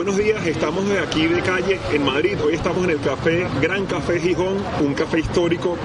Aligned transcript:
Buenos 0.00 0.16
días, 0.16 0.46
estamos 0.46 0.86
aquí 0.92 1.26
de 1.26 1.42
calle 1.42 1.78
en 1.92 2.02
Madrid. 2.02 2.38
Hoy 2.42 2.54
estamos 2.54 2.84
en 2.84 2.88
el 2.88 3.00
café 3.00 3.46
Gran 3.60 3.84
Café 3.84 4.18
Gijón, 4.18 4.56
un 4.82 4.94
café 4.94 5.20
histórico 5.20 5.76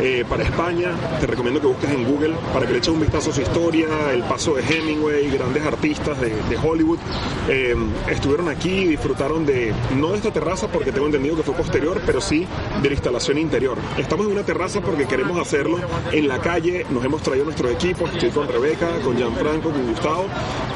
eh, 0.00 0.24
para 0.28 0.44
España. 0.44 0.92
Te 1.18 1.26
recomiendo 1.26 1.60
que 1.60 1.66
busques 1.66 1.90
en 1.90 2.04
Google 2.04 2.34
para 2.52 2.66
que 2.66 2.72
le 2.72 2.78
eches 2.78 2.94
un 2.94 3.00
vistazo 3.00 3.30
a 3.30 3.32
su 3.32 3.40
historia, 3.40 3.88
el 4.12 4.22
paso 4.22 4.54
de 4.54 4.62
Hemingway, 4.62 5.28
grandes 5.28 5.66
artistas 5.66 6.20
de, 6.20 6.28
de 6.30 6.56
Hollywood. 6.56 7.00
Eh, 7.48 7.74
estuvieron 8.08 8.48
aquí 8.48 8.70
y 8.70 8.86
disfrutaron 8.90 9.44
de, 9.44 9.74
no 9.96 10.12
de 10.12 10.18
esta 10.18 10.32
terraza 10.32 10.68
porque 10.68 10.92
tengo 10.92 11.06
entendido 11.06 11.34
que 11.34 11.42
fue 11.42 11.54
posterior, 11.56 12.00
pero 12.06 12.20
sí 12.20 12.46
de 12.80 12.88
la 12.88 12.94
instalación 12.94 13.38
interior. 13.38 13.76
Estamos 13.98 14.26
en 14.26 14.32
una 14.34 14.44
terraza 14.44 14.82
porque 14.82 15.06
queremos 15.06 15.36
hacerlo 15.36 15.78
en 16.12 16.28
la 16.28 16.38
calle. 16.38 16.86
Nos 16.90 17.04
hemos 17.04 17.22
traído 17.22 17.44
nuestros 17.44 17.72
equipos, 17.72 18.08
estoy 18.12 18.30
con 18.30 18.46
Rebeca, 18.46 19.00
con 19.02 19.16
Gianfranco, 19.16 19.70
con 19.70 19.84
Gustavo. 19.88 20.26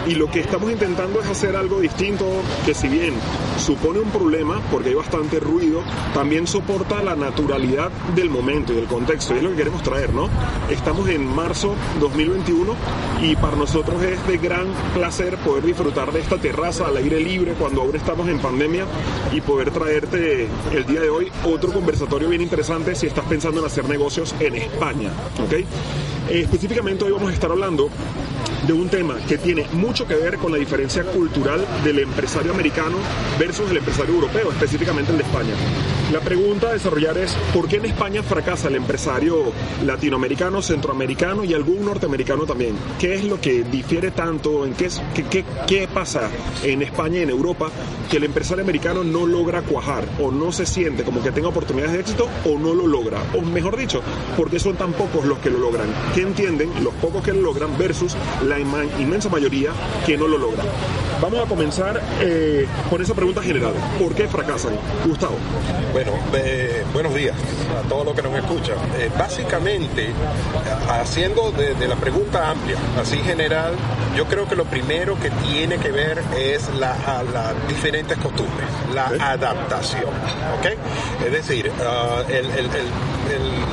Y 0.08 0.14
lo 0.14 0.28
que 0.28 0.40
estamos 0.40 0.72
intentando 0.72 1.20
es 1.20 1.28
hacer 1.28 1.54
algo 1.54 1.80
distinto 1.80 2.24
que 2.64 2.72
si 2.72 2.88
bien 2.89 3.14
supone 3.59 3.98
un 3.98 4.11
problema 4.11 4.61
porque 4.71 4.90
hay 4.90 4.94
bastante 4.94 5.40
ruido, 5.40 5.82
también 6.14 6.46
soporta 6.46 7.03
la 7.03 7.17
naturalidad 7.17 7.90
del 8.14 8.31
momento 8.31 8.72
y 8.72 8.76
del 8.76 8.86
contexto. 8.86 9.35
Y 9.35 9.39
es 9.39 9.43
lo 9.43 9.50
que 9.50 9.57
queremos 9.57 9.82
traer, 9.82 10.12
¿no? 10.14 10.29
Estamos 10.71 11.09
en 11.09 11.26
marzo 11.26 11.75
2021 12.00 12.75
y 13.22 13.36
para 13.36 13.57
nosotros 13.57 14.03
es 14.03 14.26
de 14.26 14.39
gran 14.39 14.68
placer 14.95 15.36
poder 15.39 15.64
disfrutar 15.64 16.12
de 16.12 16.21
esta 16.21 16.39
terraza 16.39 16.86
al 16.86 16.96
aire 16.96 17.21
libre 17.21 17.54
cuando 17.54 17.82
aún 17.82 17.96
estamos 17.96 18.29
en 18.29 18.39
pandemia 18.39 18.85
y 19.32 19.40
poder 19.40 19.70
traerte 19.70 20.48
el 20.73 20.86
día 20.86 21.00
de 21.00 21.11
hoy 21.11 21.31
otro 21.45 21.73
conversatorio 21.73 22.29
bien 22.29 22.43
interesante 22.43 22.95
si 22.95 23.07
estás 23.07 23.25
pensando 23.25 23.61
en 23.61 23.67
hacer 23.67 23.89
negocios 23.89 24.34
en 24.40 24.54
España, 24.54 25.11
¿ok? 25.45 25.64
Eh, 26.31 26.41
específicamente 26.43 27.05
hoy 27.05 27.13
vamos 27.13 27.31
a 27.31 27.35
estar 27.35 27.50
hablando 27.50 27.89
de 28.67 28.73
un 28.73 28.89
tema 28.89 29.17
que 29.27 29.39
tiene 29.39 29.67
mucho 29.73 30.07
que 30.07 30.14
ver 30.14 30.37
con 30.37 30.53
la 30.53 30.59
diferencia 30.59 31.03
cultural 31.04 31.64
del 31.85 32.01
empresario 32.01 32.53
americano 32.53 32.97
versus 33.39 33.70
el 33.70 33.78
empresario 33.78 34.14
europeo, 34.14 34.51
específicamente 34.51 35.12
el 35.12 35.19
de 35.19 35.25
España. 35.25 35.55
La 36.12 36.20
pregunta 36.20 36.69
a 36.69 36.73
desarrollar 36.73 37.17
es, 37.19 37.35
¿por 37.55 37.69
qué 37.69 37.77
en 37.77 37.85
España 37.87 38.23
fracasa 38.23 38.69
el 38.69 38.77
empresario 38.77 39.53
latinoamericano, 39.85 40.62
centroamericano 40.62 41.45
y 41.45 41.53
algún 41.55 41.85
norteamericano 41.85 42.45
también? 42.47 42.75
¿Qué 42.98 43.15
es 43.15 43.25
lo 43.25 43.41
que 43.41 43.63
difiere 43.65 44.11
tanto? 44.11 44.65
¿En 44.67 44.73
qué, 44.75 44.89
qué, 45.15 45.25
qué- 45.25 45.45
qué 45.67 45.89
pasa 45.92 46.31
en 46.65 46.83
España 46.83 47.19
y 47.19 47.23
en 47.23 47.31
Europa 47.31 47.70
que 48.11 48.17
el 48.17 48.25
empresario 48.25 48.65
americano 48.65 49.05
no 49.05 49.27
logra 49.27 49.61
cuajar 49.63 50.05
o 50.19 50.31
no 50.31 50.51
se 50.51 50.65
siente 50.67 51.05
como 51.05 51.23
que 51.23 51.31
tenga 51.31 51.48
oportunidades 51.48 51.92
de 51.92 52.01
éxito 52.01 52.29
o 52.47 52.59
no 52.59 52.75
lo 52.75 52.87
logra? 52.87 53.19
O 53.35 53.42
mejor 53.42 53.77
dicho, 53.77 54.01
¿por 54.37 54.51
qué 54.51 54.59
son 54.59 54.77
tan 54.77 54.92
pocos 54.95 55.25
los 55.27 55.39
que 55.41 55.51
lo 55.51 55.59
logran? 55.59 55.89
¿Qué 56.19 56.24
entienden 56.24 56.72
los 56.83 56.92
pocos 56.94 57.22
que 57.22 57.33
lo 57.33 57.42
logran 57.42 57.78
versus 57.78 58.16
la 58.44 58.58
inmensa 58.58 59.28
mayoría 59.28 59.70
que 60.05 60.16
no 60.16 60.27
lo 60.27 60.36
logra? 60.36 60.64
Vamos 61.22 61.38
a 61.47 61.48
comenzar 61.48 62.02
eh, 62.20 62.66
con 62.91 63.00
esa 63.00 63.14
pregunta 63.14 63.41
general. 63.41 63.72
¿Por 64.00 64.16
qué 64.16 64.27
fracasan? 64.27 64.72
Gustavo. 65.06 65.36
Bueno, 65.92 66.11
eh, 66.34 66.83
buenos 66.92 67.14
días 67.14 67.36
a 67.78 67.89
todos 67.89 68.05
los 68.05 68.16
que 68.16 68.22
nos 68.22 68.34
escuchan. 68.34 68.74
Eh, 68.98 69.08
básicamente, 69.16 70.08
haciendo 70.91 71.52
de, 71.52 71.74
de 71.77 71.86
la 71.86 71.94
pregunta 71.94 72.50
amplia, 72.50 72.78
así 73.00 73.19
general, 73.19 73.74
yo 74.16 74.24
creo 74.24 74.48
que 74.48 74.56
lo 74.56 74.64
primero 74.64 75.16
que 75.20 75.30
tiene 75.30 75.77
que 75.78 75.92
ver 75.92 76.20
es 76.36 76.69
la, 76.80 76.94
a 76.94 77.22
las 77.22 77.69
diferentes 77.69 78.19
costumbres, 78.19 78.66
la 78.92 79.06
adaptación, 79.24 80.02
¿ok? 80.58 80.66
Es 81.27 81.30
decir, 81.33 81.70
ah, 81.80 82.22
el, 82.28 82.46
el- 82.46 82.66
el- 82.66 83.17
el, 83.31 83.69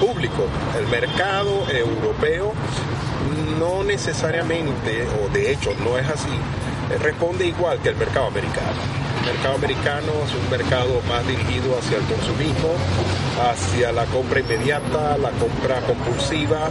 público, 0.00 0.46
el 0.78 0.86
mercado 0.88 1.64
europeo, 1.70 2.52
no 3.58 3.84
necesariamente, 3.84 5.06
o 5.22 5.32
de 5.32 5.52
hecho 5.52 5.72
no 5.82 5.96
es 5.98 6.08
así, 6.08 6.36
responde 7.00 7.46
igual 7.46 7.78
que 7.80 7.90
el 7.90 7.96
mercado 7.96 8.26
americano. 8.26 9.04
El 9.20 9.32
mercado 9.32 9.54
americano 9.54 10.12
es 10.26 10.34
un 10.34 10.50
mercado 10.50 11.00
más 11.08 11.26
dirigido 11.26 11.78
hacia 11.78 11.96
el 11.96 12.04
consumismo, 12.04 12.74
hacia 13.40 13.92
la 13.92 14.04
compra 14.06 14.40
inmediata, 14.40 15.16
la 15.16 15.30
compra 15.30 15.80
compulsiva, 15.80 16.68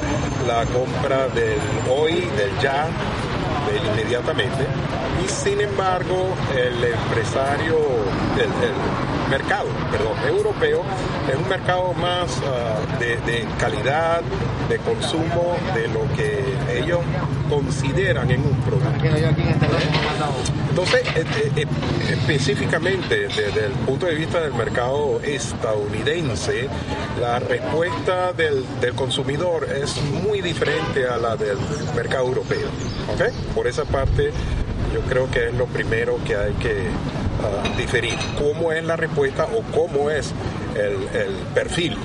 la 0.47 0.65
compra 0.65 1.27
del 1.29 1.59
hoy, 1.89 2.29
del 2.37 2.51
ya, 2.61 2.87
inmediatamente. 3.71 4.65
Y 5.23 5.27
sin 5.27 5.61
embargo, 5.61 6.35
el 6.55 6.83
empresario, 6.83 7.77
el, 8.37 9.29
mercado, 9.29 9.67
perdón, 9.89 10.13
europeo 10.27 10.83
es 11.27 11.35
un 11.35 11.49
mercado 11.49 11.93
más 11.93 12.39
de, 12.99 13.17
de 13.17 13.47
calidad, 13.57 14.21
de 14.69 14.77
consumo, 14.77 15.55
de 15.73 15.87
lo 15.87 16.01
que 16.15 16.43
ellos 16.77 16.99
consideran 17.49 18.29
en 18.29 18.41
un 18.41 18.55
producto. 18.61 18.89
Entonces, 20.73 21.01
eh, 21.15 21.23
eh, 21.37 21.51
eh, 21.55 21.67
específicamente 22.09 23.27
desde 23.27 23.67
el 23.67 23.73
punto 23.85 24.07
de 24.07 24.15
vista 24.15 24.41
del 24.41 24.55
mercado 24.55 25.21
estadounidense, 25.21 26.67
la 27.21 27.37
respuesta 27.37 28.33
del, 28.33 28.65
del 28.81 28.95
consumidor 28.95 29.67
es 29.71 30.01
muy 30.01 30.41
diferente 30.41 31.07
a 31.07 31.17
la 31.17 31.35
del 31.35 31.59
mercado 31.95 32.25
europeo. 32.25 32.67
¿ok? 33.13 33.53
Por 33.53 33.67
esa 33.67 33.85
parte, 33.85 34.31
yo 34.91 35.01
creo 35.01 35.29
que 35.29 35.49
es 35.49 35.53
lo 35.53 35.67
primero 35.67 36.17
que 36.25 36.35
hay 36.35 36.53
que 36.53 36.87
ah, 37.43 37.77
diferir. 37.77 38.15
¿Cómo 38.39 38.71
es 38.71 38.83
la 38.83 38.95
respuesta 38.95 39.45
o 39.45 39.61
cómo 39.77 40.09
es 40.09 40.33
el, 40.73 41.07
el 41.15 41.35
perfil 41.53 41.95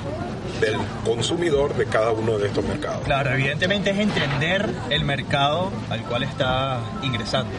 del 0.61 0.75
consumidor 1.03 1.75
de 1.75 1.87
cada 1.87 2.11
uno 2.11 2.37
de 2.37 2.45
estos 2.45 2.63
mercados? 2.65 3.01
Claro, 3.03 3.31
evidentemente 3.31 3.89
es 3.89 3.97
entender 3.97 4.69
el 4.91 5.05
mercado 5.05 5.71
al 5.89 6.03
cual 6.03 6.21
está 6.21 6.81
ingresando. 7.01 7.49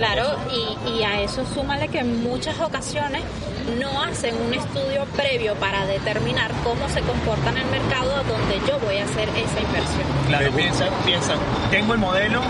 Claro, 0.00 0.34
y, 0.50 0.98
y 0.98 1.02
a 1.02 1.20
eso 1.20 1.44
súmale 1.44 1.88
que 1.88 1.98
en 1.98 2.22
muchas 2.22 2.58
ocasiones 2.58 3.22
no 3.78 4.02
hacen 4.02 4.34
un 4.34 4.54
estudio 4.54 5.04
previo 5.14 5.54
para 5.56 5.84
determinar 5.84 6.50
cómo 6.64 6.88
se 6.88 7.02
comporta 7.02 7.50
en 7.50 7.58
el 7.58 7.66
mercado 7.66 8.16
a 8.16 8.22
donde 8.22 8.58
yo 8.66 8.78
voy 8.78 8.96
a 8.96 9.04
hacer 9.04 9.28
esa 9.28 9.60
inversión. 9.60 10.02
Claro, 10.26 10.50
piensan, 10.52 10.88
piensan, 11.04 11.36
tengo 11.70 11.92
el 11.92 11.98
modelo 11.98 12.40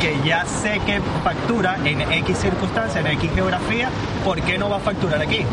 que 0.00 0.16
ya 0.24 0.44
sé 0.46 0.80
que 0.86 1.00
factura 1.24 1.78
en 1.84 2.00
X 2.00 2.38
circunstancias, 2.38 3.04
en 3.04 3.10
X 3.10 3.28
geografía, 3.34 3.90
¿por 4.24 4.40
qué 4.42 4.56
no 4.56 4.70
va 4.70 4.76
a 4.76 4.80
facturar 4.80 5.20
aquí? 5.20 5.44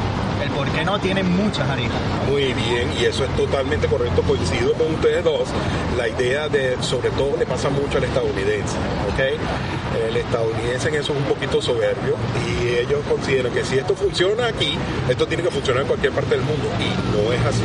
El 0.57 0.63
por 0.63 0.71
qué 0.71 0.83
no 0.83 0.99
tiene 0.99 1.21
muchas 1.21 1.69
aristas. 1.69 1.99
Muy 2.29 2.53
bien, 2.53 2.89
y 2.99 3.05
eso 3.05 3.23
es 3.23 3.35
totalmente 3.35 3.87
correcto, 3.87 4.23
coincido 4.23 4.73
con 4.73 4.93
ustedes 4.95 5.23
dos. 5.23 5.49
La 5.95 6.07
idea 6.07 6.49
de, 6.49 6.81
sobre 6.81 7.11
todo 7.11 7.37
le 7.37 7.45
pasa 7.45 7.69
mucho 7.69 7.99
al 7.99 8.05
estadounidense, 8.05 8.75
¿ok? 9.11 10.09
El 10.09 10.17
estadounidense 10.17 10.89
en 10.89 10.95
eso 10.95 11.13
es 11.13 11.19
un 11.19 11.25
poquito 11.25 11.61
soberbio 11.61 12.15
y 12.47 12.69
ellos 12.69 13.01
consideran 13.07 13.53
que 13.53 13.63
si 13.63 13.77
esto 13.77 13.95
funciona 13.95 14.47
aquí, 14.47 14.75
esto 15.07 15.27
tiene 15.27 15.43
que 15.43 15.51
funcionar 15.51 15.83
en 15.83 15.87
cualquier 15.87 16.13
parte 16.13 16.35
del 16.35 16.43
mundo 16.43 16.67
y 16.79 17.15
no 17.15 17.31
es 17.31 17.45
así, 17.45 17.63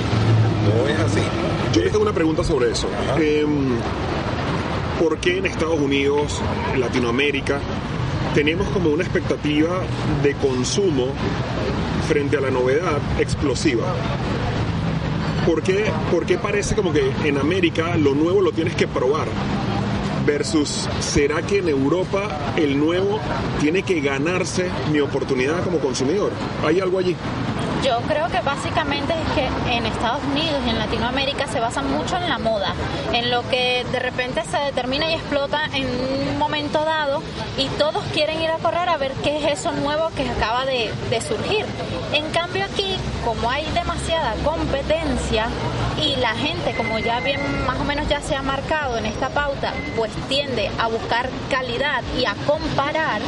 no 0.66 0.88
es 0.88 1.00
así. 1.00 1.22
Yo 1.72 1.82
les 1.82 1.92
tengo 1.92 2.02
una 2.02 2.12
pregunta 2.12 2.44
sobre 2.44 2.72
eso. 2.72 2.88
Em, 3.18 3.78
¿Por 4.98 5.18
qué 5.18 5.38
en 5.38 5.46
Estados 5.46 5.80
Unidos, 5.80 6.40
Latinoamérica, 6.76 7.58
tenemos 8.34 8.68
como 8.68 8.90
una 8.90 9.02
expectativa 9.02 9.80
de 10.22 10.34
consumo 10.34 11.08
frente 12.08 12.36
a 12.36 12.40
la 12.40 12.50
novedad 12.50 12.98
explosiva? 13.18 13.84
¿Por 15.46 15.62
qué, 15.62 15.90
por 16.10 16.24
parece 16.40 16.76
como 16.76 16.92
que 16.92 17.10
en 17.24 17.38
América 17.38 17.96
lo 17.96 18.14
nuevo 18.14 18.40
lo 18.40 18.52
tienes 18.52 18.74
que 18.74 18.86
probar? 18.86 19.26
Versus, 20.24 20.88
¿será 21.00 21.42
que 21.42 21.58
en 21.58 21.68
Europa 21.68 22.54
el 22.56 22.78
nuevo 22.78 23.18
tiene 23.60 23.82
que 23.82 24.00
ganarse 24.00 24.70
mi 24.92 25.00
oportunidad 25.00 25.64
como 25.64 25.78
consumidor? 25.78 26.30
¿Hay 26.64 26.78
algo 26.78 26.98
allí? 26.98 27.16
Yo 27.82 27.98
creo 28.06 28.28
que 28.28 28.40
básicamente 28.42 29.12
es 29.12 29.34
que 29.34 29.74
en 29.76 29.86
Estados 29.86 30.22
Unidos 30.30 30.60
y 30.64 30.70
en 30.70 30.78
Latinoamérica 30.78 31.48
se 31.48 31.58
basan 31.58 31.90
mucho 31.90 32.16
en 32.16 32.28
la 32.28 32.38
moda, 32.38 32.74
en 33.12 33.28
lo 33.30 33.42
que 33.48 33.84
de 33.90 33.98
repente 33.98 34.44
se 34.44 34.56
determina 34.58 35.10
y 35.10 35.14
explota 35.14 35.64
en 35.74 35.86
un 35.86 36.38
momento 36.38 36.84
dado 36.84 37.22
y 37.58 37.66
todos 37.78 38.04
quieren 38.12 38.40
ir 38.40 38.50
a 38.50 38.58
correr 38.58 38.88
a 38.88 38.96
ver 38.98 39.12
qué 39.24 39.38
es 39.38 39.58
eso 39.58 39.72
nuevo 39.72 40.10
que 40.16 40.28
acaba 40.30 40.64
de, 40.64 40.92
de 41.10 41.20
surgir. 41.20 41.66
En 42.12 42.30
cambio 42.30 42.64
aquí, 42.64 42.96
como 43.24 43.50
hay 43.50 43.66
demasiada 43.72 44.34
competencia 44.44 45.46
y 46.00 46.16
la 46.16 46.34
gente, 46.34 46.72
como 46.76 46.98
ya 46.98 47.20
bien 47.20 47.40
más 47.66 47.78
o 47.80 47.84
menos 47.84 48.08
ya 48.08 48.20
se 48.20 48.34
ha 48.34 48.42
marcado 48.42 48.96
en 48.98 49.06
esta 49.06 49.28
pauta, 49.28 49.72
pues 49.96 50.10
tiende 50.28 50.70
a 50.78 50.88
buscar 50.88 51.28
calidad 51.50 52.02
y 52.18 52.24
a 52.24 52.34
comparar, 52.46 53.20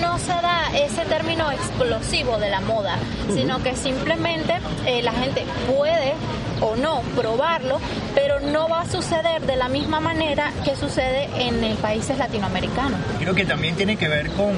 no 0.00 0.18
se 0.18 0.32
da 0.32 0.70
ese 0.76 1.04
término 1.06 1.50
explosivo 1.50 2.38
de 2.38 2.50
la 2.50 2.60
moda, 2.60 2.96
sino 3.32 3.62
que 3.62 3.76
simplemente 3.76 4.54
eh, 4.86 5.02
la 5.02 5.12
gente 5.12 5.44
puede 5.66 6.14
o 6.60 6.76
no 6.76 7.02
probarlo, 7.14 7.80
pero 8.14 8.40
no 8.40 8.68
va 8.68 8.82
a 8.82 8.90
suceder 8.90 9.42
de 9.42 9.56
la 9.56 9.68
misma 9.68 10.00
manera 10.00 10.52
que 10.64 10.76
sucede 10.76 11.28
en 11.38 11.76
países 11.76 12.18
latinoamericanos. 12.18 12.98
Creo 13.18 13.34
que 13.34 13.44
también 13.44 13.76
tiene 13.76 13.96
que 13.96 14.08
ver 14.08 14.30
con, 14.30 14.54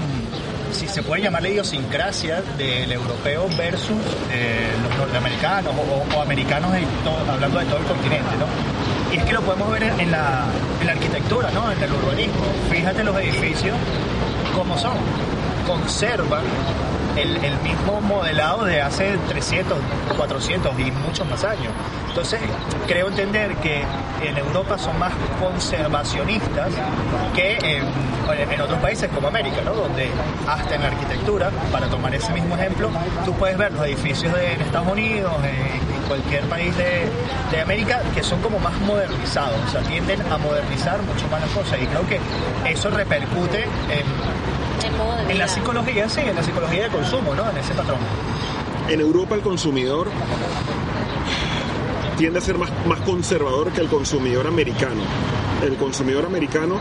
si 0.72 0.88
se 0.88 1.02
puede 1.02 1.22
llamar 1.22 1.42
la 1.42 1.48
idiosincrasia 1.48 2.42
del 2.56 2.90
europeo 2.92 3.48
versus 3.56 3.96
eh, 4.30 4.68
los 4.82 4.98
norteamericanos 4.98 5.72
o, 6.14 6.20
americanos, 6.20 6.72
hablando 7.28 7.58
de 7.58 7.66
todo 7.66 7.78
el 7.78 7.84
continente, 7.84 8.30
¿no? 8.38 9.12
Y 9.12 9.18
es 9.18 9.24
que 9.24 9.32
lo 9.32 9.42
podemos 9.42 9.70
ver 9.70 9.84
en 9.84 10.10
la, 10.10 10.44
en 10.80 10.86
la 10.86 10.92
arquitectura, 10.92 11.50
¿no? 11.50 11.70
En 11.72 11.82
el 11.82 11.92
urbanismo. 11.92 12.44
Fíjate 12.70 13.04
los 13.04 13.16
edificios 13.16 13.76
cómo 14.54 14.76
son. 14.78 14.96
Conservan 15.66 16.44
el, 17.16 17.44
el 17.44 17.58
mismo 17.60 18.00
modelado 18.00 18.64
de 18.64 18.80
hace 18.80 19.16
300, 19.28 19.78
400 20.16 20.78
y 20.78 20.90
muchos 20.90 21.28
más 21.28 21.44
años. 21.44 21.72
Entonces, 22.08 22.40
creo 22.86 23.08
entender 23.08 23.54
que 23.56 23.82
en 24.22 24.36
Europa 24.36 24.78
son 24.78 24.98
más 24.98 25.12
conservacionistas 25.40 26.70
que 27.34 27.58
en, 27.58 27.84
en 28.50 28.60
otros 28.60 28.78
países 28.80 29.08
como 29.14 29.28
América, 29.28 29.58
¿no? 29.64 29.74
donde 29.74 30.08
hasta 30.46 30.74
en 30.74 30.82
la 30.82 30.88
arquitectura, 30.88 31.50
para 31.70 31.88
tomar 31.88 32.14
ese 32.14 32.32
mismo 32.32 32.56
ejemplo, 32.56 32.90
tú 33.24 33.32
puedes 33.34 33.56
ver 33.56 33.72
los 33.72 33.86
edificios 33.86 34.34
de, 34.34 34.54
en 34.54 34.60
Estados 34.62 34.88
Unidos, 34.88 35.32
en, 35.44 35.94
en 35.94 36.02
cualquier 36.08 36.44
país 36.44 36.76
de, 36.76 37.08
de 37.50 37.60
América, 37.60 38.02
que 38.14 38.22
son 38.22 38.40
como 38.40 38.58
más 38.58 38.78
modernizados, 38.80 39.56
o 39.66 39.70
sea, 39.70 39.80
tienden 39.82 40.20
a 40.30 40.38
modernizar 40.38 41.00
mucho 41.02 41.28
más 41.28 41.40
las 41.40 41.50
cosas 41.50 41.78
y 41.80 41.86
creo 41.86 42.06
que 42.06 42.18
eso 42.70 42.90
repercute 42.90 43.64
en, 45.28 45.38
la 45.38 45.48
psicología, 45.48 46.08
sí, 46.08 46.20
en 46.20 46.34
la 46.34 46.42
psicología 46.42 46.84
de 46.84 46.88
consumo, 46.88 47.34
¿no? 47.34 47.48
En 47.50 47.56
ese 47.58 47.74
patrón. 47.74 47.98
En 48.88 49.00
Europa 49.00 49.34
el 49.34 49.42
consumidor 49.42 50.08
tiende 52.18 52.40
a 52.40 52.42
ser 52.42 52.58
más, 52.58 52.70
más 52.86 53.00
conservador 53.02 53.70
que 53.72 53.80
el 53.80 53.86
consumidor 53.86 54.48
americano. 54.48 55.02
El 55.64 55.76
consumidor 55.76 56.26
americano 56.26 56.80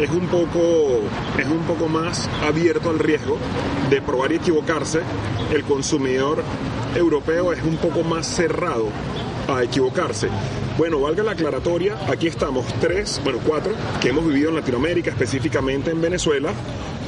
es 0.00 0.10
un 0.10 0.26
poco 0.28 1.00
es 1.38 1.46
un 1.46 1.62
poco 1.66 1.88
más 1.88 2.28
abierto 2.42 2.88
al 2.88 2.98
riesgo 2.98 3.36
de 3.90 4.00
probar 4.00 4.32
y 4.32 4.36
equivocarse. 4.36 5.00
El 5.52 5.62
consumidor 5.64 6.42
europeo 6.94 7.52
es 7.52 7.62
un 7.62 7.76
poco 7.76 8.02
más 8.02 8.26
cerrado 8.26 8.88
a 9.46 9.62
equivocarse. 9.62 10.28
Bueno, 10.78 11.00
valga 11.00 11.22
la 11.22 11.32
aclaratoria, 11.32 11.96
aquí 12.08 12.26
estamos 12.26 12.64
tres, 12.80 13.20
bueno, 13.22 13.38
cuatro, 13.46 13.72
que 14.00 14.08
hemos 14.08 14.26
vivido 14.26 14.48
en 14.48 14.56
Latinoamérica, 14.56 15.10
específicamente 15.10 15.90
en 15.90 16.00
Venezuela, 16.00 16.52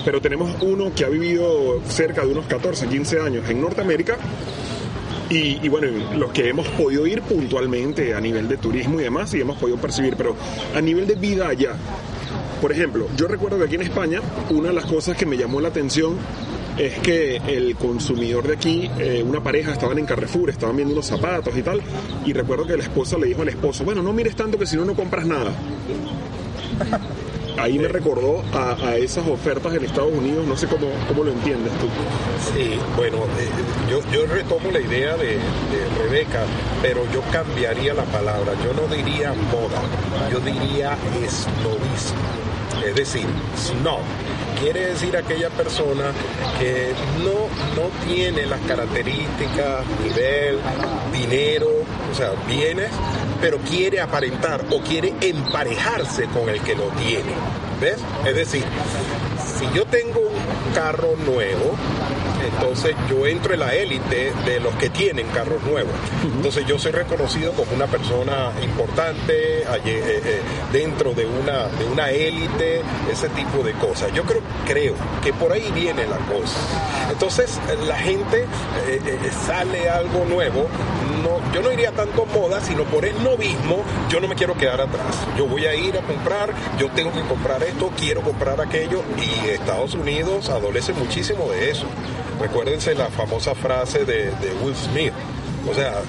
pero 0.05 0.21
tenemos 0.21 0.55
uno 0.63 0.93
que 0.95 1.05
ha 1.05 1.09
vivido 1.09 1.81
cerca 1.87 2.25
de 2.25 2.33
unos 2.33 2.47
14, 2.47 2.89
15 2.89 3.21
años 3.21 3.49
en 3.49 3.61
Norteamérica 3.61 4.19
y, 5.31 5.65
y 5.65 5.69
bueno, 5.69 5.89
los 6.17 6.33
que 6.33 6.49
hemos 6.49 6.67
podido 6.69 7.07
ir 7.07 7.23
puntualmente 7.23 8.15
a 8.15 8.21
nivel 8.21 8.49
de 8.49 8.57
turismo 8.57 9.01
y 9.01 9.05
demás, 9.05 9.33
y 9.35 9.41
hemos 9.41 9.59
podido 9.59 9.79
percibir, 9.79 10.17
pero 10.17 10.37
a 10.75 10.81
nivel 10.81 11.07
de 11.07 11.15
vida 11.15 11.49
allá, 11.49 11.75
por 12.61 12.73
ejemplo, 12.73 13.07
yo 13.17 13.29
recuerdo 13.29 13.59
que 13.59 13.65
aquí 13.65 13.75
en 13.77 13.83
España, 13.83 14.21
una 14.51 14.69
de 14.69 14.75
las 14.75 14.87
cosas 14.87 15.17
que 15.17 15.27
me 15.27 15.37
llamó 15.37 15.61
la 15.61 15.69
atención 15.69 16.17
es 16.77 16.99
que 17.01 17.37
el 17.37 17.77
consumidor 17.77 18.47
de 18.47 18.55
aquí, 18.55 18.91
eh, 18.99 19.23
una 19.27 19.43
pareja, 19.43 19.73
estaban 19.73 19.99
en 19.99 20.07
Carrefour, 20.07 20.51
estaban 20.51 20.77
viendo 20.77 20.95
unos 20.95 21.07
zapatos 21.07 21.57
y 21.57 21.63
tal, 21.63 21.81
y 22.25 22.33
recuerdo 22.33 22.67
que 22.67 22.77
la 22.77 22.85
esposa 22.85 23.19
le 23.19 23.27
dijo 23.27 23.43
al 23.43 23.49
esposo, 23.49 23.85
bueno, 23.85 24.03
no 24.03 24.13
mires 24.13 24.37
tanto 24.37 24.59
que 24.59 24.67
si 24.67 24.77
no, 24.77 24.85
no 24.85 24.95
compras 24.95 25.27
nada. 25.27 25.53
Ahí 27.59 27.79
me 27.79 27.89
recordó 27.89 28.43
a, 28.55 28.77
a 28.87 28.97
esas 28.97 29.27
ofertas 29.27 29.75
en 29.75 29.85
Estados 29.85 30.13
Unidos, 30.13 30.47
no 30.47 30.57
sé 30.57 30.67
cómo, 30.69 30.87
cómo 31.09 31.25
lo 31.25 31.33
entiendes 31.33 31.73
tú. 31.79 31.89
Sí, 32.55 32.79
bueno, 32.97 33.19
eh, 33.39 33.49
yo, 33.91 34.01
yo 34.13 34.27
retomo 34.27 34.71
la 34.71 34.81
idea 34.81 35.17
de, 35.17 35.35
de 35.37 35.89
Rebeca, 35.99 36.45
pero 36.83 37.05
yo 37.13 37.21
cambiaría 37.33 37.95
la 37.95 38.05
palabra. 38.05 38.53
Yo 38.65 38.73
no 38.75 38.95
diría 38.95 39.33
moda, 39.33 39.83
yo 40.31 40.39
diría 40.41 40.97
snobismo. 41.29 42.19
Es 42.87 42.95
decir, 42.95 43.27
snob. 43.57 44.01
Quiere 44.61 44.87
decir 44.87 45.17
aquella 45.17 45.51
persona 45.51 46.13
que 46.59 46.93
no, 47.23 47.81
no 47.81 47.89
tiene 48.07 48.47
las 48.47 48.61
características, 48.63 49.85
nivel, 50.03 50.59
dinero, 51.13 51.69
o 52.11 52.15
sea, 52.15 52.33
bienes, 52.49 52.91
pero 53.41 53.59
quiere 53.59 54.01
aparentar 54.01 54.65
o 54.71 54.81
quiere 54.81 55.15
emparejarse 55.21 56.25
con 56.27 56.49
el 56.49 56.61
que 56.61 56.75
lo 56.75 56.89
tiene. 56.91 57.33
¿Ves? 57.81 57.99
Es 58.27 58.35
decir, 58.35 58.65
si 59.59 59.67
yo 59.77 59.85
tengo 59.87 60.21
un 60.21 60.73
carro 60.75 61.15
nuevo, 61.25 61.77
entonces 62.45 62.95
yo 63.09 63.27
entro 63.27 63.55
en 63.55 63.61
la 63.61 63.75
élite 63.75 64.33
de 64.45 64.61
los 64.61 64.75
que 64.77 64.91
tienen 64.91 65.27
carros 65.29 65.63
nuevos. 65.63 65.93
Entonces 66.23 66.67
yo 66.67 66.79
soy 66.79 66.93
reconocido 66.93 67.53
como 67.53 67.73
una 67.73 67.87
persona 67.87 68.53
importante 68.63 69.63
eh, 69.63 69.65
eh, 69.85 70.41
dentro 70.73 71.13
de 71.13 71.27
una, 71.27 71.69
de 71.69 71.85
una 71.87 72.11
élite, 72.11 72.83
ese 73.11 73.29
tipo 73.31 73.63
de 73.63 73.73
cosas. 73.73 74.13
Yo 74.13 74.25
creo, 74.25 74.41
creo 74.67 74.95
que 75.23 75.33
por 75.33 75.53
ahí 75.53 75.71
viene 75.75 76.07
la 76.07 76.19
cosa. 76.19 76.59
Entonces 77.11 77.59
la 77.87 77.97
gente 77.97 78.47
eh, 78.89 79.01
sale 79.47 79.89
algo 79.89 80.25
nuevo, 80.25 80.67
no, 81.23 81.28
yo 81.53 81.63
no 81.63 81.73
iría 81.73 81.93
tanto 81.93 82.27
moda, 82.27 82.61
sino 82.61 82.85
por 82.85 83.05
el 83.05 83.23
novismo, 83.23 83.83
yo 84.09 84.21
no 84.21 84.29
me 84.29 84.35
quiero 84.35 84.55
quedar 84.57 84.81
atrás. 84.81 85.27
Yo 85.37 85.47
voy 85.47 85.67
a 85.67 85.75
ir 85.75 85.97
a 85.97 86.03
comprar, 86.03 86.53
yo 86.79 86.89
tengo 86.91 87.13
que 87.13 87.23
comprar 87.23 87.63
esto, 87.63 87.91
quiero 87.97 88.21
comprar 88.23 88.61
aquello, 88.61 89.03
y 89.17 89.49
Estados 89.49 89.95
Unidos 89.95 90.49
adolece 90.51 90.93
muchísimo 90.93 91.49
de 91.51 91.71
eso. 91.71 91.87
Recuérdense 92.41 92.95
la 92.95 93.11
famosa 93.11 93.55
frase 93.55 94.05
de, 94.05 94.27
de 94.27 94.53
Will 94.63 94.77
Smith. 94.77 95.13
O 95.71 95.75
sea, 95.75 96.01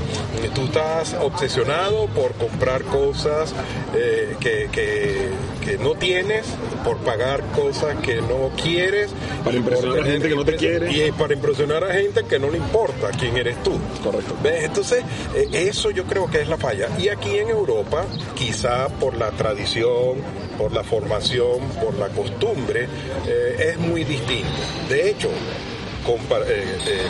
tú 0.56 0.64
estás 0.66 1.16
obsesionado 1.22 2.08
por 2.08 2.34
comprar 2.34 2.84
cosas 2.84 3.54
eh, 3.96 4.36
que, 4.40 4.70
que- 4.72 5.30
que 5.60 5.78
no 5.78 5.94
tienes, 5.94 6.46
por 6.84 6.98
pagar 6.98 7.42
cosas 7.56 7.96
que 8.02 8.16
no 8.22 8.50
quieres. 8.62 9.12
Para 9.44 9.58
impresionar 9.58 10.00
a 10.00 10.06
gente 10.06 10.30
que 10.30 10.36
no 10.36 10.46
te 10.46 10.56
quiere. 10.56 10.92
Y 10.92 11.12
para 11.12 11.34
impresionar 11.34 11.84
a 11.84 11.94
gente 11.94 12.24
que 12.24 12.40
no 12.40 12.50
le 12.50 12.58
importa 12.58 13.10
quién 13.20 13.38
eres 13.38 13.62
tú. 13.64 13.78
Correcto. 14.04 14.36
¿Ves? 14.42 14.64
Entonces, 14.64 15.04
eh, 15.36 15.48
eso 15.52 15.92
yo 15.92 16.06
creo 16.06 16.28
que 16.32 16.42
es 16.42 16.48
la 16.48 16.58
falla. 16.58 16.88
Y 16.98 17.10
aquí 17.10 17.38
en 17.38 17.50
Europa, 17.50 18.06
quizá 18.36 18.88
por 18.88 19.16
la 19.18 19.32
tradición, 19.32 20.18
por 20.58 20.72
la 20.72 20.84
formación, 20.84 21.60
por 21.84 21.94
la 22.00 22.08
costumbre, 22.08 22.88
eh, 23.28 23.72
es 23.72 23.78
muy 23.80 24.04
distinto. 24.06 24.50
De 24.90 25.10
hecho, 25.10 25.30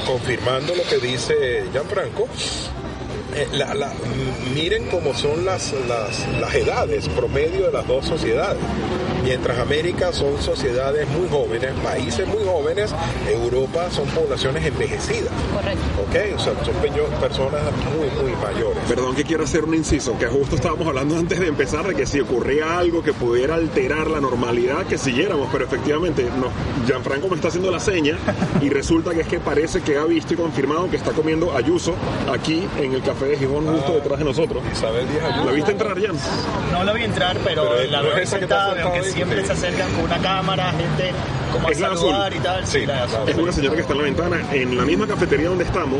confirmando 0.05 0.75
lo 0.75 0.83
que 0.83 0.97
dice 0.97 1.63
Gianfranco, 1.71 2.27
eh, 3.35 3.47
miren 4.53 4.85
cómo 4.87 5.13
son 5.13 5.45
las, 5.45 5.73
las 6.39 6.55
edades 6.55 7.07
promedio 7.09 7.67
de 7.67 7.71
las 7.71 7.87
dos 7.87 8.05
sociedades. 8.05 8.61
Mientras 9.23 9.59
América 9.59 10.11
son 10.13 10.41
sociedades 10.41 11.07
muy 11.09 11.27
jóvenes, 11.29 11.71
países 11.83 12.27
muy 12.27 12.43
jóvenes, 12.45 12.93
Europa 13.27 13.89
son 13.91 14.07
poblaciones 14.07 14.65
envejecidas. 14.65 15.31
Correcto. 15.53 15.81
¿Ok? 16.07 16.35
O 16.35 16.39
sea, 16.39 16.53
son 16.65 16.75
personas 17.19 17.61
muy, 17.95 18.09
muy 18.23 18.35
mayores. 18.41 18.77
Perdón 18.87 19.15
que 19.15 19.23
quiero 19.23 19.43
hacer 19.43 19.63
un 19.63 19.75
inciso, 19.75 20.17
que 20.17 20.27
justo 20.27 20.55
estábamos 20.55 20.87
hablando 20.87 21.17
antes 21.17 21.39
de 21.39 21.47
empezar 21.47 21.87
de 21.87 21.95
que 21.95 22.05
si 22.05 22.19
ocurría 22.19 22.77
algo 22.77 23.03
que 23.03 23.13
pudiera 23.13 23.55
alterar 23.55 24.09
la 24.09 24.19
normalidad, 24.19 24.85
que 24.85 24.97
siguiéramos, 24.97 25.49
pero 25.51 25.65
efectivamente, 25.65 26.27
no, 26.39 26.47
Gianfranco 26.87 27.27
me 27.27 27.35
está 27.35 27.49
haciendo 27.49 27.71
la 27.71 27.79
seña 27.79 28.17
y 28.61 28.69
resulta 28.69 29.13
que 29.13 29.21
es 29.21 29.27
que 29.27 29.39
parece 29.39 29.81
que 29.81 29.97
ha 29.97 30.05
visto 30.05 30.33
y 30.33 30.37
confirmado 30.37 30.89
que 30.89 30.97
está 30.97 31.11
comiendo 31.11 31.55
Ayuso 31.55 31.93
aquí 32.31 32.67
en 32.77 32.93
el 32.93 33.01
café 33.01 33.25
de 33.25 33.37
Gijón 33.37 33.65
justo 33.67 33.93
detrás 33.93 34.19
de 34.19 34.25
nosotros. 34.25 34.63
Isabel 34.71 35.07
Díaz 35.09 35.29
¿La 35.29 35.35
Ayuso. 35.35 35.53
viste 35.53 35.71
entrar, 35.71 36.01
Jan? 36.01 36.15
No 36.71 36.83
lo 36.83 36.93
vi 36.93 37.03
entrar, 37.03 37.37
pero, 37.43 37.69
Pero 37.69 37.91
la 37.91 38.01
veo 38.01 38.17
esa 38.17 38.37
que 38.37 38.45
está 38.45 38.65
sentada, 38.69 38.83
aunque 38.83 39.08
siempre 39.09 39.41
sí. 39.41 39.47
se 39.47 39.53
acercan 39.53 39.91
con 39.93 40.03
una 40.05 40.17
cámara, 40.19 40.71
gente 40.71 41.11
como 41.51 41.67
a 41.67 41.71
Es 41.71 41.79
la 41.79 41.87
saludar 41.89 42.21
azul. 42.31 42.35
y 42.35 42.39
tal. 42.43 42.67
Sí, 42.67 42.85
la 42.85 42.95
la 42.95 43.03
azul. 43.05 43.29
Es 43.29 43.35
una 43.37 43.51
señora 43.51 43.75
que 43.75 43.81
está 43.81 43.93
en 43.93 43.97
la 43.99 44.03
ventana. 44.05 44.37
En 44.51 44.77
la 44.77 44.83
misma 44.85 45.07
cafetería 45.07 45.49
donde 45.49 45.63
estamos, 45.63 45.99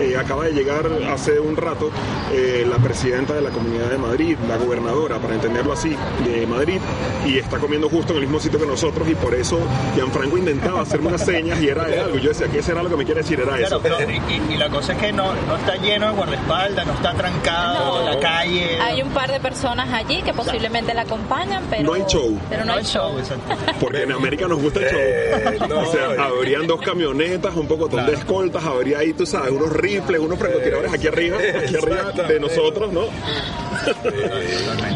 eh, 0.00 0.16
acaba 0.16 0.44
de 0.44 0.52
llegar 0.52 0.86
hace 1.12 1.38
un 1.40 1.56
rato 1.56 1.90
eh, 2.32 2.66
la 2.68 2.76
presidenta 2.78 3.34
de 3.34 3.40
la 3.42 3.50
Comunidad 3.50 3.86
de 3.90 3.98
Madrid, 3.98 4.36
la 4.48 4.56
gobernadora, 4.56 5.18
para 5.18 5.34
entenderlo 5.34 5.72
así, 5.72 5.96
de 6.24 6.46
Madrid, 6.46 6.80
y 7.26 7.38
está 7.38 7.58
comiendo 7.58 7.88
justo 7.88 8.12
en 8.12 8.18
el 8.18 8.22
mismo 8.24 8.40
sitio 8.40 8.58
que 8.58 8.66
nosotros, 8.66 9.08
y 9.08 9.14
por 9.14 9.34
eso 9.34 9.58
Gianfranco 9.94 10.36
intentaba 10.38 10.82
hacerme 10.82 11.08
unas 11.08 11.24
señas 11.24 11.60
y 11.60 11.68
era 11.68 11.84
de 11.84 12.00
algo. 12.00 12.18
Yo 12.18 12.30
decía, 12.30 12.48
¿qué 12.48 12.62
será 12.62 12.82
lo 12.82 12.88
que 12.90 12.96
me 12.96 13.04
quiere 13.04 13.22
decir? 13.22 13.38
Era 13.40 13.56
Claro, 13.56 13.66
eso. 13.66 13.80
pero 13.82 13.96
y, 14.10 14.16
y- 14.32 14.54
y 14.54 14.56
la 14.56 14.68
cosa 14.68 14.92
es 14.92 14.98
que 14.98 15.12
no, 15.12 15.32
no 15.46 15.56
está 15.56 15.76
lleno 15.76 16.06
de 16.08 16.12
guardaespaldas, 16.12 16.86
no 16.86 16.92
está 16.94 17.12
trancado 17.14 18.00
No. 18.04 18.10
la 18.10 18.18
calle. 18.20 18.78
Hay 18.80 19.02
un 19.02 19.10
par 19.10 19.30
de 19.30 19.40
personas 19.40 19.88
allí 19.92 20.22
que 20.22 20.32
posiblemente 20.32 20.92
la 20.94 21.02
acompañan, 21.02 21.64
pero 21.70 21.82
No 21.84 21.92
hay 21.94 22.04
show. 22.08 22.38
Pero 22.48 22.64
no 22.64 22.72
hay 22.74 22.84
show. 22.84 23.18
exacto. 23.18 23.54
Porque 23.80 24.02
en 24.02 24.12
América 24.12 24.48
nos 24.48 24.60
gusta 24.60 24.80
el 24.80 24.86
show. 24.86 24.98
Eh, 25.00 25.58
no, 25.68 25.80
o 25.80 25.92
sea, 25.92 26.24
habrían 26.24 26.66
dos 26.66 26.80
camionetas, 26.80 27.54
un 27.56 27.66
poco 27.66 27.88
de 27.88 28.12
escoltas, 28.14 28.64
habría 28.64 28.98
ahí, 28.98 29.12
tú 29.12 29.26
sabes, 29.26 29.50
unos 29.50 29.72
rifles, 29.72 30.20
unos 30.20 30.38
francotiradores 30.38 30.92
aquí 30.92 31.06
arriba, 31.06 31.38
aquí 31.38 31.76
arriba 31.76 32.12
de 32.12 32.40
nosotros, 32.40 32.92
¿no? 32.92 33.06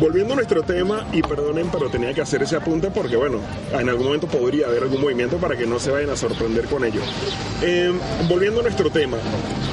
Volviendo 0.00 0.32
a 0.32 0.37
nuestro 0.37 0.62
tema, 0.62 1.06
y 1.12 1.23
perdonen, 1.23 1.68
pero 1.71 1.88
tenía 1.88 2.12
que 2.12 2.23
hacer 2.23 2.42
ese 2.42 2.56
apunte 2.56 2.90
porque, 2.90 3.16
bueno, 3.16 3.38
en 3.73 3.88
algún 3.88 4.06
momento 4.06 4.26
podría 4.26 4.66
haber 4.66 4.85
algún 4.85 5.00
movimiento 5.00 5.37
para 5.37 5.56
que 5.56 5.66
no 5.66 5.78
se 5.78 5.90
vayan 5.90 6.11
a 6.11 6.16
sorprender 6.16 6.66
con 6.66 6.85
ello. 6.85 7.00
Eh, 7.62 7.92
volviendo 8.28 8.61
a 8.61 8.62
nuestro 8.62 8.90
tema, 8.90 9.18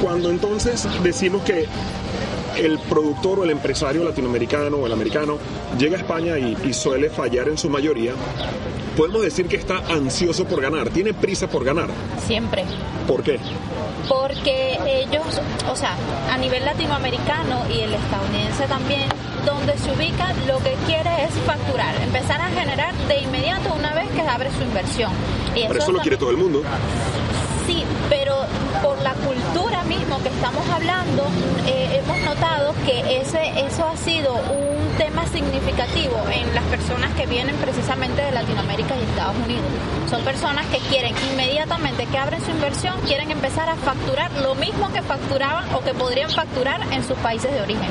cuando 0.01 0.29
entonces 0.29 0.87
decimos 1.03 1.43
que 1.43 1.67
el 2.59 2.79
productor 2.79 3.39
o 3.39 3.43
el 3.43 3.51
empresario 3.51 4.03
latinoamericano 4.03 4.77
o 4.77 4.85
el 4.85 4.91
americano 4.93 5.37
llega 5.77 5.97
a 5.97 5.99
España 5.99 6.37
y, 6.37 6.57
y 6.65 6.73
suele 6.73 7.09
fallar 7.09 7.47
en 7.47 7.57
su 7.57 7.69
mayoría, 7.69 8.13
podemos 8.95 9.21
decir 9.21 9.47
que 9.47 9.55
está 9.55 9.77
ansioso 9.89 10.45
por 10.45 10.61
ganar, 10.61 10.89
tiene 10.89 11.13
prisa 11.13 11.47
por 11.47 11.63
ganar. 11.63 11.89
Siempre. 12.27 12.65
¿Por 13.07 13.23
qué? 13.23 13.39
Porque 14.07 14.77
ellos, 14.85 15.23
o 15.71 15.75
sea, 15.75 15.95
a 16.31 16.37
nivel 16.37 16.65
latinoamericano 16.65 17.63
y 17.69 17.79
el 17.81 17.93
estadounidense 17.93 18.65
también, 18.67 19.09
donde 19.45 19.77
se 19.77 19.91
ubica, 19.91 20.33
lo 20.47 20.57
que 20.59 20.75
quiere 20.85 21.23
es 21.23 21.31
facturar, 21.45 21.95
empezar 22.03 22.41
a 22.41 22.49
generar 22.49 22.93
de 23.07 23.19
inmediato 23.19 23.73
una 23.73 23.93
vez 23.93 24.09
que 24.11 24.21
abre 24.21 24.51
su 24.51 24.63
inversión. 24.63 25.11
Y 25.55 25.61
eso 25.61 25.91
lo 25.91 25.99
quiere 25.99 26.17
todo 26.17 26.31
el 26.31 26.37
mundo. 26.37 26.61
sí, 27.67 27.83
pero 28.09 28.35
por 28.83 29.01
la 29.01 29.13
cultura 29.13 29.83
que 30.21 30.29
estamos 30.29 30.67
hablando, 30.69 31.23
eh, 31.65 32.01
hemos 32.03 32.19
notado 32.21 32.73
que 32.85 33.21
ese, 33.21 33.65
eso 33.65 33.85
ha 33.87 33.95
sido 33.97 34.33
un 34.33 34.97
tema 34.97 35.25
significativo 35.27 36.15
en 36.31 36.53
las 36.53 36.63
personas 36.65 37.13
que 37.13 37.25
vienen 37.25 37.55
precisamente 37.55 38.21
de 38.21 38.31
Latinoamérica 38.31 38.95
y 38.97 39.03
Estados 39.03 39.35
Unidos. 39.45 39.65
Son 40.09 40.21
personas 40.23 40.65
que 40.67 40.79
quieren 40.79 41.13
inmediatamente 41.31 42.05
que 42.05 42.17
abren 42.17 42.41
su 42.41 42.51
inversión, 42.51 42.95
quieren 43.05 43.31
empezar 43.31 43.69
a 43.69 43.75
facturar 43.75 44.31
lo 44.41 44.55
mismo 44.55 44.91
que 44.91 45.01
facturaban 45.01 45.65
o 45.73 45.81
que 45.81 45.93
podrían 45.93 46.29
facturar 46.29 46.81
en 46.91 47.03
sus 47.03 47.17
países 47.17 47.51
de 47.51 47.61
origen. 47.61 47.89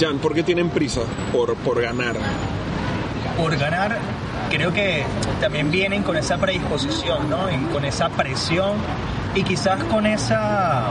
Jan, 0.00 0.18
¿por 0.18 0.34
qué 0.34 0.42
tienen 0.42 0.70
prisa 0.70 1.02
por, 1.32 1.54
por 1.56 1.80
ganar? 1.80 2.16
Por 3.36 3.56
ganar, 3.56 3.98
creo 4.50 4.72
que 4.72 5.04
también 5.40 5.70
vienen 5.70 6.02
con 6.02 6.16
esa 6.16 6.38
predisposición, 6.38 7.30
¿no? 7.30 7.50
Y 7.50 7.58
con 7.72 7.84
esa 7.84 8.08
presión 8.08 8.76
y 9.34 9.42
quizás 9.42 9.82
con 9.84 10.06
esa 10.06 10.90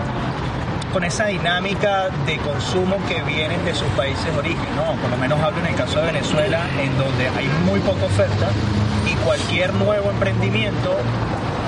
con 0.93 1.03
esa 1.03 1.25
dinámica 1.25 2.09
de 2.27 2.37
consumo 2.37 2.97
que 3.07 3.21
vienen 3.23 3.65
de 3.65 3.73
sus 3.73 3.87
países 3.97 4.25
de 4.31 4.37
origen, 4.37 4.75
¿no? 4.75 4.95
Por 5.01 5.09
lo 5.09 5.17
menos 5.17 5.41
hablo 5.41 5.59
en 5.59 5.65
el 5.65 5.75
caso 5.75 5.99
de 5.99 6.05
Venezuela, 6.05 6.61
en 6.79 6.95
donde 6.99 7.27
hay 7.29 7.49
muy 7.65 7.79
poca 7.79 8.05
oferta 8.05 8.51
y 9.11 9.15
cualquier 9.25 9.73
nuevo 9.73 10.11
emprendimiento, 10.11 10.95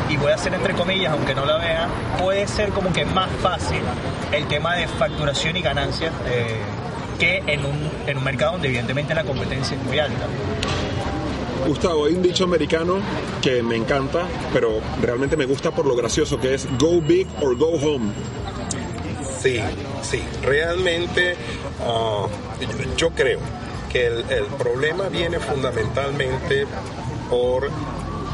y 0.09 0.17
voy 0.17 0.31
a 0.31 0.35
hacer 0.35 0.53
entre 0.53 0.75
comillas, 0.75 1.11
aunque 1.11 1.33
no 1.33 1.43
la 1.43 1.57
vean, 1.57 1.89
puede 2.19 2.47
ser 2.47 2.69
como 2.69 2.93
que 2.93 3.03
más 3.05 3.29
fácil 3.41 3.81
el 4.31 4.45
tema 4.45 4.75
de 4.75 4.87
facturación 4.87 5.57
y 5.57 5.61
ganancias 5.61 6.13
eh, 6.27 6.59
que 7.19 7.41
en 7.47 7.65
un, 7.65 7.89
en 8.05 8.17
un 8.17 8.23
mercado 8.23 8.53
donde 8.53 8.67
evidentemente 8.67 9.15
la 9.15 9.23
competencia 9.23 9.75
es 9.75 9.83
muy 9.83 9.97
alta. 9.97 10.27
Gustavo, 11.67 12.05
hay 12.05 12.13
un 12.13 12.21
dicho 12.21 12.43
americano 12.43 12.99
que 13.41 13.63
me 13.63 13.75
encanta, 13.75 14.27
pero 14.53 14.81
realmente 15.01 15.35
me 15.35 15.45
gusta 15.45 15.71
por 15.71 15.87
lo 15.87 15.95
gracioso, 15.95 16.39
que 16.39 16.53
es 16.53 16.67
go 16.77 17.01
big 17.01 17.27
or 17.41 17.57
go 17.57 17.71
home. 17.71 18.11
Sí, 19.45 19.61
sí, 20.01 20.23
realmente 20.41 21.35
ah, 21.81 22.25
yo, 22.97 23.11
creo 23.11 23.39
que 23.91 24.07
el, 24.07 24.25
el 24.31 24.45
problema 24.57 25.07
viene 25.07 25.39
fundamentalmente 25.39 26.65
por 27.29 27.69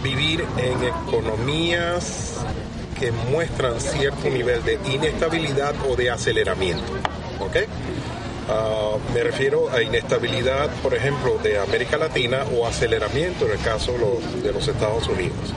vivir 0.02 0.46
en 0.56 0.82
economías 0.82 2.38
que 2.98 3.12
muestran 3.12 3.82
cierto 3.82 4.30
nivel 4.30 4.64
de 4.64 4.80
inestabilidad 4.86 5.76
o 5.90 5.98
de 5.98 6.12
aceleramiento. 6.12 6.94
¿ok? 7.42 7.58
Ah, 8.54 8.98
me 9.14 9.24
refiero 9.24 9.70
a 9.72 9.82
inestabilidad, 9.82 10.70
por 10.84 10.94
ejemplo, 10.94 11.38
de 11.42 11.58
América 11.58 11.98
Latina 11.98 12.44
o 12.54 12.68
aceleramiento 12.68 13.46
en 13.46 13.52
el 13.52 13.60
caso 13.60 13.94
de 14.44 14.52
los 14.52 14.68
Estados 14.68 15.08
Unidos. 15.08 15.54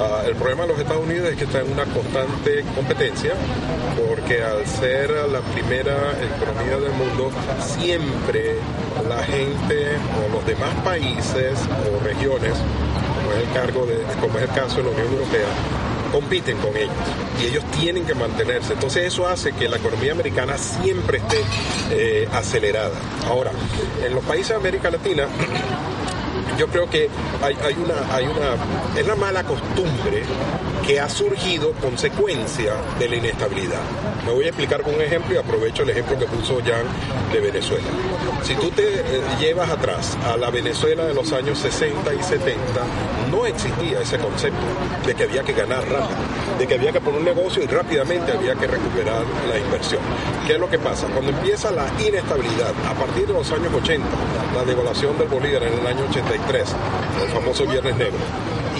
Ah, 0.00 0.22
el 0.26 0.34
problema 0.36 0.62
de 0.62 0.68
los 0.68 0.78
Estados 0.78 1.04
Unidos 1.04 1.28
es 1.28 1.36
que 1.36 1.44
está 1.44 1.60
en 1.60 1.70
una 1.70 1.84
constante 1.84 2.64
competencia 2.74 3.34
porque 3.94 4.42
al 4.42 4.66
ser 4.66 5.10
la 5.30 5.40
primera 5.52 6.14
economía 6.16 6.78
del 6.78 6.92
mundo, 6.92 7.30
siempre 7.60 8.56
la 9.06 9.22
gente 9.24 9.98
o 10.24 10.32
los 10.32 10.46
demás 10.46 10.74
países 10.82 11.58
o 11.92 12.02
regiones, 12.02 12.54
como 12.54 13.32
es 13.32 13.46
el, 13.46 13.52
cargo 13.52 13.84
de, 13.84 13.98
como 14.18 14.38
es 14.38 14.44
el 14.44 14.54
caso 14.54 14.78
de 14.78 14.84
la 14.84 14.90
Unión 14.90 15.12
Europea, 15.12 15.79
compiten 16.10 16.56
con 16.58 16.76
ellos 16.76 16.94
y 17.40 17.46
ellos 17.46 17.64
tienen 17.78 18.04
que 18.04 18.14
mantenerse. 18.14 18.74
Entonces 18.74 19.04
eso 19.04 19.26
hace 19.26 19.52
que 19.52 19.68
la 19.68 19.76
economía 19.76 20.12
americana 20.12 20.56
siempre 20.58 21.18
esté 21.18 21.42
eh, 21.90 22.28
acelerada. 22.32 22.98
Ahora, 23.26 23.52
en 24.04 24.14
los 24.14 24.24
países 24.24 24.50
de 24.50 24.56
América 24.56 24.90
Latina, 24.90 25.26
yo 26.58 26.66
creo 26.68 26.88
que 26.90 27.08
hay, 27.42 27.56
hay, 27.64 27.74
una, 27.74 28.14
hay 28.14 28.24
una, 28.24 29.00
es 29.00 29.06
la 29.06 29.16
mala 29.16 29.44
costumbre 29.44 30.24
que 30.90 30.98
ha 30.98 31.08
surgido 31.08 31.70
consecuencia 31.74 32.74
de 32.98 33.08
la 33.08 33.14
inestabilidad. 33.14 33.78
Me 34.26 34.32
voy 34.32 34.46
a 34.46 34.48
explicar 34.48 34.82
con 34.82 34.92
un 34.92 35.00
ejemplo 35.00 35.32
y 35.32 35.38
aprovecho 35.38 35.84
el 35.84 35.90
ejemplo 35.90 36.18
que 36.18 36.26
puso 36.26 36.58
Jan 36.64 36.82
de 37.32 37.38
Venezuela. 37.38 37.86
Si 38.42 38.56
tú 38.56 38.72
te 38.72 38.82
eh, 38.82 39.22
llevas 39.38 39.70
atrás 39.70 40.18
a 40.26 40.36
la 40.36 40.50
Venezuela 40.50 41.04
de 41.04 41.14
los 41.14 41.32
años 41.32 41.60
60 41.60 42.12
y 42.12 42.20
70, 42.20 42.58
no 43.30 43.46
existía 43.46 44.00
ese 44.00 44.18
concepto 44.18 44.58
de 45.06 45.14
que 45.14 45.22
había 45.22 45.44
que 45.44 45.52
ganar 45.52 45.84
rápido, 45.88 46.18
de 46.58 46.66
que 46.66 46.74
había 46.74 46.90
que 46.90 47.00
poner 47.00 47.20
un 47.20 47.24
negocio 47.24 47.62
y 47.62 47.68
rápidamente 47.68 48.32
había 48.32 48.56
que 48.56 48.66
recuperar 48.66 49.22
la 49.48 49.58
inversión. 49.60 50.02
¿Qué 50.44 50.54
es 50.54 50.58
lo 50.58 50.68
que 50.68 50.80
pasa? 50.80 51.06
Cuando 51.06 51.30
empieza 51.30 51.70
la 51.70 51.86
inestabilidad, 52.04 52.74
a 52.88 52.94
partir 52.94 53.28
de 53.28 53.32
los 53.34 53.48
años 53.52 53.72
80, 53.72 54.04
la 54.56 54.64
devaluación 54.64 55.16
del 55.18 55.28
Bolívar 55.28 55.62
en 55.62 55.78
el 55.78 55.86
año 55.86 56.04
83, 56.10 56.74
el 57.22 57.28
famoso 57.28 57.64
Viernes 57.64 57.96
Negro, 57.96 58.18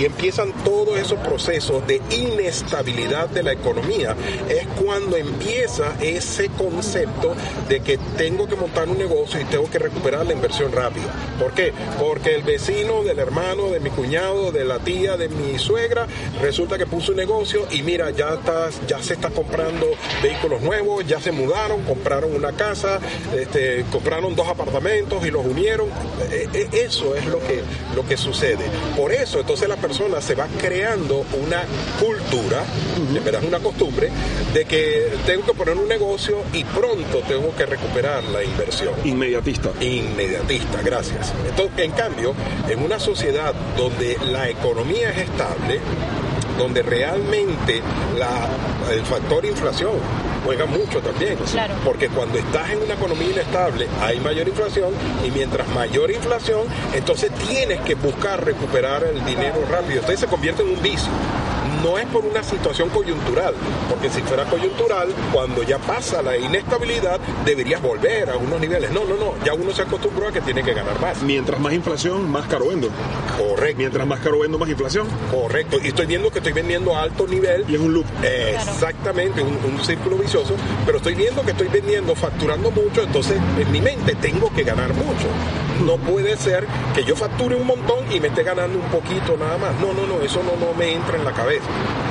y 0.01 0.07
empiezan 0.07 0.53
todos 0.65 0.99
esos 0.99 1.19
procesos 1.19 1.87
de 1.87 2.01
inestabilidad 2.11 3.29
de 3.29 3.43
la 3.43 3.53
economía, 3.53 4.17
es 4.49 4.67
cuando 4.83 5.17
empieza 5.17 5.95
ese 6.01 6.49
concepto 6.49 7.35
de 7.69 7.81
que 7.81 7.99
tengo 8.17 8.47
que 8.47 8.57
montar 8.57 8.89
un 8.89 8.97
negocio 8.97 9.39
y 9.39 9.45
tengo 9.45 9.69
que 9.69 9.79
recuperar 9.79 10.25
la 10.25 10.33
inversión 10.33 10.73
rápido. 10.73 11.07
¿Por 11.39 11.53
qué? 11.53 11.75
Porque 11.99 12.35
el 12.35 12.43
vecino 12.43 13.03
del 13.03 13.19
hermano, 13.19 13.69
de 13.69 13.81
mi 13.81 13.91
cuñado, 13.91 14.51
de 14.53 14.65
la 14.65 14.79
tía, 14.79 15.19
de 15.19 15.29
mi 15.29 15.59
suegra, 15.59 16.07
resulta 16.41 16.79
que 16.79 16.87
puso 16.87 17.13
un 17.13 17.19
negocio 17.19 17.67
y 17.71 17.83
mira, 17.83 18.11
ya, 18.11 18.31
está, 18.31 18.71
ya 18.89 19.03
se 19.03 19.13
está 19.13 19.29
comprando 19.29 19.87
vehículos 20.23 20.63
nuevos, 20.63 21.07
ya 21.07 21.21
se 21.21 21.31
mudaron, 21.31 21.83
compraron 21.83 22.35
una 22.35 22.53
casa, 22.53 23.01
este, 23.37 23.85
compraron 23.93 24.35
dos 24.35 24.49
apartamentos 24.49 25.27
y 25.27 25.31
los 25.31 25.45
unieron. 25.45 25.89
E, 26.31 26.49
e, 26.55 26.85
eso 26.85 27.15
es 27.15 27.27
lo 27.27 27.39
que, 27.41 27.61
lo 27.95 28.07
que 28.07 28.17
sucede. 28.17 28.65
Por 28.97 29.13
eso, 29.13 29.41
entonces 29.41 29.69
la 29.69 29.77
persona 29.77 29.90
se 30.21 30.35
va 30.35 30.47
creando 30.61 31.25
una 31.41 31.65
cultura, 31.99 32.63
en 32.97 33.25
verdad 33.25 33.43
es 33.43 33.49
una 33.49 33.59
costumbre, 33.59 34.11
de 34.55 34.65
que 34.65 35.13
tengo 35.27 35.45
que 35.45 35.55
poner 35.55 35.77
un 35.77 35.89
negocio 35.89 36.43
y 36.53 36.65
pronto 36.65 37.19
tengo 37.27 37.55
que 37.57 37.67
recuperar 37.67 38.23
la 38.25 38.45
inversión. 38.45 38.95
Inmediatista. 39.05 39.71
Inmediatista, 39.81 40.81
gracias. 40.83 41.35
Entonces, 41.49 41.85
en 41.85 41.93
cambio, 41.93 42.35
en 42.69 42.83
una 42.83 43.01
sociedad 43.01 43.53
donde 43.77 44.17
la 44.31 44.49
economía 44.49 45.11
es 45.11 45.29
estable, 45.29 45.81
donde 46.57 46.83
realmente 46.83 47.83
la, 48.17 48.49
el 48.93 49.05
factor 49.05 49.45
inflación 49.45 49.95
juega 50.45 50.67
mucho 50.67 51.01
también. 51.01 51.37
Claro. 51.51 51.75
Porque 51.85 52.09
cuando 52.09 52.39
estás 52.39 52.71
en 52.71 52.83
una 52.83 52.95
economía 52.95 53.31
inestable 53.31 53.87
hay 54.01 54.21
mayor 54.21 54.49
inflación 54.49 54.93
y 55.25 55.31
mientras 55.31 55.69
mayor 55.69 56.11
inflación, 56.11 56.67
entonces 56.95 57.31
tienes 57.49 57.81
que 57.81 57.95
buscar 57.95 58.45
recuperar 58.45 59.05
el 59.05 59.25
dinero 59.25 59.65
rápido. 59.71 60.01
Entonces 60.01 60.21
se 60.21 60.27
convierte 60.27 60.63
en 60.63 60.71
un 60.71 60.83
vicio 60.83 61.11
no 61.83 61.99
es 61.99 62.07
por 62.07 62.25
una 62.25 62.43
situación 62.43 62.89
coyuntural, 62.91 63.55
porque 63.89 64.11
si 64.11 64.21
fuera 64.23 64.45
coyuntural, 64.45 65.09
cuando 65.33 65.63
ya 65.63 65.79
pasa 65.79 66.23
la 66.23 66.37
inestabilidad, 66.37 67.21
deberías 67.45 67.83
volver 67.83 68.31
a 68.31 68.37
unos 68.37 68.61
niveles. 68.61 68.91
No, 68.91 69.05
no, 69.05 69.17
no, 69.17 69.35
ya 69.45 69.55
uno 69.55 69.73
se 69.73 69.83
acostumbró 69.83 70.29
a 70.29 70.33
que 70.33 70.41
tiene 70.41 70.63
que 70.63 70.75
ganar 70.75 71.01
más. 71.01 71.23
Mientras 71.23 71.61
más 71.61 71.73
inflación, 71.73 72.31
más 72.31 72.47
caro 72.47 72.69
vendo. 72.69 72.89
Correcto. 73.39 73.79
Mientras 73.79 74.07
más 74.07 74.21
caro 74.21 74.41
vendo, 74.41 74.59
más 74.59 74.69
inflación. 74.69 75.07
Correcto. 75.31 75.79
Y 75.83 75.89
estoy 75.89 76.07
viendo 76.07 76.31
que 76.31 76.39
estoy 76.39 76.53
vendiendo 76.53 76.95
a 76.97 77.03
alto 77.03 77.27
nivel. 77.27 77.65
Y 77.69 77.75
es 77.75 77.81
un 77.81 77.93
loop. 77.93 78.07
Exactamente, 78.23 79.43
un, 79.43 79.59
un 79.65 79.85
círculo 79.85 80.17
vicioso, 80.17 80.55
pero 80.85 80.99
estoy 80.99 81.15
viendo 81.15 81.43
que 81.43 81.53
estoy 81.53 81.69
vendiendo, 81.69 82.15
facturando 82.15 82.71
mucho, 82.71 83.03
entonces 83.03 83.39
en 83.59 83.73
mi 83.73 83.81
mente 83.81 84.15
tengo 84.17 84.53
que 84.55 84.63
ganar 84.63 84.93
mucho. 84.95 85.29
No 85.85 85.97
puede 85.97 86.37
ser 86.37 86.67
que 86.95 87.05
yo 87.05 87.17
facture 87.17 87.57
un 87.57 87.67
montón 87.67 87.99
y 88.13 88.21
me 88.21 88.29
esté 88.29 88.43
ganando 88.43 88.79
un 88.79 88.85
poquito 88.87 89.37
nada 89.39 89.57
más. 89.59 89.73
No, 89.81 89.93
no, 89.95 90.07
no, 90.07 90.21
eso 90.23 90.43
no, 90.43 90.57
no 90.65 90.75
me 90.75 90.93
entra 90.93 91.17
en 91.17 91.25
la 91.25 91.33
cabeza. 91.33 91.65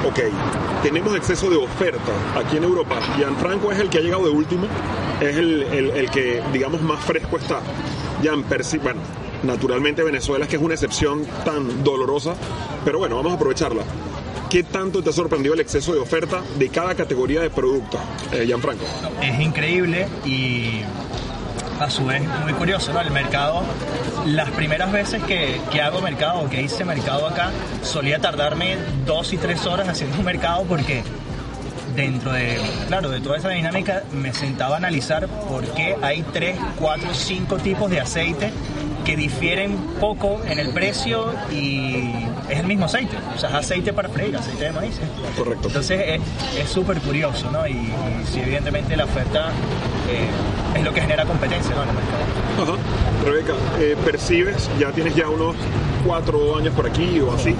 Ok, 0.08 0.20
tenemos 0.82 1.16
exceso 1.16 1.50
de 1.50 1.58
oferta 1.58 2.12
aquí 2.36 2.58
en 2.58 2.64
Europa. 2.64 2.96
Gianfranco 3.18 3.72
es 3.72 3.80
el 3.80 3.90
que 3.90 4.00
ha 4.00 4.02
llegado 4.02 4.24
de 4.24 4.32
último, 4.32 4.68
es 5.22 5.36
el, 5.38 5.64
el- 5.64 5.90
el 5.92 6.10
que, 6.10 6.42
digamos, 6.52 6.82
más 6.82 7.00
fresco 7.04 7.38
está. 7.38 7.60
Jan 8.24 8.44
Percy, 8.44 8.78
bueno, 8.80 9.02
naturalmente 9.44 10.04
Venezuela 10.04 10.46
es 10.46 10.50
que 10.50 10.56
es 10.56 10.62
una 10.62 10.74
excepción 10.74 11.26
tan 11.46 11.84
dolorosa, 11.84 12.34
pero 12.84 12.98
bueno, 13.00 13.18
vamos 13.18 13.34
a 13.34 13.36
aprovecharla. 13.36 13.84
¿Qué 14.50 14.64
tanto 14.64 15.04
te 15.04 15.12
ha 15.12 15.14
sorprendido 15.14 15.54
el 15.54 15.60
exceso 15.60 15.94
de 15.94 16.00
oferta 16.00 16.42
de 16.58 16.70
cada 16.70 16.96
categoría 16.96 17.42
de 17.42 17.52
producto, 17.52 18.00
eh, 18.32 18.46
Gianfranco? 18.48 18.84
es 19.22 19.40
increíble 19.40 20.08
y 20.26 20.82
a 21.80 21.90
su 21.90 22.06
vez 22.06 22.22
muy 22.44 22.54
curioso, 22.54 22.92
¿no? 22.94 23.02
El 23.02 23.12
mercado, 23.12 23.64
las 24.26 24.50
primeras 24.52 24.92
veces 24.92 25.24
que, 25.24 25.62
que 25.72 25.82
hago 25.82 26.02
mercado 26.02 26.42
o 26.42 26.50
que 26.50 26.62
hice 26.62 26.84
mercado 26.84 27.28
acá, 27.28 27.52
solía 27.84 28.20
tardarme 28.20 28.78
dos 29.06 29.34
y 29.34 29.38
tres 29.38 29.66
horas 29.66 29.88
haciendo 29.88 30.18
un 30.20 30.26
mercado 30.26 30.64
porque 30.64 31.04
dentro 31.96 32.32
de, 32.32 32.60
claro, 32.88 33.10
de 33.10 33.20
toda 33.22 33.38
esa 33.38 33.50
dinámica 33.50 34.04
me 34.12 34.34
sentaba 34.34 34.76
a 34.76 34.78
analizar 34.78 35.28
por 35.28 35.66
qué 35.74 35.96
hay 36.02 36.24
tres, 36.34 36.58
cuatro, 36.78 37.14
cinco 37.14 37.58
tipos 37.58 37.90
de 37.90 38.00
aceite 38.00 38.52
que 39.10 39.18
difieren 39.18 39.76
poco 40.00 40.40
en 40.48 40.60
el 40.60 40.70
precio 40.70 41.34
y 41.52 42.14
es 42.48 42.60
el 42.60 42.68
mismo 42.68 42.86
aceite. 42.86 43.18
O 43.36 43.40
sea, 43.40 43.50
es 43.50 43.56
aceite 43.56 43.92
para 43.92 44.08
freír, 44.08 44.38
aceite 44.38 44.66
de 44.66 44.72
maíz. 44.72 45.00
Correcto. 45.36 45.68
Entonces 45.68 46.00
es- 46.60 46.70
súper 46.70 47.00
curioso, 47.02 47.50
¿no? 47.50 47.66
Y, 47.68 47.72
y 47.72 47.94
sí, 48.32 48.40
evidentemente 48.42 48.96
la 48.96 49.06
oferta 49.06 49.48
eh, 50.12 50.78
es 50.78 50.84
lo 50.84 50.94
que 50.94 51.02
genera 51.02 51.26
competencia, 51.26 51.74
¿no? 51.76 51.82
En 51.84 51.90
el 51.90 51.96
mercado. 51.96 52.74
Ajá. 52.78 53.26
Rebeca, 53.26 53.54
eh, 53.80 53.96
percibes, 54.06 54.70
ya 54.80 54.92
tienes 54.92 55.16
ya 55.16 55.28
unos 55.28 55.56
cuatro 56.06 56.56
años 56.58 56.76
por 56.76 56.86
aquí 56.86 57.20
o 57.20 57.34
así, 57.34 57.56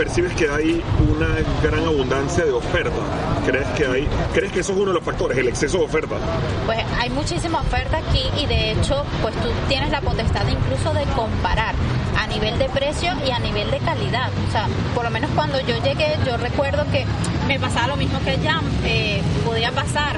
percibes 0.00 0.32
que 0.32 0.48
hay 0.48 0.82
una 1.10 1.28
gran 1.62 1.84
abundancia 1.84 2.42
de 2.42 2.52
oferta. 2.52 2.96
¿Crees 3.44 3.68
que 3.76 3.84
hay, 3.84 4.08
crees 4.32 4.50
que 4.50 4.60
eso 4.60 4.72
es 4.72 4.78
uno 4.78 4.92
de 4.92 4.94
los 4.94 5.04
factores, 5.04 5.36
el 5.36 5.46
exceso 5.46 5.76
de 5.76 5.84
oferta? 5.84 6.16
Pues 6.64 6.78
hay 6.98 7.10
muchísima 7.10 7.60
oferta 7.60 7.98
aquí 7.98 8.24
y 8.42 8.46
de 8.46 8.72
hecho, 8.72 9.04
pues 9.20 9.34
tú 9.34 9.50
tienes 9.68 9.90
la 9.90 10.00
potestad 10.00 10.48
incluso 10.48 10.94
de 10.94 11.04
comparar 11.14 11.74
a 12.18 12.26
nivel 12.28 12.58
de 12.58 12.70
precio 12.70 13.12
y 13.26 13.30
a 13.30 13.40
nivel 13.40 13.70
de 13.70 13.78
calidad. 13.80 14.30
O 14.48 14.50
sea, 14.50 14.68
por 14.94 15.04
lo 15.04 15.10
menos 15.10 15.30
cuando 15.34 15.60
yo 15.60 15.76
llegué, 15.84 16.16
yo 16.24 16.38
recuerdo 16.38 16.90
que 16.90 17.04
me 17.46 17.60
pasaba 17.60 17.88
lo 17.88 17.96
mismo 17.96 18.20
que 18.20 18.38
ya, 18.38 18.62
eh, 18.84 19.20
podía 19.44 19.70
pasar 19.70 20.16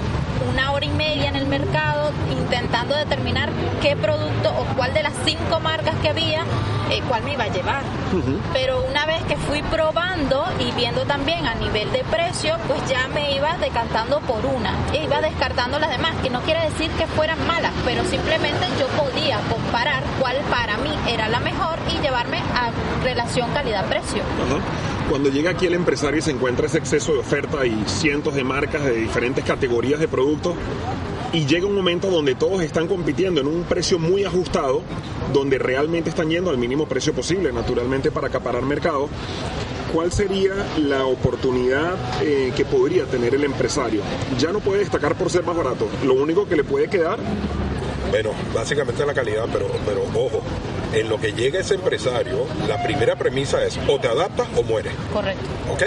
una 0.50 0.72
hora 0.72 0.84
y 0.84 0.90
media 0.90 1.28
en 1.28 1.36
el 1.36 1.46
mercado 1.46 2.10
intentando 2.30 2.94
determinar 2.94 3.50
qué 3.80 3.96
producto 3.96 4.50
o 4.50 4.64
cuál 4.76 4.92
de 4.94 5.02
las 5.02 5.14
cinco 5.24 5.60
marcas 5.60 5.94
que 6.02 6.08
había, 6.08 6.42
eh, 6.90 7.02
cuál 7.08 7.22
me 7.24 7.34
iba 7.34 7.44
a 7.44 7.48
llevar. 7.48 7.82
Pero 8.52 8.84
una 8.88 9.06
vez 9.06 9.22
que 9.24 9.36
fui 9.36 9.62
probando 9.62 10.44
y 10.58 10.70
viendo 10.72 11.04
también 11.04 11.46
a 11.46 11.54
nivel 11.54 11.90
de 11.92 12.04
precio, 12.04 12.56
pues 12.68 12.80
ya 12.88 13.08
me 13.08 13.34
iba 13.34 13.56
decantando 13.58 14.20
por 14.20 14.44
una. 14.44 14.74
E 14.92 15.04
iba 15.04 15.20
descartando 15.20 15.78
las 15.78 15.90
demás, 15.90 16.14
que 16.22 16.30
no 16.30 16.40
quiere 16.42 16.62
decir 16.68 16.90
que 16.92 17.06
fueran 17.06 17.44
malas, 17.46 17.72
pero 17.84 18.04
simplemente 18.04 18.66
yo 18.78 18.86
podía 18.88 19.38
comparar 19.50 20.02
cuál 20.20 20.36
para 20.50 20.76
mí 20.78 20.90
era 21.08 21.28
la 21.28 21.40
mejor 21.40 21.78
y 21.88 22.02
llevarme 22.02 22.38
a 22.38 22.70
relación 23.02 23.50
calidad-precio. 23.52 24.22
Cuando 25.08 25.30
llega 25.30 25.50
aquí 25.50 25.66
el 25.66 25.74
empresario 25.74 26.18
y 26.18 26.22
se 26.22 26.30
encuentra 26.30 26.66
ese 26.66 26.78
exceso 26.78 27.12
de 27.12 27.18
oferta 27.18 27.66
y 27.66 27.84
cientos 27.86 28.34
de 28.34 28.44
marcas 28.44 28.84
de 28.84 28.94
diferentes 28.94 29.44
categorías 29.44 30.00
de 30.00 30.08
productos, 30.08 30.54
y 31.32 31.46
llega 31.46 31.66
un 31.66 31.74
momento 31.74 32.10
donde 32.10 32.34
todos 32.34 32.62
están 32.62 32.86
compitiendo 32.86 33.40
en 33.40 33.46
un 33.46 33.64
precio 33.64 33.98
muy 33.98 34.24
ajustado, 34.24 34.82
donde 35.32 35.58
realmente 35.58 36.10
están 36.10 36.28
yendo 36.28 36.50
al 36.50 36.58
mínimo 36.58 36.86
precio 36.86 37.14
posible, 37.14 37.52
naturalmente 37.52 38.10
para 38.10 38.28
acaparar 38.28 38.62
mercado. 38.62 39.08
¿Cuál 39.92 40.12
sería 40.12 40.52
la 40.78 41.04
oportunidad 41.04 41.94
eh, 42.22 42.52
que 42.56 42.64
podría 42.64 43.04
tener 43.04 43.34
el 43.34 43.44
empresario? 43.44 44.02
Ya 44.38 44.52
no 44.52 44.60
puede 44.60 44.80
destacar 44.80 45.14
por 45.16 45.30
ser 45.30 45.44
más 45.44 45.56
barato. 45.56 45.88
Lo 46.04 46.14
único 46.14 46.46
que 46.46 46.56
le 46.56 46.64
puede 46.64 46.88
quedar 46.88 47.18
bueno, 48.12 48.32
básicamente 48.54 49.06
la 49.06 49.14
calidad, 49.14 49.46
pero, 49.50 49.68
pero 49.86 50.02
ojo, 50.02 50.42
en 50.92 51.08
lo 51.08 51.20
que 51.20 51.32
llega 51.32 51.60
ese 51.60 51.74
empresario, 51.74 52.46
la 52.68 52.82
primera 52.82 53.16
premisa 53.16 53.64
es 53.64 53.78
o 53.88 53.98
te 53.98 54.08
adaptas 54.08 54.48
o 54.56 54.62
mueres. 54.62 54.92
Correcto. 55.12 55.44
¿Ok? 55.72 55.82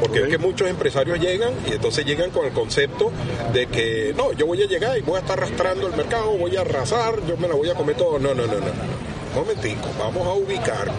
Porque 0.00 0.22
es 0.22 0.28
que 0.28 0.38
muchos 0.38 0.68
empresarios 0.68 1.20
llegan 1.20 1.52
y 1.66 1.72
entonces 1.72 2.04
llegan 2.04 2.30
con 2.30 2.44
el 2.44 2.52
concepto 2.52 3.12
de 3.52 3.66
que 3.66 4.12
no, 4.16 4.32
yo 4.32 4.46
voy 4.46 4.60
a 4.62 4.66
llegar 4.66 4.98
y 4.98 5.02
voy 5.02 5.16
a 5.16 5.20
estar 5.20 5.38
arrastrando 5.38 5.86
el 5.86 5.94
mercado, 5.94 6.32
voy 6.32 6.56
a 6.56 6.62
arrasar, 6.62 7.24
yo 7.26 7.36
me 7.36 7.46
la 7.46 7.54
voy 7.54 7.70
a 7.70 7.74
comer 7.74 7.96
todo. 7.96 8.18
No, 8.18 8.34
no, 8.34 8.46
no, 8.46 8.54
no. 8.54 9.02
Momentico, 9.34 9.88
vamos 9.98 10.26
a 10.26 10.32
ubicar. 10.32 10.90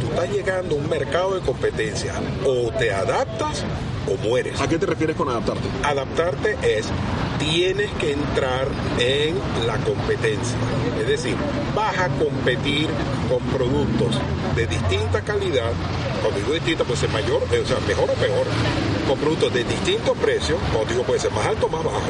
Tú 0.00 0.06
estás 0.08 0.30
llegando 0.30 0.76
a 0.76 0.78
un 0.78 0.88
mercado 0.88 1.34
de 1.34 1.40
competencia. 1.40 2.12
O 2.46 2.70
te 2.72 2.92
adaptas 2.92 3.64
o 4.06 4.16
mueres. 4.28 4.60
¿A 4.60 4.68
qué 4.68 4.78
te 4.78 4.86
refieres 4.86 5.16
con 5.16 5.28
adaptarte? 5.28 5.68
Adaptarte 5.82 6.56
es 6.62 6.86
tienes 7.50 7.90
que 7.92 8.12
entrar 8.12 8.68
en 8.98 9.36
la 9.66 9.76
competencia. 9.78 10.56
Es 11.00 11.08
decir, 11.08 11.36
vas 11.74 11.98
a 11.98 12.08
competir 12.08 12.88
con 13.28 13.40
productos 13.50 14.16
de 14.54 14.66
distinta 14.66 15.20
calidad, 15.22 15.72
cuando 16.20 16.38
digo 16.38 16.52
distinta 16.52 16.84
puede 16.84 17.00
ser 17.00 17.10
mayor, 17.10 17.42
eh, 17.52 17.60
o 17.60 17.66
sea, 17.66 17.78
mejor 17.88 18.10
o 18.10 18.14
peor, 18.14 18.46
con 19.08 19.18
productos 19.18 19.52
de 19.54 19.64
distintos 19.64 20.16
precios, 20.18 20.58
cuando 20.72 20.90
digo 20.90 21.02
puede 21.02 21.20
ser 21.20 21.32
más 21.32 21.46
alto 21.46 21.66
o 21.66 21.68
más 21.68 21.82
bajo, 21.82 22.00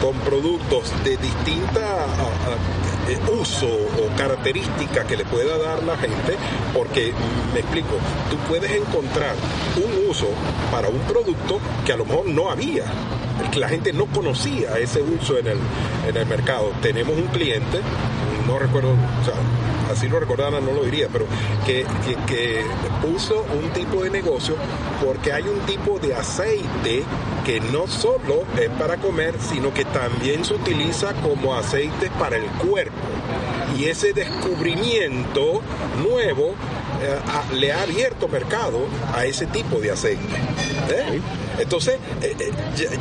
con 0.00 0.14
productos 0.20 0.92
de 1.04 1.16
distinta 1.16 2.06
eh, 3.08 3.18
uso 3.38 3.66
o 3.66 4.16
característica 4.16 5.04
que 5.04 5.16
le 5.16 5.24
pueda 5.24 5.58
dar 5.58 5.82
la 5.82 5.96
gente, 5.98 6.36
porque 6.72 7.12
me 7.52 7.60
explico, 7.60 7.96
tú 8.30 8.36
puedes 8.48 8.70
encontrar 8.70 9.34
un 9.76 10.10
uso 10.10 10.28
para 10.72 10.88
un 10.88 11.00
producto 11.00 11.60
que 11.84 11.92
a 11.92 11.96
lo 11.96 12.06
mejor 12.06 12.26
no 12.26 12.50
había 12.50 12.84
la 13.56 13.68
gente 13.68 13.92
no 13.92 14.06
conocía 14.06 14.78
ese 14.78 15.02
uso 15.02 15.38
en 15.38 15.48
el, 15.48 15.58
en 16.08 16.16
el 16.16 16.26
mercado. 16.26 16.72
Tenemos 16.82 17.16
un 17.16 17.26
cliente, 17.28 17.80
no 18.46 18.58
recuerdo, 18.58 18.90
o 18.90 19.24
sea, 19.24 19.34
así 19.92 20.08
lo 20.08 20.20
recordara 20.20 20.60
no 20.60 20.72
lo 20.72 20.84
diría, 20.84 21.08
pero 21.12 21.26
que, 21.66 21.86
que, 22.26 22.64
puso 23.02 23.44
un 23.58 23.70
tipo 23.70 24.02
de 24.02 24.10
negocio 24.10 24.56
porque 25.04 25.32
hay 25.32 25.44
un 25.44 25.60
tipo 25.60 25.98
de 25.98 26.14
aceite 26.14 27.04
que 27.44 27.60
no 27.60 27.86
solo 27.86 28.44
es 28.60 28.68
para 28.70 28.96
comer, 28.96 29.34
sino 29.40 29.72
que 29.72 29.84
también 29.84 30.44
se 30.44 30.54
utiliza 30.54 31.14
como 31.14 31.54
aceite 31.54 32.10
para 32.18 32.36
el 32.36 32.44
cuerpo. 32.44 32.96
Y 33.78 33.84
ese 33.84 34.12
descubrimiento 34.12 35.62
nuevo 36.02 36.54
eh, 37.00 37.54
le 37.54 37.72
ha 37.72 37.82
abierto 37.82 38.28
mercado 38.28 38.80
a 39.14 39.24
ese 39.24 39.46
tipo 39.46 39.78
de 39.80 39.92
aceite. 39.92 40.36
¿eh? 40.90 41.20
Entonces, 41.58 41.98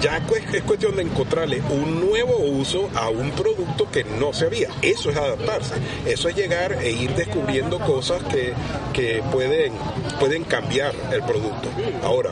ya, 0.02 0.22
es 0.54 0.64
cuestión 0.64 0.96
de 0.96 1.04
encontrarle 1.04 1.62
un 1.70 2.00
nuevo 2.00 2.38
uso 2.40 2.90
a 2.96 3.10
un 3.10 3.32
producto 3.32 3.90
que 3.92 4.04
no 4.04 4.34
se 4.34 4.46
había. 4.46 4.70
Eso 4.82 5.10
es 5.10 5.18
adaptarse. 5.18 5.76
Eso 6.06 6.30
es 6.30 6.36
llegar 6.36 6.74
e 6.82 6.92
ir 6.92 7.14
descubriendo 7.16 7.80
cosas 7.80 8.24
que, 8.24 8.54
que 8.94 9.24
pueden, 9.32 9.74
pueden 10.20 10.44
cambiar 10.44 10.94
el 11.12 11.24
producto. 11.24 11.70
Ahora, 12.04 12.32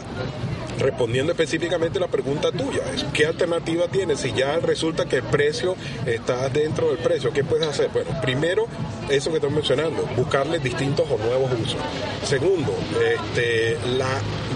respondiendo 0.80 1.32
específicamente 1.32 2.00
la 2.00 2.08
pregunta 2.08 2.52
tuya, 2.52 2.84
¿qué 3.14 3.26
alternativa 3.26 3.88
tienes? 3.88 4.20
Si 4.20 4.34
ya 4.34 4.58
resulta 4.60 5.06
que 5.06 5.18
el 5.18 5.24
precio 5.24 5.76
está 6.06 6.50
dentro 6.50 6.90
del 6.90 6.98
precio, 6.98 7.32
¿qué 7.32 7.44
puedes 7.44 7.68
hacer? 7.68 7.90
Bueno, 7.94 8.12
primero, 8.22 8.68
eso 9.10 9.30
que 9.30 9.38
estoy 9.38 9.52
mencionando, 9.52 10.08
buscarle 10.16 10.60
distintos 10.60 11.06
o 11.10 11.18
nuevos 11.18 11.52
usos. 11.54 11.78
Segundo, 12.24 12.74
este, 13.04 13.78
la, 13.98 14.08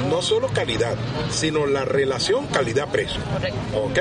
no 0.09 0.21
solo 0.21 0.47
calidad, 0.47 0.95
sino 1.29 1.65
la 1.65 1.85
relación 1.85 2.47
calidad-precio. 2.47 3.21
¿Ok? 3.75 3.99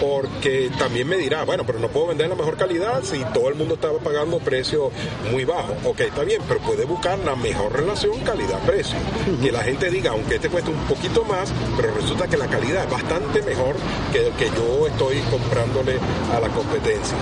Porque 0.00 0.70
también 0.78 1.08
me 1.08 1.16
dirá, 1.16 1.44
bueno, 1.44 1.64
pero 1.64 1.78
no 1.78 1.88
puedo 1.88 2.08
vender 2.08 2.28
la 2.28 2.34
mejor 2.34 2.56
calidad 2.56 3.02
si 3.04 3.24
todo 3.32 3.48
el 3.48 3.54
mundo 3.54 3.74
estaba 3.74 3.98
pagando 3.98 4.38
precio 4.38 4.90
muy 5.30 5.44
bajo. 5.44 5.74
Ok, 5.84 6.00
está 6.00 6.24
bien, 6.24 6.42
pero 6.48 6.60
puede 6.60 6.84
buscar 6.84 7.18
la 7.20 7.36
mejor 7.36 7.72
relación 7.72 8.18
calidad-precio. 8.20 8.96
Que 9.40 9.52
la 9.52 9.62
gente 9.62 9.90
diga, 9.90 10.10
aunque 10.12 10.36
este 10.36 10.48
cueste 10.48 10.70
un 10.70 10.84
poquito 10.86 11.24
más, 11.24 11.52
pero 11.76 11.94
resulta 11.94 12.26
que 12.26 12.36
la 12.36 12.48
calidad 12.48 12.84
es 12.84 12.90
bastante 12.90 13.42
mejor 13.42 13.76
que 14.12 14.26
el 14.26 14.32
que 14.32 14.46
yo 14.46 14.86
estoy 14.86 15.18
comprándole 15.30 15.98
a 16.34 16.40
la 16.40 16.48
competencia. 16.48 17.16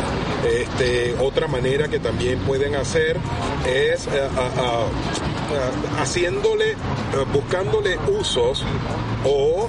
Este, 0.44 1.14
otra 1.20 1.46
manera 1.48 1.88
que 1.88 1.98
también 1.98 2.38
pueden 2.60 2.74
hacer 2.74 3.16
es 3.66 4.06
eh, 4.06 4.28
haciéndole, 5.98 6.72
eh, 6.72 6.76
buscándole 7.32 7.96
usos 8.20 8.66
o 9.24 9.66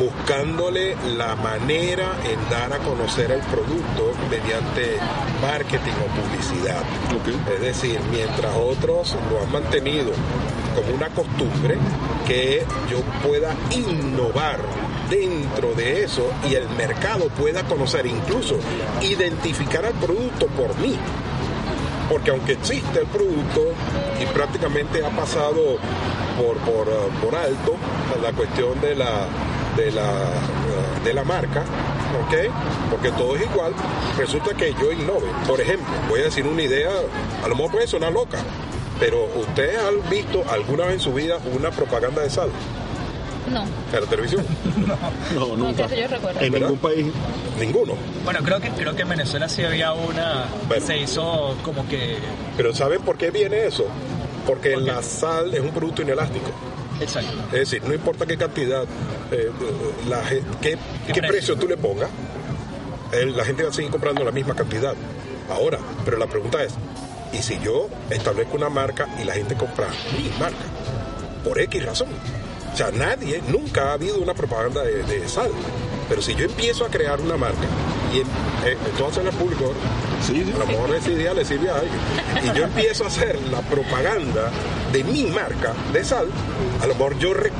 buscándole 0.00 0.96
la 1.16 1.36
manera 1.36 2.16
en 2.28 2.50
dar 2.50 2.72
a 2.72 2.78
conocer 2.78 3.30
el 3.30 3.40
producto 3.42 4.14
mediante 4.28 4.96
marketing 5.40 5.92
o 5.92 6.20
publicidad. 6.20 6.82
Es 7.54 7.60
decir, 7.60 8.00
mientras 8.10 8.52
otros 8.56 9.14
lo 9.30 9.40
han 9.40 9.52
mantenido 9.52 10.10
como 10.74 10.96
una 10.96 11.10
costumbre, 11.10 11.78
que 12.26 12.64
yo 12.90 12.98
pueda 13.22 13.54
innovar 13.70 14.58
dentro 15.08 15.72
de 15.74 16.02
eso 16.02 16.32
y 16.50 16.54
el 16.54 16.68
mercado 16.70 17.28
pueda 17.28 17.62
conocer, 17.62 18.06
incluso 18.06 18.58
identificar 19.02 19.86
al 19.86 19.94
producto 19.94 20.48
por 20.48 20.76
mí. 20.78 20.96
Porque 22.08 22.30
aunque 22.30 22.52
existe 22.52 23.00
el 23.00 23.06
producto 23.06 23.72
y 24.20 24.26
prácticamente 24.26 25.04
ha 25.04 25.10
pasado 25.10 25.78
por, 26.38 26.56
por, 26.58 26.86
por 27.22 27.34
alto 27.34 27.74
la 28.22 28.32
cuestión 28.32 28.80
de 28.80 28.94
la, 28.94 29.26
de 29.76 29.90
la, 29.90 30.10
de 31.04 31.14
la 31.14 31.24
marca, 31.24 31.64
¿ok? 32.24 32.50
Porque 32.90 33.10
todo 33.12 33.36
es 33.36 33.42
igual, 33.42 33.72
resulta 34.16 34.54
que 34.54 34.72
yo 34.74 34.92
innove. 34.92 35.26
Por 35.46 35.60
ejemplo, 35.60 35.86
voy 36.08 36.20
a 36.20 36.24
decir 36.24 36.46
una 36.46 36.62
idea, 36.62 36.90
a 37.44 37.48
lo 37.48 37.54
mejor 37.54 37.72
puede 37.72 37.86
sonar 37.86 38.12
loca, 38.12 38.38
pero 38.98 39.24
¿usted 39.36 39.76
ha 39.76 40.08
visto 40.08 40.42
alguna 40.50 40.84
vez 40.86 40.94
en 40.94 41.00
su 41.00 41.12
vida 41.12 41.38
una 41.54 41.70
propaganda 41.70 42.22
de 42.22 42.30
sal? 42.30 42.50
No. 43.50 43.62
¿En 43.92 44.00
la 44.00 44.06
televisión? 44.08 44.44
no. 45.34 45.56
nunca. 45.56 45.86
yo 45.94 46.08
recuerdo. 46.08 46.40
¿En 46.40 46.52
ningún 46.52 46.78
país? 46.78 47.06
Ninguno. 47.58 47.94
Bueno, 48.24 48.40
creo 48.44 48.60
que, 48.60 48.70
creo 48.70 48.94
que 48.94 49.02
en 49.02 49.08
Venezuela 49.08 49.48
sí 49.48 49.64
había 49.64 49.92
una... 49.92 50.46
Se 50.80 50.98
hizo 50.98 51.56
como 51.62 51.86
que... 51.88 52.18
Pero 52.56 52.74
¿saben 52.74 53.02
por 53.02 53.16
qué 53.16 53.30
viene 53.30 53.66
eso? 53.66 53.86
Porque 54.46 54.76
la 54.76 55.02
sal 55.02 55.54
es 55.54 55.60
un 55.60 55.70
producto 55.70 56.02
inelástico. 56.02 56.50
Exacto. 57.00 57.32
Es 57.52 57.70
decir, 57.70 57.82
no 57.84 57.94
importa 57.94 58.26
qué 58.26 58.36
cantidad, 58.36 58.84
eh, 59.30 59.50
la, 60.08 60.22
qué, 60.60 60.76
qué, 61.12 61.22
precio? 61.22 61.56
tú 61.56 61.68
le 61.68 61.76
pongas, 61.76 62.10
la 63.12 63.44
gente 63.44 63.62
va 63.62 63.70
a 63.70 63.72
seguir 63.72 63.90
comprando 63.90 64.24
la 64.24 64.32
misma 64.32 64.54
cantidad. 64.54 64.94
Ahora, 65.50 65.78
pero 66.04 66.18
la 66.18 66.26
pregunta 66.26 66.62
es, 66.62 66.74
¿y 67.32 67.38
si 67.42 67.58
yo 67.60 67.88
establezco 68.10 68.56
una 68.56 68.68
marca 68.68 69.08
y 69.20 69.24
la 69.24 69.34
gente 69.34 69.54
compra 69.54 69.88
mi 70.16 70.28
marca? 70.38 70.64
Por 71.44 71.60
X 71.60 71.84
razón. 71.84 72.08
Sea, 72.78 72.92
nadie, 72.92 73.42
nunca 73.48 73.90
ha 73.90 73.92
habido 73.94 74.20
una 74.20 74.34
propaganda 74.34 74.84
de, 74.84 75.28
sal. 75.28 75.50
Pero 76.08 76.22
si 76.22 76.36
yo 76.36 76.44
empiezo 76.44 76.84
a 76.84 76.88
crear 76.88 77.20
una 77.20 77.36
marca 77.36 77.66
y 78.14 78.20
em- 78.20 78.26
eh, 78.64 78.76
a 79.10 79.12
ser 79.12 79.26
público, 79.34 79.74
Sí, 80.22 80.42
sí. 80.44 80.52
a 80.54 80.58
lo 80.58 80.66
mejor 80.66 80.94
esa 80.94 81.10
idea 81.10 81.34
le 81.34 81.44
sirve 81.44 81.70
a 81.70 81.76
alguien. 81.76 81.98
Y 82.44 82.58
yo 82.58 82.64
empiezo 82.64 83.04
a 83.04 83.06
hacer 83.08 83.38
la 83.50 83.60
propaganda 83.62 84.50
de 84.92 85.04
mi 85.04 85.24
marca 85.24 85.74
de 85.92 86.02
sal, 86.04 86.26
a 86.82 86.86
lo 86.86 86.94
mejor 86.94 87.18
yo 87.18 87.34
re- 87.34 87.48
eh, 87.48 87.52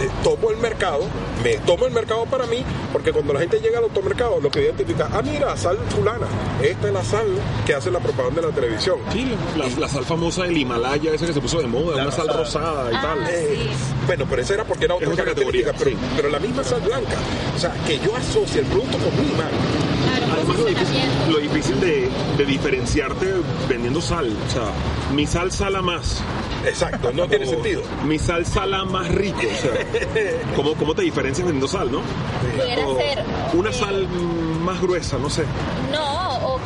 eh, 0.00 0.08
tomo 0.22 0.50
el 0.50 0.56
mercado, 0.58 1.00
me 1.42 1.54
tomo 1.58 1.86
el 1.86 1.92
mercado 1.92 2.24
para 2.26 2.46
mí, 2.46 2.64
porque 2.92 3.12
cuando 3.12 3.32
la 3.32 3.40
gente 3.40 3.58
llega 3.60 3.78
al 3.78 3.84
automercado, 3.84 4.40
lo 4.40 4.50
que 4.50 4.62
identifica, 4.62 5.08
ah, 5.12 5.20
mira, 5.22 5.56
sal 5.56 5.78
fulana, 5.88 6.26
esta 6.62 6.86
es 6.88 6.92
la 6.94 7.02
sal 7.04 7.26
que 7.66 7.74
hace 7.74 7.90
la 7.90 7.98
propaganda 7.98 8.40
en 8.42 8.48
la 8.48 8.54
televisión. 8.54 8.98
Sí, 9.12 9.32
la, 9.56 9.66
la 9.80 9.88
sal 9.88 10.04
famosa 10.04 10.44
del 10.44 10.56
Himalaya, 10.56 11.12
esa 11.12 11.26
que 11.26 11.32
se 11.32 11.40
puso 11.40 11.60
de 11.60 11.66
moda, 11.66 11.96
La 11.96 12.02
una 12.04 12.12
sal 12.12 12.28
rosada. 12.28 12.84
rosada 12.84 12.92
y 12.92 12.94
Ah, 12.94 13.00
tal. 13.02 13.34
Eh, 13.34 13.48
sí. 13.56 13.68
Bueno, 14.06 14.26
pero 14.30 14.42
esa 14.42 14.54
era 14.54 14.64
porque 14.64 14.84
era 14.84 14.94
otra 14.94 15.06
Es 15.08 15.12
otra 15.12 15.24
característica, 15.24 15.72
categoría, 15.72 15.96
pero, 15.98 16.10
sí. 16.10 16.16
pero 16.16 16.28
la 16.30 16.38
misma 16.38 16.62
sal 16.64 16.80
blanca. 16.82 17.16
O 17.56 17.58
sea, 17.58 17.72
que 17.86 17.98
yo 17.98 18.14
asocie 18.16 18.60
el 18.60 18.66
producto 18.66 18.96
con 18.98 19.24
mi 19.26 19.32
marca. 19.32 19.56
Además, 20.50 20.58
lo 20.58 20.66
difícil, 20.66 20.96
posicionamiento. 21.00 21.30
lo 21.32 21.38
difícil 21.38 21.80
de, 21.80 22.10
de 22.38 22.44
diferenciarte 22.46 23.26
vendiendo 23.68 24.00
sal. 24.00 24.36
O 24.46 24.50
sea, 24.50 24.62
mi 25.14 25.26
sal 25.26 25.50
sala 25.52 25.82
más. 25.82 26.22
Exacto, 26.64 27.10
no 27.12 27.26
tiene 27.26 27.46
sentido. 27.46 27.82
Mi 28.04 28.18
sal 28.18 28.44
sala 28.46 28.84
más 28.84 29.08
rico. 29.08 29.38
O 29.38 29.56
sea, 29.62 29.72
¿cómo, 30.56 30.74
cómo 30.74 30.94
te 30.94 31.02
diferencias 31.02 31.46
vendiendo 31.46 31.68
sal, 31.68 31.90
no? 31.90 32.00
Pudiera 32.56 32.86
O 32.86 32.96
ser. 32.98 33.24
una 33.54 33.70
eh, 33.70 33.72
sal 33.72 34.08
más 34.64 34.80
gruesa, 34.80 35.16
no 35.18 35.30
sé. 35.30 35.44
No, 35.90 36.19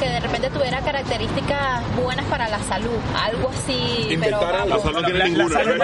que 0.04 0.10
de 0.10 0.20
repente 0.20 0.50
tuviera 0.50 0.80
características 0.80 1.82
buenas 1.96 2.26
para 2.26 2.46
la 2.48 2.58
salud, 2.64 2.98
algo 3.18 3.48
así. 3.48 4.14
La 4.18 4.38
vamos. 4.38 4.82
sal 4.82 4.92
no 4.92 5.02
tiene 5.02 5.24
ninguna. 5.30 5.60
pero 5.60 5.80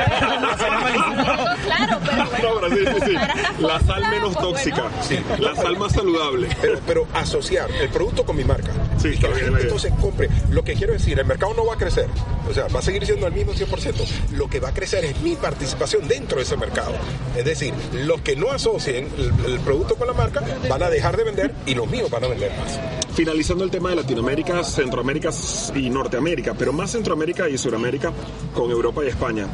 La 3.58 3.80
sal 3.80 4.02
menos 4.10 4.34
pues, 4.34 4.46
tóxica. 4.46 4.82
bueno. 4.82 4.96
Sí. 5.02 5.22
La 5.38 5.54
sal 5.56 5.76
más 5.78 5.92
saludable. 5.92 6.48
Pero, 6.60 6.80
pero 6.86 7.06
asociar 7.14 7.70
el 7.70 7.88
producto 7.88 8.24
con 8.24 8.36
mi 8.36 8.44
marca. 8.44 8.70
Sí, 9.00 9.16
que 9.16 9.28
la 9.28 9.34
gente 9.34 9.50
bien. 9.50 9.62
entonces 9.62 9.92
compre. 10.00 10.28
Lo 10.50 10.62
que 10.62 10.74
quiero 10.74 10.92
decir, 10.92 11.18
el 11.18 11.26
mercado 11.26 11.54
no 11.54 11.64
va 11.64 11.74
a 11.74 11.76
crecer. 11.76 12.06
O 12.48 12.54
sea, 12.54 12.68
va 12.68 12.80
a 12.80 12.82
seguir 12.82 13.04
siendo 13.06 13.26
el 13.26 13.32
mismo 13.32 13.52
100%. 13.52 14.30
Lo 14.32 14.48
que 14.48 14.60
va 14.60 14.68
a 14.68 14.74
crecer 14.74 15.04
es 15.04 15.20
mi 15.20 15.36
participación 15.36 16.06
dentro 16.06 16.36
de 16.36 16.42
ese 16.42 16.56
mercado. 16.56 16.92
Es 17.36 17.44
decir, 17.44 17.72
los 17.92 18.20
que 18.20 18.36
no 18.36 18.50
asocien 18.50 19.08
el, 19.18 19.52
el 19.52 19.60
producto 19.60 19.96
con 19.96 20.06
la 20.06 20.12
marca 20.12 20.42
van 20.68 20.82
a 20.82 20.90
dejar 20.90 21.16
de 21.16 21.24
vender 21.24 21.54
y 21.66 21.74
los 21.74 21.88
míos 21.88 22.10
van 22.10 22.24
a 22.24 22.28
vender 22.28 22.50
más. 22.58 22.78
Finalizando 23.14 23.64
el 23.64 23.70
tema 23.70 23.90
de 23.90 23.96
Latinoamérica, 23.96 24.62
Centroamérica 24.64 25.30
y 25.74 25.90
Norteamérica, 25.90 26.54
pero 26.54 26.72
más 26.72 26.92
Centroamérica 26.92 27.48
y 27.48 27.58
Suramérica 27.58 28.12
con 28.54 28.70
Europa 28.70 29.04
y 29.04 29.08
España. 29.08 29.46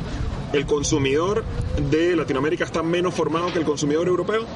¿El 0.53 0.65
consumidor 0.67 1.45
de 1.91 2.17
Latinoamérica 2.17 2.65
está 2.65 2.83
menos 2.83 3.15
formado 3.15 3.53
que 3.53 3.59
el 3.59 3.65
consumidor 3.65 4.07
europeo? 4.07 4.47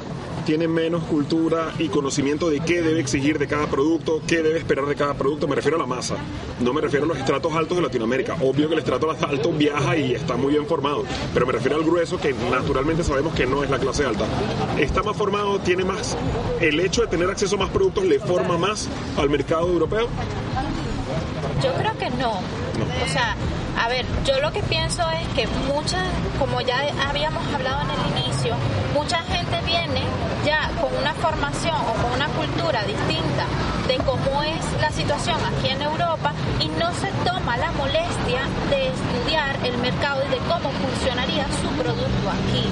¿Tiene 0.44 0.66
menos 0.66 1.04
cultura 1.04 1.72
y 1.78 1.88
conocimiento 1.88 2.50
de 2.50 2.60
qué 2.60 2.82
debe 2.82 3.00
exigir 3.00 3.38
de 3.38 3.46
cada 3.46 3.66
producto, 3.66 4.20
qué 4.26 4.42
debe 4.42 4.58
esperar 4.58 4.86
de 4.86 4.96
cada 4.96 5.14
producto? 5.14 5.46
Me 5.46 5.54
refiero 5.54 5.76
a 5.76 5.80
la 5.80 5.86
masa, 5.86 6.16
no 6.60 6.72
me 6.72 6.80
refiero 6.80 7.04
a 7.04 7.08
los 7.08 7.18
estratos 7.18 7.52
altos 7.52 7.76
de 7.76 7.82
Latinoamérica. 7.82 8.36
Obvio 8.40 8.66
que 8.68 8.74
el 8.74 8.80
estrato 8.80 9.10
alto 9.10 9.52
viaja 9.52 9.96
y 9.96 10.14
está 10.14 10.36
muy 10.36 10.52
bien 10.52 10.66
formado, 10.66 11.04
pero 11.34 11.46
me 11.46 11.52
refiero 11.52 11.76
al 11.76 11.84
grueso 11.84 12.18
que 12.18 12.34
naturalmente 12.50 13.04
sabemos 13.04 13.34
que 13.34 13.46
no 13.46 13.62
es 13.62 13.70
la 13.70 13.78
clase 13.78 14.04
alta. 14.04 14.24
¿Está 14.78 15.02
más 15.02 15.16
formado, 15.16 15.58
tiene 15.60 15.84
más, 15.84 16.16
el 16.60 16.80
hecho 16.80 17.02
de 17.02 17.08
tener 17.08 17.28
acceso 17.30 17.56
a 17.56 17.58
más 17.58 17.70
productos 17.70 18.04
le 18.04 18.18
forma 18.18 18.56
más 18.56 18.88
al 19.16 19.30
mercado 19.30 19.68
europeo? 19.68 20.08
Yo 21.62 21.74
creo 21.74 21.98
que 21.98 22.10
no. 22.10 22.30
O 22.30 23.08
sea, 23.08 23.36
a 23.80 23.88
ver, 23.88 24.04
yo 24.26 24.38
lo 24.40 24.52
que 24.52 24.62
pienso 24.62 25.02
es 25.10 25.26
que 25.34 25.46
muchas, 25.72 26.04
como 26.38 26.60
ya 26.60 26.76
habíamos 27.08 27.42
hablado 27.54 27.80
en 27.80 27.90
el 27.90 28.24
inicio, 28.24 28.54
mucha 28.92 29.22
gente 29.22 29.58
viene 29.64 30.02
ya 30.44 30.70
con 30.78 30.94
una 30.94 31.14
formación 31.14 31.74
o 31.74 31.94
con 32.02 32.12
una 32.12 32.28
cultura 32.28 32.82
distinta 32.84 33.46
de 33.88 33.96
cómo 34.04 34.42
es 34.42 34.60
la 34.82 34.90
situación 34.90 35.38
aquí 35.46 35.70
en 35.70 35.80
Europa 35.80 36.34
y 36.60 36.68
no 36.68 36.92
se 36.92 37.08
toma 37.24 37.56
la 37.56 37.72
molestia 37.72 38.44
de 38.68 38.88
estudiar 38.88 39.56
el 39.64 39.78
mercado 39.78 40.24
y 40.26 40.28
de 40.28 40.38
cómo 40.44 40.70
funcionaría 40.70 41.46
su 41.62 41.68
producto 41.80 42.28
aquí. 42.28 42.68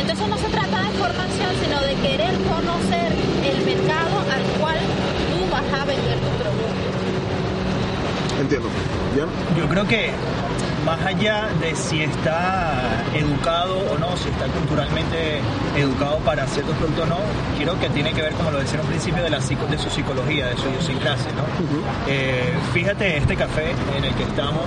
Entonces 0.00 0.26
no 0.26 0.38
se 0.38 0.48
trata 0.48 0.80
de 0.80 0.90
formación, 0.96 1.50
sino 1.62 1.80
de 1.80 1.94
querer 1.96 2.32
conocer 2.48 3.12
el 3.44 3.58
mercado 3.66 4.24
al 4.32 4.42
cual 4.58 4.78
tú 5.28 5.52
vas 5.52 5.80
a 5.80 5.84
vender 5.84 6.18
tu 6.18 6.30
producto. 6.42 6.65
Entiendo. 8.40 8.68
¿Ya? 9.16 9.24
Yo 9.58 9.68
creo 9.68 9.86
que 9.86 10.10
más 10.84 11.00
allá 11.04 11.48
de 11.60 11.74
si 11.74 12.02
está 12.02 12.74
educado 13.14 13.78
o 13.92 13.98
no, 13.98 14.16
si 14.16 14.28
está 14.28 14.46
culturalmente 14.46 15.40
educado 15.76 16.18
para 16.18 16.46
ciertos 16.46 16.76
productos 16.76 17.04
o 17.04 17.06
no, 17.08 17.18
creo 17.58 17.78
que 17.80 17.88
tiene 17.90 18.12
que 18.12 18.22
ver, 18.22 18.32
como 18.34 18.50
lo 18.52 18.58
decía 18.58 18.74
en 18.74 18.80
un 18.82 18.86
principio, 18.88 19.22
de, 19.22 19.30
la, 19.30 19.40
psico- 19.40 19.66
de 19.66 19.78
su 19.78 19.90
psicología, 19.90 20.46
de 20.46 20.56
su 20.56 20.68
idiosincrasia. 20.68 21.32
¿no? 21.32 21.42
Eh, 22.06 22.52
fíjate 22.72 23.16
este 23.16 23.36
café 23.36 23.72
en 23.96 24.04
el 24.04 24.14
que 24.14 24.22
estamos, 24.24 24.62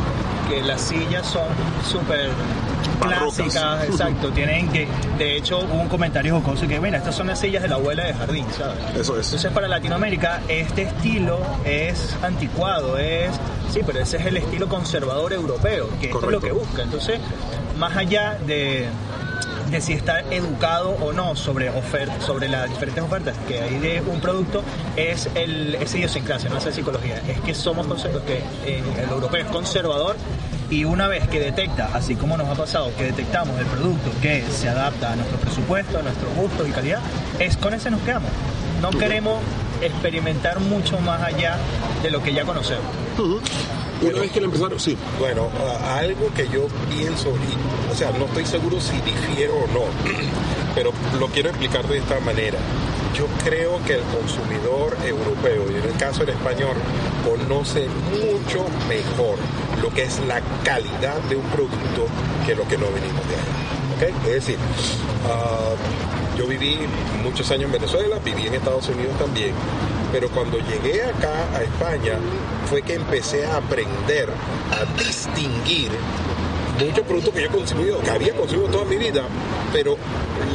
que 0.50 0.62
las 0.64 0.82
sillas 0.82 1.26
son 1.28 1.48
súper. 1.90 2.32
Clásicas, 3.02 3.84
exacto. 3.90 4.32
Tienen 4.32 4.70
que, 4.70 4.88
de 5.18 5.38
hecho, 5.38 5.60
hubo 5.60 5.82
un 5.82 5.88
comentario 5.90 6.36
jocoso 6.36 6.68
que, 6.68 6.80
mira, 6.80 6.98
estas 6.98 7.16
son 7.16 7.28
las 7.28 7.40
sillas 7.40 7.62
de 7.62 7.70
la 7.70 7.76
abuela 7.76 8.06
de 8.06 8.14
jardín, 8.14 8.46
¿sabes? 8.56 8.78
Eso 8.96 9.20
es. 9.20 9.28
Entonces 9.28 9.52
para 9.52 9.68
Latinoamérica 9.68 10.42
este 10.48 10.84
estilo 10.84 11.40
es 11.66 12.16
anticuado, 12.22 12.98
es 12.98 13.32
sí, 13.72 13.82
pero 13.86 14.00
ese 14.00 14.18
es 14.18 14.26
el 14.26 14.38
estilo 14.38 14.68
conservador 14.68 15.34
europeo, 15.34 15.90
que 16.00 16.08
esto 16.08 16.26
es 16.26 16.32
lo 16.32 16.42
que 16.42 16.52
busca. 16.52 16.84
Entonces, 16.84 17.20
más 17.78 17.96
allá 17.96 18.38
de, 18.46 18.88
de 19.70 19.82
si 19.82 19.94
está 19.94 20.22
educado 20.32 20.92
o 21.02 21.14
no 21.14 21.36
sobre 21.36 21.70
ofertas, 21.70 22.24
sobre 22.24 22.50
las 22.50 22.70
diferentes 22.70 23.04
ofertas 23.04 23.38
que 23.48 23.62
hay 23.62 23.80
de 23.80 24.02
un 24.02 24.20
producto, 24.20 24.64
es 24.96 25.30
el 25.36 25.76
esa 25.76 25.98
idiosincrasia, 25.98 26.50
no 26.50 26.58
esa 26.58 26.72
psicología. 26.72 27.22
Es 27.28 27.40
que 27.42 27.54
somos 27.54 27.88
conservadores, 27.88 28.44
que 28.64 28.78
eh, 28.78 28.84
el 29.04 29.10
europeo 29.10 29.42
es 29.42 29.52
conservador 29.52 30.16
y 30.70 30.86
una 30.86 31.08
vez 31.08 31.28
que 31.28 31.40
detecta, 31.40 31.90
así 31.94 32.16
como 32.16 32.38
nos 32.38 32.48
ha 32.48 32.56
pasado, 32.56 32.92
que 32.96 33.06
detectamos 33.06 33.60
el 33.60 33.66
producto 33.66 34.12
que 34.22 34.44
se 34.44 34.70
adapta 34.70 35.14
a 35.14 35.16
nuestro 35.16 35.38
presupuesto, 35.40 36.00
a 36.00 36.02
nuestros 36.02 36.34
gustos 36.36 36.68
y 36.68 36.72
calidad, 36.72 37.02
es 37.40 37.58
con 37.58 37.74
ese 37.74 37.90
nos 37.90 38.02
quedamos. 38.02 38.30
No 38.82 38.92
queremos 38.92 39.40
experimentar 39.82 40.60
mucho 40.60 41.00
más 41.00 41.22
allá 41.22 41.58
de 42.04 42.12
lo 42.12 42.22
que 42.22 42.34
ya 42.34 42.46
conocemos. 42.46 42.86
Una 44.02 44.22
vez 44.22 44.32
que 44.32 44.40
el 44.40 44.46
empresario, 44.46 44.80
sí, 44.80 44.98
Bueno, 45.20 45.50
algo 45.98 46.34
que 46.34 46.48
yo 46.48 46.68
pienso, 46.90 47.30
y, 47.30 47.92
o 47.92 47.96
sea, 47.96 48.12
no 48.12 48.26
estoy 48.26 48.46
seguro 48.46 48.80
si 48.80 48.96
difiero 49.02 49.56
o 49.56 49.68
no, 49.68 49.82
pero 50.76 50.94
lo 51.20 51.28
quiero 51.28 51.50
explicar 51.50 51.86
de 51.88 51.98
esta 51.98 52.20
manera. 52.22 52.60
Yo 53.14 53.26
creo 53.44 53.84
que 53.86 53.96
el 53.96 54.04
consumidor 54.04 54.96
europeo, 55.06 55.70
y 55.70 55.76
en 55.76 55.84
el 55.84 55.98
caso 55.98 56.20
del 56.20 56.30
español, 56.36 56.76
conoce 57.24 57.88
mucho 58.12 58.66
mejor 58.88 59.38
lo 59.82 59.90
que 59.90 60.04
es 60.04 60.20
la 60.28 60.42
calidad 60.64 61.20
de 61.30 61.36
un 61.36 61.46
producto 61.50 62.08
que 62.46 62.56
lo 62.56 62.68
que 62.68 62.78
no 62.78 62.86
venimos 62.92 63.28
de 63.28 63.36
allá. 63.36 64.14
¿ok? 64.14 64.26
Es 64.28 64.34
decir, 64.34 64.58
ah, 65.28 65.76
yo 66.38 66.48
viví 66.48 66.80
muchos 67.24 67.50
años 67.52 67.66
en 67.66 67.74
Venezuela, 67.74 68.18
viví 68.24 68.48
en 68.48 68.56
Estados 68.56 68.88
Unidos 68.90 69.18
también, 69.18 69.52
pero 70.12 70.30
cuando 70.30 70.58
llegué 70.58 71.04
acá 71.04 71.48
a 71.56 71.64
España 71.64 72.18
fue 72.70 72.82
que 72.82 72.96
empecé 72.96 73.46
a 73.46 73.58
aprender 73.58 74.30
a 74.72 74.98
distinguir 74.98 75.92
muchos 76.80 77.06
productos 77.06 77.34
que 77.34 77.42
yo 77.42 77.48
he 77.48 77.52
consumido, 77.52 78.02
que 78.02 78.10
había 78.10 78.34
consumido 78.34 78.70
toda 78.70 78.86
mi 78.86 78.98
vida, 78.98 79.24
pero 79.74 79.98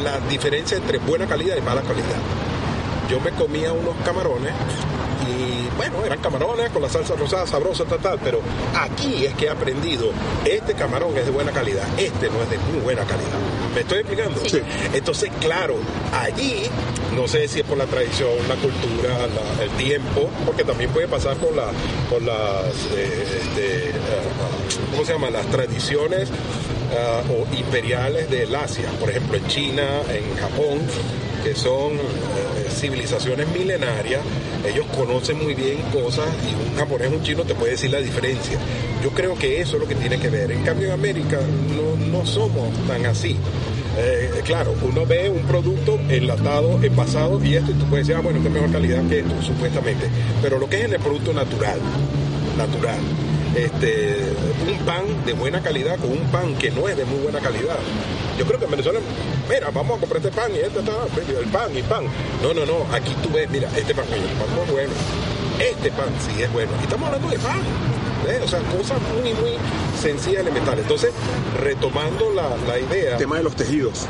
la 0.03 0.19
diferencia 0.21 0.77
entre 0.77 0.99
buena 0.99 1.27
calidad 1.27 1.57
y 1.57 1.61
mala 1.61 1.83
calidad. 1.83 2.17
Yo 3.11 3.21
me 3.21 3.31
comía 3.33 3.73
unos 3.73 3.95
camarones 4.05 4.53
y 5.29 5.77
bueno, 5.77 6.05
eran 6.05 6.19
camarones 6.21 6.71
con 6.71 6.83
la 6.83 6.89
salsa 6.89 7.15
rosada 7.15 7.47
sabrosa, 7.47 7.85
tal, 7.85 7.99
tal, 8.01 8.19
pero 8.23 8.41
aquí 8.75 9.25
es 9.27 9.35
que 9.35 9.47
he 9.47 9.51
aprendido, 9.51 10.11
este 10.45 10.75
camarón 10.75 11.17
es 11.17 11.25
de 11.27 11.31
buena 11.31 11.53
calidad, 11.53 11.87
este 11.99 12.29
no 12.31 12.43
es 12.43 12.51
de 12.51 12.59
muy 12.59 12.81
buena 12.83 13.03
calidad. 13.05 13.31
¿Me 13.75 13.81
estoy 13.81 13.99
explicando? 14.01 14.41
Sí. 14.49 14.61
Entonces, 14.93 15.31
claro, 15.41 15.75
allí, 16.13 16.63
no 17.17 17.27
sé 17.27 17.49
si 17.49 17.61
es 17.61 17.67
por 17.67 17.77
la 17.79 17.87
tradición, 17.87 18.31
la 18.49 18.55
cultura, 18.57 19.27
la- 19.27 19.65
el 19.65 19.71
tiempo, 19.73 20.29
porque 20.47 20.63
también 20.65 20.91
puede 20.91 21.09
pasar 21.09 21.37
por, 21.37 21.55
la, 21.57 21.67
por 22.09 22.23
las, 22.23 22.67
eh, 22.97 23.41
este, 23.43 23.89
eh, 23.89 23.93
¿cómo 24.93 25.05
se 25.05 25.13
llama? 25.13 25.31
Las 25.31 25.47
tradiciones 25.47 26.29
ah, 26.97 27.23
o 27.31 27.53
imperiales 27.57 28.31
del 28.31 28.55
Asia, 28.55 28.89
por 29.01 29.11
ejemplo, 29.11 29.37
en 29.39 29.47
China, 29.49 29.85
en 30.09 30.37
Japón, 30.37 30.79
que 31.45 31.55
son 31.55 31.93
eh, 31.93 32.71
civilizaciones 32.71 33.47
milenarias, 33.49 34.23
ellos 34.67 34.87
conocen 34.97 35.43
muy 35.43 35.55
bien 35.55 35.77
cosas 35.93 36.27
y 36.51 36.71
un 36.71 36.75
japonés, 36.75 37.09
un 37.13 37.23
chino 37.23 37.43
te 37.43 37.55
puede 37.55 37.73
decir 37.73 37.91
la 37.91 38.01
diferencia. 38.01 38.59
Yo 39.03 39.11
creo 39.11 39.35
que 39.35 39.61
eso 39.61 39.77
es 39.77 39.83
lo 39.83 39.87
que 39.87 39.95
tiene 39.95 40.19
que 40.19 40.31
ver. 40.31 40.51
En 40.51 40.63
cambio, 40.63 40.87
en 40.87 40.95
América 40.95 41.39
no, 41.77 42.07
no 42.07 42.25
somos 42.25 42.73
tan 42.89 43.05
así. 43.05 43.37
Eh, 43.99 44.41
claro, 44.45 44.75
uno 44.83 45.05
ve 45.05 45.29
un 45.29 45.43
producto 45.43 46.01
enlatado, 46.09 46.83
envasado 46.83 47.45
y 47.45 47.57
esto, 47.57 47.73
y 47.73 47.75
tú 47.75 47.85
puedes 47.85 48.07
decir, 48.07 48.19
ah, 48.19 48.23
bueno, 48.23 48.39
es 48.39 48.51
mejor 48.51 48.73
calidad 48.73 49.07
que 49.07 49.19
esto, 49.19 49.35
supuestamente. 49.43 50.09
Pero 50.41 50.59
lo 50.59 50.69
que 50.69 50.79
es 50.79 50.85
en 50.87 50.95
el 50.95 51.01
producto 51.01 51.35
natural, 51.35 51.79
natural, 52.57 52.99
este, 53.57 54.33
un 54.69 54.79
pan 54.85 55.05
de 55.25 55.33
buena 55.33 55.61
calidad 55.61 55.99
con 55.99 56.11
un 56.11 56.27
pan 56.31 56.55
que 56.57 56.71
no 56.71 56.89
es 56.89 56.97
de 56.97 57.05
muy 57.05 57.19
buena 57.21 57.41
calidad, 57.41 57.77
Yo 58.39 58.45
creo 58.45 58.59
que 58.59 58.65
en 58.65 58.71
Venezuela, 58.73 59.01
mira, 59.49 59.71
vamos 59.71 59.97
a 59.97 60.01
comprar 60.01 60.25
este 60.25 60.37
pan 60.37 60.51
y 60.55 60.59
este 60.59 60.81
está, 60.81 60.93
el 61.41 61.47
pan 61.49 61.77
y 61.77 61.83
pan. 61.83 62.05
No, 62.43 62.53
no, 62.53 62.67
no, 62.67 62.87
aquí 62.93 63.15
tú 63.23 63.31
ves, 63.33 63.49
mira, 63.51 63.69
este 63.77 63.95
pan, 63.95 64.07
el 64.13 64.21
pan 64.21 64.57
no 64.57 64.63
es 64.65 64.71
bueno. 64.71 64.93
Este 65.61 65.91
pan 65.93 66.09
sí 66.19 66.43
es 66.43 66.53
bueno. 66.53 66.73
Y 66.81 66.85
estamos 66.85 67.07
hablando 67.07 67.29
de 67.29 67.39
pan. 67.39 67.61
O 68.43 68.49
sea, 68.49 68.59
cosas 68.61 68.99
muy, 69.13 69.35
muy 69.35 69.53
sencillas, 70.01 70.41
elementales. 70.41 70.83
Entonces, 70.85 71.13
retomando 71.63 72.33
la, 72.33 72.57
la 72.67 72.79
idea. 72.79 73.13
El 73.13 73.19
tema 73.19 73.37
de 73.37 73.43
los 73.43 73.55
tejidos. 73.55 74.07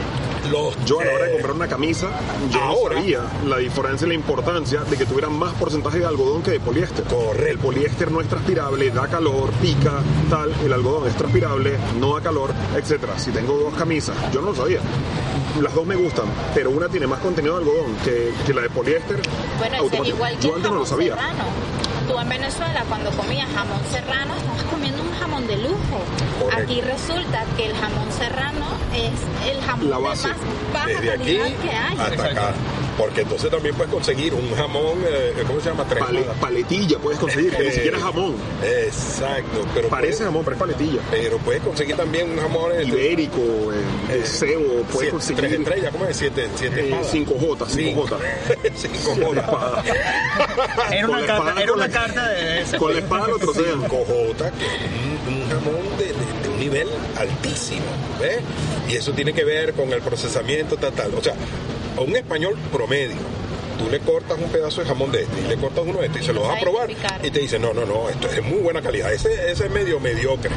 Los, 0.51 0.77
Yo 0.85 1.01
a 1.01 1.05
la 1.05 1.13
hora 1.15 1.25
de 1.25 1.31
eh, 1.31 1.33
comprar 1.35 1.53
una 1.57 1.69
camisa, 1.69 2.09
yo 2.51 2.61
ahora- 2.61 2.97
no 2.97 3.01
sabía 3.01 3.21
la 3.47 3.57
diferencia 3.59 4.05
y 4.05 4.09
la 4.09 4.15
importancia 4.15 4.81
de 4.83 4.97
que 4.97 5.07
tuviera 5.07 5.29
más 5.29 5.53
porcentaje 5.55 5.99
de 6.01 6.07
algodón 6.07 6.43
que 6.43 6.51
de 6.53 6.61
poliéster. 6.61 7.05
Correcto. 7.05 7.47
El 7.51 7.59
poliéster 7.59 8.11
no 8.13 8.21
es 8.21 8.29
transpirable, 8.29 8.91
da 8.91 9.07
calor, 9.09 9.51
pica, 9.63 9.93
tal. 10.29 10.53
El 10.65 10.73
algodón 10.73 11.09
es 11.09 11.15
transpirable, 11.17 11.77
no 11.99 12.15
da 12.15 12.21
calor, 12.23 12.51
etcétera. 12.77 13.19
Si 13.19 13.31
tengo 13.31 13.55
dos 13.59 13.75
camisas, 13.75 14.17
yo 14.33 14.41
no 14.43 14.49
lo 14.49 14.55
sabía. 14.55 14.81
Las 15.61 15.75
dos 15.75 15.87
me 15.87 15.95
gustan, 15.97 16.27
pero 16.55 16.71
una 16.71 16.89
tiene 16.89 17.07
más 17.07 17.21
contenido 17.21 17.55
de 17.59 17.65
algodón 17.65 17.97
que, 18.05 18.33
que 18.47 18.53
la 18.55 18.63
de 18.63 18.71
poliéster. 18.71 19.21
Bueno, 19.59 19.75
es 19.77 19.81
automático. 19.81 20.17
igual 20.17 20.39
que 20.39 20.49
yo 20.49 20.55
antes 20.57 20.71
no 20.71 20.79
lo 20.79 20.87
sabía. 20.87 21.15
serrano. 21.15 21.45
Tú 22.09 22.19
en 22.19 22.29
Venezuela, 22.29 22.85
cuando 22.89 23.11
comías 23.13 23.49
jamón 23.55 23.81
serrano, 23.91 24.35
estabas 24.37 24.63
comiendo 24.65 25.03
un 25.03 25.13
jamón 25.13 25.47
de 25.47 25.57
lujo. 25.57 25.99
Correcto. 26.41 26.63
Aquí 26.63 26.81
resulta 26.83 27.45
que 27.57 27.67
el 27.67 27.75
jamón 27.77 28.13
serrano 28.13 28.67
es 28.93 29.51
el 29.51 29.61
jamón 29.63 29.91
La 29.91 29.97
de 29.97 30.03
más 30.03 30.23
baja 30.23 30.37
calidad 31.01 31.17
que 31.63 31.71
hay. 31.71 31.99
hasta 31.99 32.25
acá. 32.27 32.55
Porque 32.97 33.23
entonces 33.23 33.51
también 33.51 33.75
puedes 33.75 33.93
conseguir 33.93 34.35
un 34.35 34.55
jamón, 34.55 34.99
eh, 35.07 35.33
¿cómo 35.47 35.61
se 35.61 35.69
llama? 35.71 35.85
Tres 35.89 35.99
Pale- 36.05 36.21
espadas. 36.21 36.41
paletilla 36.41 36.99
puedes 36.99 37.19
conseguir, 37.19 37.51
que 37.51 37.63
ni 37.65 37.69
Eh, 37.69 37.73
siquiera 37.73 37.97
es 37.99 38.03
jamón. 38.05 38.37
Exacto, 38.63 39.67
pero 39.75 39.89
Parece 39.89 40.13
puedes, 40.19 40.25
jamón, 40.27 40.45
pero 40.45 40.55
es 40.57 40.61
paletilla. 40.61 41.01
pero 41.11 41.39
puedes 41.39 41.63
conseguir 41.63 41.97
también 41.97 42.31
un 42.31 42.39
jamón 42.39 42.71
eh, 42.73 42.85
Ibérico, 42.85 43.39
eh, 43.73 44.13
de 44.13 44.19
eh, 44.21 44.23
cebo, 44.25 44.63
puedes 44.63 44.91
siete- 44.93 45.11
conseguir. 45.11 45.41
tres 45.45 45.53
estrellas, 45.61 45.93
¿cómo 45.93 46.07
es? 46.07 46.17
Siete, 46.17 46.49
siete 46.55 46.89
Eh, 46.89 47.01
cinco 47.11 47.35
J, 47.41 47.67
cinco 47.69 48.03
J. 48.07 48.17
cinco 48.77 49.15
J. 49.35 49.83
Era 50.93 51.09
una 51.09 51.19
carta, 51.27 51.35
espada, 51.35 51.61
era 51.61 51.67
con 51.67 51.77
una 51.79 51.87
la- 51.89 51.93
carta 51.93 52.29
de 52.29 52.61
ese. 52.63 52.77
Con 52.77 52.93
la 52.93 52.99
espada 53.01 53.29
lo 53.29 53.39
trocean. 53.39 53.83
5J, 53.83 54.37
que 54.53 54.67
es 54.67 55.27
un, 55.27 55.35
un 55.35 55.49
jamón 55.49 55.99
de, 55.99 56.05
de- 56.07 56.13
de 56.43 56.49
un 56.49 56.61
nivel 56.61 56.89
altísimo, 57.17 57.83
¿ves? 58.21 58.39
Y 58.89 58.97
eso 58.97 59.13
tiene 59.13 59.33
que 59.33 59.45
ver 59.45 59.73
con 59.73 59.93
el 59.93 60.01
procesamiento 60.01 60.77
tal, 60.77 60.93
tal. 60.93 61.15
O 61.15 61.23
sea, 61.23 61.35
a 61.97 62.01
un 62.01 62.17
español 62.17 62.57
promedio, 62.73 63.17
tú 63.79 63.91
le 63.91 64.01
cortas 64.01 64.39
un 64.39 64.51
pedazo 64.51 64.81
de 64.81 64.87
jamón 64.89 65.11
de 65.13 65.23
este 65.23 65.41
y 65.41 65.49
le 65.49 65.57
cortas 65.57 65.85
uno 65.87 66.01
de 66.01 66.07
este 66.07 66.21
y 66.21 66.23
se 66.23 66.33
lo 66.33 66.43
vas 66.43 66.57
a 66.57 66.61
probar 66.61 66.91
y 67.23 67.31
te 67.31 67.41
dice, 67.41 67.59
no, 67.59 67.73
no, 67.73 67.85
no, 67.85 68.09
esto 68.09 68.29
es 68.29 68.37
de 68.37 68.43
muy 68.43 68.59
buena 68.59 68.83
calidad. 68.83 69.13
Ese, 69.13 69.51
ese 69.51 69.67
es 69.67 69.71
medio 69.71 70.01
mediocre. 70.01 70.51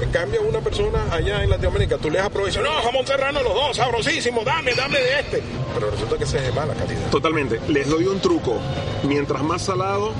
En 0.00 0.10
cambio, 0.10 0.40
una 0.42 0.60
persona 0.60 1.12
allá 1.12 1.44
en 1.44 1.50
Latinoamérica, 1.50 1.98
tú 1.98 2.10
le 2.10 2.18
das 2.18 2.28
a 2.28 2.30
probar 2.30 2.48
y 2.48 2.52
dice, 2.52 2.62
no, 2.62 2.70
jamón 2.82 3.06
serrano 3.06 3.42
los 3.42 3.52
dos, 3.52 3.76
sabrosísimo, 3.76 4.42
dame, 4.44 4.74
dame 4.74 4.98
de 4.98 5.20
este. 5.20 5.42
Pero 5.74 5.90
resulta 5.90 6.16
que 6.16 6.24
ese 6.24 6.38
es 6.38 6.44
de 6.44 6.52
mala 6.52 6.74
calidad. 6.74 7.10
Totalmente. 7.10 7.60
Les 7.68 7.88
doy 7.88 8.06
un 8.06 8.18
truco. 8.18 8.56
Mientras 9.02 9.42
más 9.42 9.62
salado, 9.62 10.12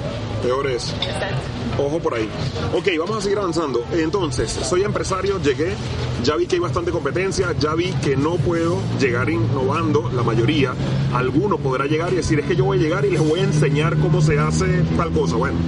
peor 0.42 0.68
es. 0.70 0.90
Exacto. 1.00 1.36
Ojo 1.78 1.98
por 1.98 2.14
ahí. 2.14 2.28
Ok, 2.74 2.88
vamos 2.98 3.16
a 3.18 3.20
seguir 3.22 3.38
avanzando. 3.38 3.82
Entonces, 3.92 4.50
soy 4.50 4.82
empresario, 4.82 5.40
llegué, 5.40 5.74
ya 6.22 6.36
vi 6.36 6.46
que 6.46 6.56
hay 6.56 6.60
bastante 6.60 6.90
competencia, 6.90 7.52
ya 7.58 7.74
vi 7.74 7.92
que 8.02 8.16
no 8.16 8.36
puedo 8.36 8.78
llegar 8.98 9.30
innovando, 9.30 10.10
la 10.14 10.22
mayoría. 10.22 10.74
Alguno 11.14 11.58
podrá 11.58 11.86
llegar 11.86 12.12
y 12.12 12.16
decir, 12.16 12.40
es 12.40 12.46
que 12.46 12.56
yo 12.56 12.64
voy 12.64 12.78
a 12.78 12.82
llegar 12.82 13.04
y 13.04 13.10
les 13.10 13.20
voy 13.20 13.40
a 13.40 13.44
enseñar 13.44 13.96
cómo 13.98 14.20
se 14.20 14.38
hace 14.38 14.82
tal 14.96 15.10
cosa. 15.12 15.36
Bueno, 15.36 15.58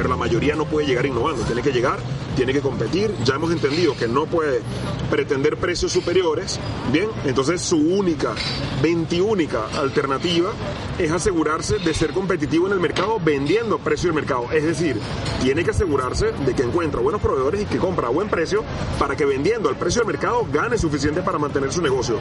pero 0.00 0.08
la 0.08 0.16
mayoría 0.16 0.56
no 0.56 0.64
puede 0.64 0.86
llegar 0.86 1.04
innovando, 1.04 1.42
tiene 1.42 1.60
que 1.60 1.72
llegar, 1.72 1.98
tiene 2.34 2.54
que 2.54 2.62
competir. 2.62 3.14
Ya 3.22 3.34
hemos 3.34 3.52
entendido 3.52 3.94
que 3.94 4.08
no 4.08 4.24
puede 4.24 4.62
pretender 5.10 5.58
precios 5.58 5.92
superiores. 5.92 6.58
Bien, 6.90 7.10
entonces 7.26 7.60
su 7.60 7.76
única, 7.76 8.32
veintiúnica 8.80 9.66
alternativa 9.78 10.52
es 10.98 11.10
asegurarse 11.10 11.80
de 11.80 11.92
ser 11.92 12.12
competitivo 12.12 12.66
en 12.66 12.72
el 12.72 12.80
mercado 12.80 13.20
vendiendo 13.22 13.74
a 13.74 13.78
precio 13.78 14.08
del 14.08 14.14
mercado. 14.14 14.50
Es 14.52 14.64
decir, 14.64 14.98
tiene 15.42 15.64
que 15.64 15.72
asegurarse 15.72 16.32
de 16.46 16.54
que 16.54 16.62
encuentra 16.62 17.02
buenos 17.02 17.20
proveedores 17.20 17.60
y 17.60 17.66
que 17.66 17.76
compra 17.76 18.06
a 18.06 18.10
buen 18.10 18.30
precio 18.30 18.64
para 18.98 19.16
que 19.16 19.26
vendiendo 19.26 19.68
al 19.68 19.76
precio 19.76 20.00
del 20.00 20.14
mercado 20.14 20.46
gane 20.50 20.78
suficiente 20.78 21.20
para 21.20 21.38
mantener 21.38 21.74
su 21.74 21.82
negocio. 21.82 22.18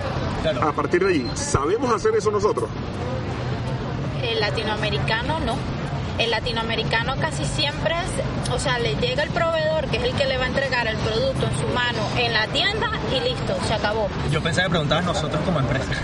A 0.61 0.73
partir 0.73 1.05
de 1.05 1.11
allí, 1.11 1.31
¿sabemos 1.33 1.93
hacer 1.93 2.13
eso 2.13 2.29
nosotros? 2.29 2.69
El 4.21 4.37
latinoamericano 4.41 5.39
no. 5.39 5.78
El 6.19 6.31
latinoamericano 6.31 7.15
casi 7.19 7.45
siempre 7.45 7.95
es, 7.95 8.51
o 8.51 8.59
sea, 8.59 8.77
le 8.77 8.95
llega 8.95 9.23
el 9.23 9.29
proveedor 9.29 9.87
que 9.87 9.97
es 9.97 10.03
el 10.03 10.13
que 10.13 10.25
le 10.25 10.37
va 10.37 10.43
a 10.43 10.47
entregar 10.47 10.85
el 10.87 10.97
producto 10.97 11.47
en 11.47 11.57
su 11.57 11.67
mano 11.73 11.99
en 12.17 12.33
la 12.33 12.45
tienda 12.47 12.91
y 13.15 13.21
listo, 13.21 13.55
se 13.67 13.73
acabó. 13.73 14.07
Yo 14.29 14.41
pensaba 14.43 14.65
que 14.65 14.71
preguntabas 14.71 15.05
nosotros 15.05 15.41
como 15.45 15.59
empresa. 15.59 15.85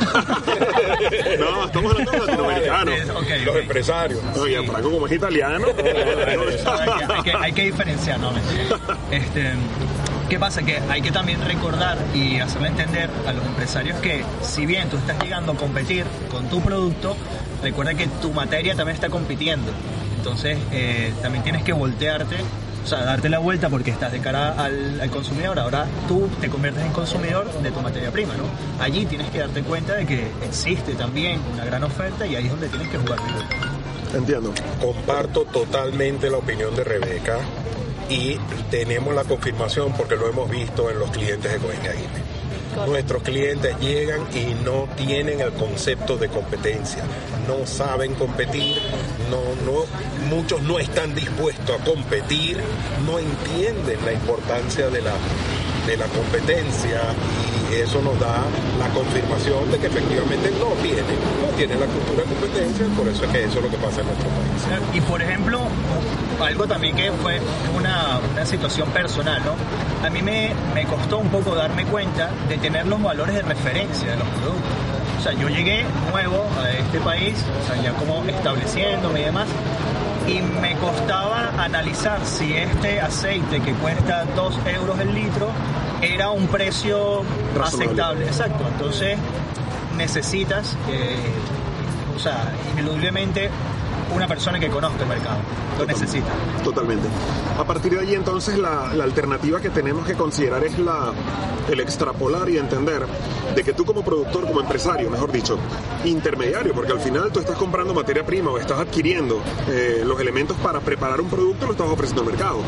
No, 1.40 1.66
estamos 1.66 1.92
hablando 1.92 2.12
de 2.12 2.20
latinoamericanos. 2.20 2.96
Sí, 3.26 3.44
Los 3.46 3.56
ok. 3.56 3.62
empresarios. 3.62 4.20
Oye, 4.40 4.64
Franco 4.64 4.92
como 4.92 5.06
es 5.08 5.14
italiano. 5.14 5.68
hay, 5.78 5.84
que, 5.84 7.14
hay 7.14 7.24
que- 7.24 7.34
hay 7.34 7.52
que 7.54 7.64
diferenciar, 7.64 8.20
¿no? 8.20 8.32
Este, 9.12 9.52
¿Qué 10.30 10.40
pasa? 10.40 10.64
Que 10.64 10.80
hay 10.90 11.02
que 11.02 11.12
también 11.12 11.44
recordar 11.46 11.98
y 12.14 12.40
hacerle 12.40 12.70
entender 12.70 13.10
a 13.28 13.34
los 13.34 13.46
empresarios 13.46 14.00
que 14.00 14.24
si 14.42 14.66
bien 14.66 14.90
tú 14.90 14.98
estás 14.98 15.20
llegando 15.22 15.52
a 15.52 15.56
competir 15.56 16.06
con 16.32 16.48
tu 16.50 16.62
producto, 16.62 17.16
recuerda 17.62 17.94
que 17.94 18.08
tu 18.08 18.32
materia 18.32 18.76
también 18.76 18.96
está 18.96 19.10
compitiendo. 19.10 19.72
Entonces 20.26 20.58
eh, 20.72 21.14
también 21.22 21.44
tienes 21.44 21.62
que 21.62 21.72
voltearte, 21.72 22.38
o 22.84 22.88
sea, 22.88 23.06
darte 23.06 23.30
la 23.30 23.38
vuelta 23.38 23.70
porque 23.70 23.92
estás 23.92 24.12
de 24.12 24.22
cara 24.22 24.54
al, 24.54 25.00
al 25.00 25.10
consumidor. 25.12 25.60
Ahora 25.60 25.86
tú 26.08 26.28
te 26.42 26.50
conviertes 26.50 26.84
en 26.84 26.92
consumidor 26.94 27.54
de 27.62 27.70
tu 27.70 27.80
materia 27.80 28.10
prima, 28.10 28.34
¿no? 28.34 28.46
Allí 28.84 29.06
tienes 29.06 29.30
que 29.30 29.38
darte 29.38 29.62
cuenta 29.62 29.94
de 29.94 30.08
que 30.08 30.26
existe 30.44 30.96
también 30.96 31.40
una 31.54 31.64
gran 31.64 31.84
oferta 31.84 32.26
y 32.26 32.36
ahí 32.36 32.46
es 32.46 32.50
donde 32.50 32.70
tienes 32.70 32.88
que 32.88 32.98
jugar. 32.98 33.20
Entiendo. 34.16 34.52
Comparto 34.82 35.46
totalmente 35.46 36.28
la 36.32 36.38
opinión 36.38 36.76
de 36.76 36.84
Rebeca 36.84 37.38
y 38.10 38.40
tenemos 38.72 39.14
la 39.14 39.26
confirmación 39.26 39.94
porque 39.96 40.16
lo 40.16 40.28
hemos 40.28 40.50
visto 40.50 40.90
en 40.90 40.98
los 40.98 41.12
clientes 41.12 41.52
de 41.52 41.70
Aguirre. 41.70 42.35
Nuestros 42.88 43.24
clientes 43.24 43.80
llegan 43.80 44.22
y 44.34 44.54
no 44.64 44.88
tienen 44.96 45.40
el 45.40 45.52
concepto 45.54 46.18
de 46.18 46.30
competencia, 46.30 47.04
no 47.48 47.66
saben 47.66 48.14
competir, 48.16 48.78
no, 49.30 49.40
no, 49.66 49.86
muchos 50.30 50.62
no 50.62 50.78
están 50.78 51.16
dispuestos 51.16 51.80
a 51.80 51.84
competir, 51.84 52.58
no 53.06 53.18
entienden 53.20 53.98
la 54.06 54.14
importancia 54.14 54.90
de 54.90 55.02
la, 55.02 55.14
de 55.88 55.98
la 55.98 56.06
competencia 56.08 57.02
y 57.72 57.76
eso 57.76 58.02
nos 58.02 58.20
da 58.20 58.44
la 58.80 58.90
confirmación 58.90 59.72
de 59.72 59.80
que 59.80 59.88
efectivamente 59.88 60.52
no 60.60 60.70
tienen, 60.82 61.18
no 61.42 61.48
tienen 61.58 61.80
la 61.80 61.86
cultura 61.88 62.24
de 62.24 62.36
competencia, 62.36 62.86
por 62.98 63.08
eso 63.08 63.24
es 63.26 63.32
que 63.32 63.44
eso 63.44 63.58
es 63.58 63.64
lo 63.64 63.72
que 63.72 63.78
pasa 63.78 64.02
en 64.02 64.08
nuestro 64.08 64.30
país. 64.30 64.96
Y 64.98 65.02
por 65.02 65.22
ejemplo, 65.22 65.62
algo 66.44 66.68
también 66.68 66.96
que 66.96 67.12
fue 67.12 67.40
una, 67.76 67.95
una 68.46 68.52
situación 68.52 68.90
personal, 68.90 69.42
¿no? 69.44 69.56
A 70.06 70.10
mí 70.12 70.22
me, 70.22 70.52
me 70.76 70.86
costó 70.86 71.18
un 71.18 71.30
poco 71.30 71.56
darme 71.56 71.84
cuenta 71.86 72.30
de 72.48 72.58
tener 72.58 72.86
los 72.86 73.02
valores 73.02 73.34
de 73.34 73.42
referencia 73.42 74.12
de 74.12 74.18
los 74.18 74.28
productos. 74.28 74.72
O 75.20 75.22
sea, 75.24 75.34
yo 75.34 75.50
llegué 75.50 75.84
nuevo 76.12 76.46
a 76.62 76.70
este 76.70 77.00
país, 77.00 77.36
o 77.64 77.68
sea, 77.68 77.82
ya 77.82 77.92
como 77.94 78.24
estableciéndome 78.26 79.22
y 79.22 79.24
demás, 79.24 79.48
y 80.28 80.42
me 80.62 80.76
costaba 80.76 81.54
analizar 81.58 82.20
si 82.24 82.54
este 82.54 83.02
aceite 83.02 83.62
que 83.62 83.74
cuesta 83.74 84.26
2 84.36 84.60
euros 84.76 85.00
el 85.00 85.16
litro 85.16 85.50
era 86.02 86.30
un 86.30 86.46
precio 86.48 87.24
Razonable. 87.58 87.86
aceptable. 87.86 88.26
Exacto. 88.28 88.64
Entonces 88.68 89.18
necesitas, 89.98 90.78
eh, 90.92 91.18
o 92.16 92.20
sea, 92.20 92.52
ineludiblemente 92.74 93.50
una 94.16 94.28
persona 94.28 94.60
que 94.60 94.70
conozca 94.70 95.04
el 95.04 95.10
mercado. 95.10 95.38
Lo 95.78 95.86
necesita. 95.86 96.28
Totalmente. 96.64 97.08
A 97.60 97.64
partir 97.64 97.94
de 97.94 98.00
ahí 98.00 98.16
entonces 98.16 98.58
la, 98.58 98.94
la 98.94 99.04
alternativa 99.04 99.60
que 99.60 99.70
tenemos 99.70 100.06
que 100.06 100.14
considerar 100.14 100.64
es 100.64 100.78
la, 100.80 101.12
el 101.70 101.80
extrapolar 101.80 102.50
y 102.50 102.58
entender 102.58 103.06
de 103.56 103.64
que 103.64 103.74
tú 103.74 103.86
como 103.86 104.04
productor, 104.04 104.46
como 104.48 104.62
empresario, 104.62 105.10
mejor 105.10 105.32
dicho, 105.32 105.58
intermediario, 106.04 106.74
porque 106.74 106.92
al 106.92 107.00
final 107.00 107.32
tú 107.32 107.40
estás 107.40 107.58
comprando 107.58 107.94
materia 107.94 108.26
prima 108.26 108.52
o 108.52 108.58
estás 108.58 108.80
adquiriendo 108.80 109.42
eh, 109.68 110.04
los 110.06 110.20
elementos 110.20 110.58
para 110.58 110.80
preparar 110.80 111.22
un 111.22 111.30
producto 111.30 111.66
y 111.66 111.68
lo 111.68 111.72
estás 111.74 111.88
ofreciendo 111.88 112.22
al 112.22 112.28
mercado. 112.28 112.60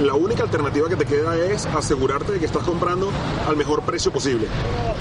La 0.00 0.14
única 0.14 0.42
alternativa 0.42 0.88
que 0.88 0.96
te 0.96 1.04
queda 1.04 1.36
es 1.36 1.66
asegurarte 1.66 2.32
de 2.32 2.38
que 2.38 2.46
estás 2.46 2.62
comprando 2.62 3.10
al 3.46 3.56
mejor 3.56 3.82
precio 3.82 4.10
posible. 4.10 4.46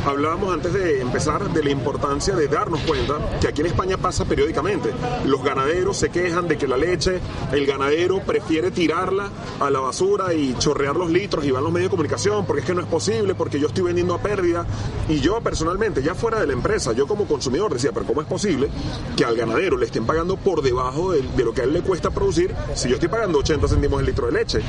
Hablábamos 0.06 0.54
antes 0.54 0.74
de 0.74 1.02
empezar 1.02 1.50
de 1.50 1.64
la 1.64 1.70
importancia 1.70 2.36
de 2.36 2.48
darnos 2.48 2.80
cuenta 2.82 3.18
que 3.40 3.48
aquí 3.48 3.62
en 3.62 3.68
España 3.68 3.98
pasa 3.98 4.26
periódicamente. 4.26 4.92
Los 5.26 5.44
ganaderos 5.44 5.89
se 5.94 6.10
quejan 6.10 6.48
de 6.48 6.58
que 6.58 6.68
la 6.68 6.78
leche, 6.78 7.20
el 7.52 7.66
ganadero 7.66 8.20
prefiere 8.22 8.72
tirarla 8.72 9.30
a 9.60 9.70
la 9.70 9.80
basura 9.80 10.34
y 10.34 10.56
chorrear 10.58 10.96
los 10.96 11.10
litros 11.10 11.46
y 11.46 11.52
van 11.52 11.64
los 11.64 11.72
medios 11.72 11.88
de 11.88 11.92
comunicación 11.92 12.46
porque 12.46 12.62
es 12.62 12.68
que 12.68 12.74
no 12.74 12.82
es 12.82 12.88
posible, 12.88 13.36
porque 13.36 13.60
yo 13.60 13.68
estoy 13.68 13.84
vendiendo 13.84 14.14
a 14.14 14.20
pérdida. 14.20 14.66
Y 15.08 15.20
yo 15.20 15.40
personalmente, 15.42 16.04
ya 16.04 16.16
fuera 16.16 16.40
de 16.40 16.48
la 16.48 16.54
empresa, 16.54 16.94
yo 16.94 17.08
como 17.08 17.26
consumidor 17.26 17.74
decía, 17.74 17.92
pero 17.94 18.06
¿cómo 18.06 18.22
es 18.22 18.28
posible 18.28 18.70
que 19.16 19.26
al 19.26 19.36
ganadero 19.36 19.78
le 19.78 19.86
estén 19.86 20.06
pagando 20.06 20.38
por 20.38 20.62
debajo 20.62 21.12
de, 21.12 21.22
de 21.22 21.44
lo 21.44 21.54
que 21.54 21.62
a 21.62 21.64
él 21.64 21.74
le 21.74 21.82
cuesta 21.82 22.10
producir 22.12 22.54
si 22.76 22.90
yo 22.90 22.96
estoy 22.96 23.10
pagando 23.10 23.40
80 23.40 23.68
céntimos 23.68 24.00
el 24.00 24.06
litro 24.06 24.28
de 24.28 24.34
leche? 24.34 24.60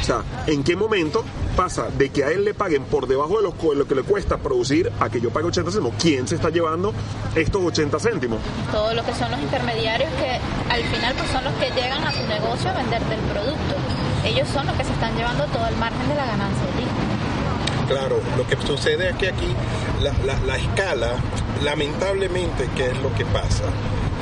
O 0.00 0.04
sea, 0.04 0.22
¿en 0.46 0.62
qué 0.62 0.76
momento 0.76 1.24
pasa 1.56 1.88
de 1.96 2.10
que 2.10 2.24
a 2.24 2.30
él 2.30 2.44
le 2.44 2.54
paguen 2.54 2.84
por 2.84 3.06
debajo 3.06 3.36
de, 3.36 3.42
los, 3.42 3.58
de 3.58 3.74
lo 3.74 3.86
que 3.86 3.94
le 3.94 4.02
cuesta 4.02 4.38
producir 4.38 4.90
a 5.00 5.10
que 5.10 5.20
yo 5.20 5.30
pague 5.30 5.46
80 5.46 5.70
céntimos? 5.70 5.94
¿Quién 6.00 6.26
se 6.26 6.36
está 6.36 6.50
llevando 6.50 6.92
estos 7.34 7.62
80 7.62 7.98
céntimos? 7.98 8.40
Todo 8.72 8.94
lo 8.94 9.04
que 9.04 9.14
son 9.14 9.30
los 9.30 9.40
intermediarios 9.40 10.10
que 10.14 10.69
al 10.70 10.82
final 10.84 11.14
pues 11.16 11.30
son 11.30 11.44
los 11.44 11.52
que 11.54 11.70
llegan 11.70 12.04
a 12.04 12.12
su 12.12 12.22
negocio 12.26 12.70
a 12.70 12.74
venderte 12.74 13.14
el 13.14 13.20
producto. 13.20 13.74
Ellos 14.24 14.48
son 14.52 14.66
los 14.66 14.76
que 14.76 14.84
se 14.84 14.92
están 14.92 15.16
llevando 15.16 15.44
todo 15.46 15.66
el 15.66 15.76
margen 15.76 16.08
de 16.08 16.14
la 16.14 16.26
ganancia 16.26 16.62
allí. 16.74 16.86
Claro, 17.88 18.20
lo 18.36 18.46
que 18.46 18.56
sucede 18.66 19.10
es 19.10 19.16
que 19.16 19.28
aquí 19.30 19.48
la, 20.00 20.12
la- 20.24 20.38
la 20.46 20.56
escala, 20.56 21.12
lamentablemente, 21.62 22.68
¿qué 22.76 22.86
es 22.90 22.98
lo 23.02 23.12
que 23.14 23.24
pasa? 23.26 23.64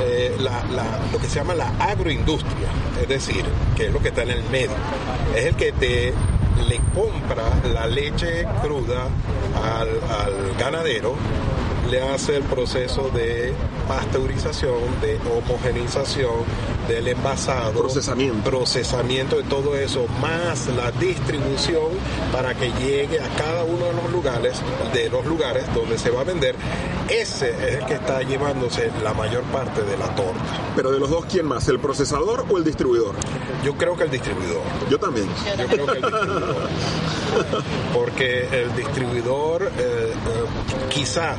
Eh, 0.01 0.35
la- 0.39 0.63
la- 0.71 0.99
lo 1.11 1.19
que 1.19 1.27
se 1.27 1.35
llama 1.35 1.53
la 1.53 1.67
agroindustria, 1.79 2.69
es 3.01 3.07
decir, 3.07 3.43
que 3.75 3.87
es 3.87 3.93
lo 3.93 4.01
que 4.01 4.07
está 4.09 4.23
en 4.23 4.31
el 4.31 4.43
medio, 4.45 4.71
es 5.35 5.45
el 5.45 5.55
que 5.55 5.71
te 5.73 6.13
le 6.67 6.79
compra 6.95 7.43
la 7.73 7.85
leche 7.87 8.45
cruda 8.63 9.07
al 9.63 10.55
ganadero, 10.57 11.15
le 11.89 12.01
hace 12.01 12.37
el 12.37 12.43
proceso 12.43 13.09
de 13.09 13.53
pasteurización, 13.87 15.01
de 15.01 15.19
homogenización, 15.35 16.43
del 16.87 17.07
envasado, 17.07 17.79
Procesamiento. 17.79 18.49
procesamiento 18.49 19.37
de 19.37 19.43
todo 19.43 19.75
eso, 19.75 20.05
más 20.21 20.67
la 20.75 20.91
distribución 20.91 21.87
para 22.31 22.53
que 22.55 22.71
llegue 22.73 23.19
a 23.19 23.27
cada 23.29 23.63
uno 23.63 23.85
de 23.85 23.93
los 23.93 24.11
lugares, 24.11 24.61
de 24.93 25.09
los 25.09 25.25
lugares 25.25 25.63
donde 25.73 25.97
se 25.97 26.09
va 26.09 26.21
a 26.21 26.23
vender. 26.23 26.55
Ese 27.09 27.49
es 27.49 27.75
el 27.79 27.85
que 27.85 27.95
está 27.95 28.21
llevándose 28.21 28.91
la 29.03 29.13
mayor 29.13 29.43
parte 29.45 29.81
de 29.81 29.97
la 29.97 30.13
torta. 30.15 30.39
Pero 30.75 30.91
de 30.91 30.99
los 30.99 31.09
dos, 31.09 31.25
¿quién 31.25 31.45
más? 31.45 31.67
¿El 31.67 31.79
procesador 31.79 32.45
o 32.49 32.57
el 32.57 32.63
distribuidor? 32.63 33.15
Yo 33.63 33.75
creo 33.75 33.95
que 33.97 34.03
el 34.03 34.11
distribuidor. 34.11 34.61
Yo 34.89 34.99
también. 34.99 35.27
Yo 35.57 35.65
creo 35.65 35.85
que 35.87 35.97
el 35.97 36.01
distribuidor. 36.01 36.55
Porque 37.93 38.47
el 38.51 38.75
distribuidor 38.75 39.63
eh, 39.63 39.69
eh, 39.79 40.13
quizá 40.89 41.35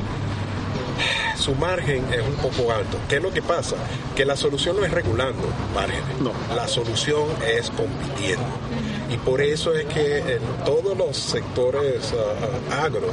su 1.37 1.55
margen 1.55 2.05
es 2.13 2.21
un 2.21 2.35
poco 2.35 2.71
alto. 2.71 2.97
¿Qué 3.09 3.17
es 3.17 3.21
lo 3.21 3.31
que 3.31 3.41
pasa? 3.41 3.75
Que 4.15 4.25
la 4.25 4.35
solución 4.35 4.77
no 4.77 4.85
es 4.85 4.91
regulando 4.91 5.43
márgenes. 5.73 6.19
No. 6.21 6.31
La 6.55 6.67
solución 6.67 7.25
es 7.47 7.69
compitiendo. 7.71 8.45
Y 9.09 9.17
por 9.17 9.41
eso 9.41 9.73
es 9.73 9.85
que 9.87 10.19
en 10.19 10.41
todos 10.63 10.97
los 10.97 11.17
sectores 11.17 12.13
ah, 12.13 12.47
ah, 12.71 12.83
agro 12.85 13.09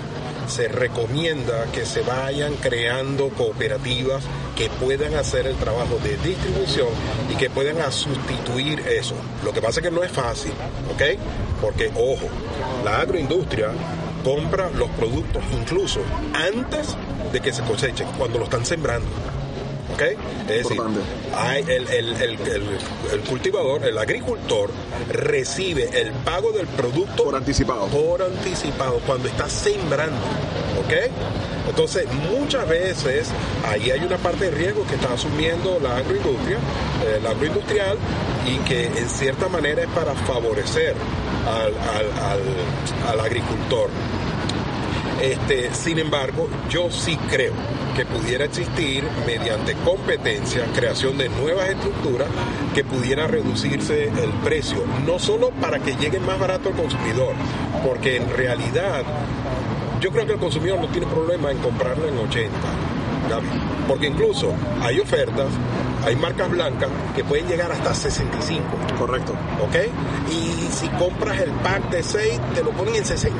se 0.47 0.69
recomienda 0.69 1.67
que 1.73 1.85
se 1.85 2.03
vayan 2.03 2.55
creando 2.55 3.29
cooperativas 3.31 4.25
que 4.57 4.71
puedan 4.71 5.15
hacer 5.15 5.47
el 5.47 5.57
trabajo 5.57 5.99
de 6.03 6.17
distribución 6.19 6.89
y 7.31 7.35
que 7.35 7.51
puedan 7.51 7.77
sustituir 7.93 8.81
eso. 8.81 9.15
Lo 9.45 9.53
que 9.53 9.61
pasa 9.61 9.81
es 9.81 9.87
que 9.87 9.93
no 9.93 10.03
es 10.05 10.13
fácil, 10.13 10.53
¿ok? 10.93 11.19
Porque, 11.61 11.89
ojo, 11.89 12.29
la 12.85 13.01
agroindustria 13.01 13.71
compra 14.25 14.71
los 14.71 14.91
productos 14.91 15.43
incluso 15.53 16.01
antes 16.35 16.97
de 17.33 17.41
que 17.41 17.53
se 17.53 17.63
cosechen, 17.63 18.07
cuando 18.19 18.39
lo 18.39 18.45
están 18.45 18.65
sembrando. 18.67 19.09
¿Ok? 19.95 20.03
Es 20.49 20.69
decir, 20.69 20.81
hay 21.35 21.63
el, 21.63 21.89
el- 21.89 22.15
el- 22.23 22.41
el- 22.41 22.79
el 23.13 23.21
cultivador, 23.27 23.85
el 23.85 23.97
agricultor, 23.99 24.71
recibe 25.11 25.89
el 26.01 26.13
pago 26.13 26.53
del 26.53 26.67
producto 26.67 27.25
Por 27.25 27.35
anticipado. 27.35 27.87
por 27.87 28.23
anticipado 28.23 29.01
cuando 29.07 29.29
está 29.29 29.49
sembrando. 29.49 30.17
¿Ok? 30.85 31.11
Entonces, 31.71 32.07
muchas 32.31 32.69
veces 32.69 33.29
ahí 33.67 33.91
hay 33.91 34.01
una 34.01 34.17
parte 34.19 34.47
de 34.47 34.51
riesgo 34.53 34.87
que 34.87 34.95
está 34.95 35.13
asumiendo 35.15 35.79
la 35.83 35.97
agroindustria, 35.97 36.59
eh, 37.07 37.21
la 37.23 37.31
agroindustrial, 37.31 37.97
y 38.47 38.57
que 38.59 38.85
en 38.87 39.09
cierta 39.09 39.49
manera 39.49 39.83
es 39.83 39.89
para 39.89 40.15
favorecer 40.15 40.95
al, 41.47 41.73
al- 41.97 42.13
al- 42.31 43.11
al 43.11 43.21
agricultor. 43.21 43.89
Este, 45.21 45.75
sin 45.75 45.99
embargo, 45.99 46.49
yo 46.71 46.91
sí 46.91 47.17
creo 47.29 47.53
que 47.97 48.07
pudiera 48.07 48.45
existir 48.45 49.03
mediante 49.27 49.75
competencia, 49.85 50.65
creación 50.75 51.19
de 51.19 51.29
nuevas 51.29 51.69
estructuras 51.69 52.29
que 52.75 52.85
pudiera 52.85 53.27
reducirse 53.27 54.05
el 54.05 54.31
precio, 54.45 54.85
no 55.05 55.19
solo 55.19 55.51
para 55.51 55.81
que 55.81 55.97
llegue 55.97 56.21
más 56.21 56.39
barato 56.39 56.69
al 56.69 56.77
consumidor, 56.77 57.35
porque 57.85 58.17
en 58.17 58.31
realidad 58.31 59.03
yo 60.01 60.13
creo 60.13 60.27
que 60.27 60.35
el 60.35 60.39
consumidor 60.39 60.81
no 60.81 60.87
tiene 60.89 61.09
problema 61.09 61.51
en 61.51 61.59
comprarlo 61.59 62.07
en 62.07 62.17
80, 62.19 62.51
Gaby, 63.29 63.49
porque 63.89 64.07
incluso 64.07 64.55
hay 64.81 65.01
ofertas, 65.01 65.49
hay 66.05 66.15
marcas 66.15 66.49
blancas 66.49 66.89
que 67.17 67.25
pueden 67.25 67.49
llegar 67.49 67.73
hasta 67.73 67.93
65. 67.93 68.63
Correcto. 68.97 69.33
¿ok? 69.61 69.77
Y 70.31 70.73
si 70.73 70.89
compras 70.91 71.41
el 71.41 71.51
pack 71.51 71.91
de 71.91 72.03
6, 72.03 72.41
te 72.55 72.63
lo 72.63 72.71
ponen 72.71 72.95
en 72.95 73.05
60. 73.05 73.37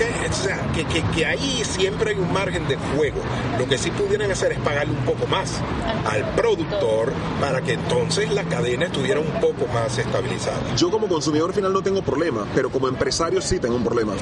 ¿Ok? 0.00 0.30
O 0.30 0.32
sea, 0.32 0.58
que, 0.72 0.84
que, 0.86 1.02
que 1.14 1.26
ahí 1.26 1.62
siempre 1.64 2.12
hay 2.12 2.16
un 2.18 2.32
margen 2.32 2.66
de 2.68 2.76
juego. 2.96 3.20
Lo 3.58 3.66
que 3.66 3.76
sí 3.76 3.90
pudieran 3.90 4.30
hacer 4.30 4.52
es 4.52 4.58
pagarle 4.60 4.94
un 4.94 5.04
poco 5.04 5.26
más 5.26 5.60
al 6.06 6.24
productor 6.34 7.12
para 7.40 7.60
que 7.60 7.74
entonces 7.74 8.30
la 8.32 8.44
cadena 8.44 8.86
estuviera 8.86 9.20
un 9.20 9.40
poco 9.40 9.66
más 9.74 9.98
estabilizada. 9.98 10.74
Yo 10.76 10.90
como 10.90 11.06
consumidor 11.08 11.52
final 11.52 11.72
no 11.72 11.82
tengo 11.82 12.00
problema, 12.02 12.46
pero 12.54 12.70
como 12.70 12.88
empresario 12.88 13.40
sí 13.42 13.58
tengo 13.58 13.76
un 13.76 13.84
problema. 13.84 14.14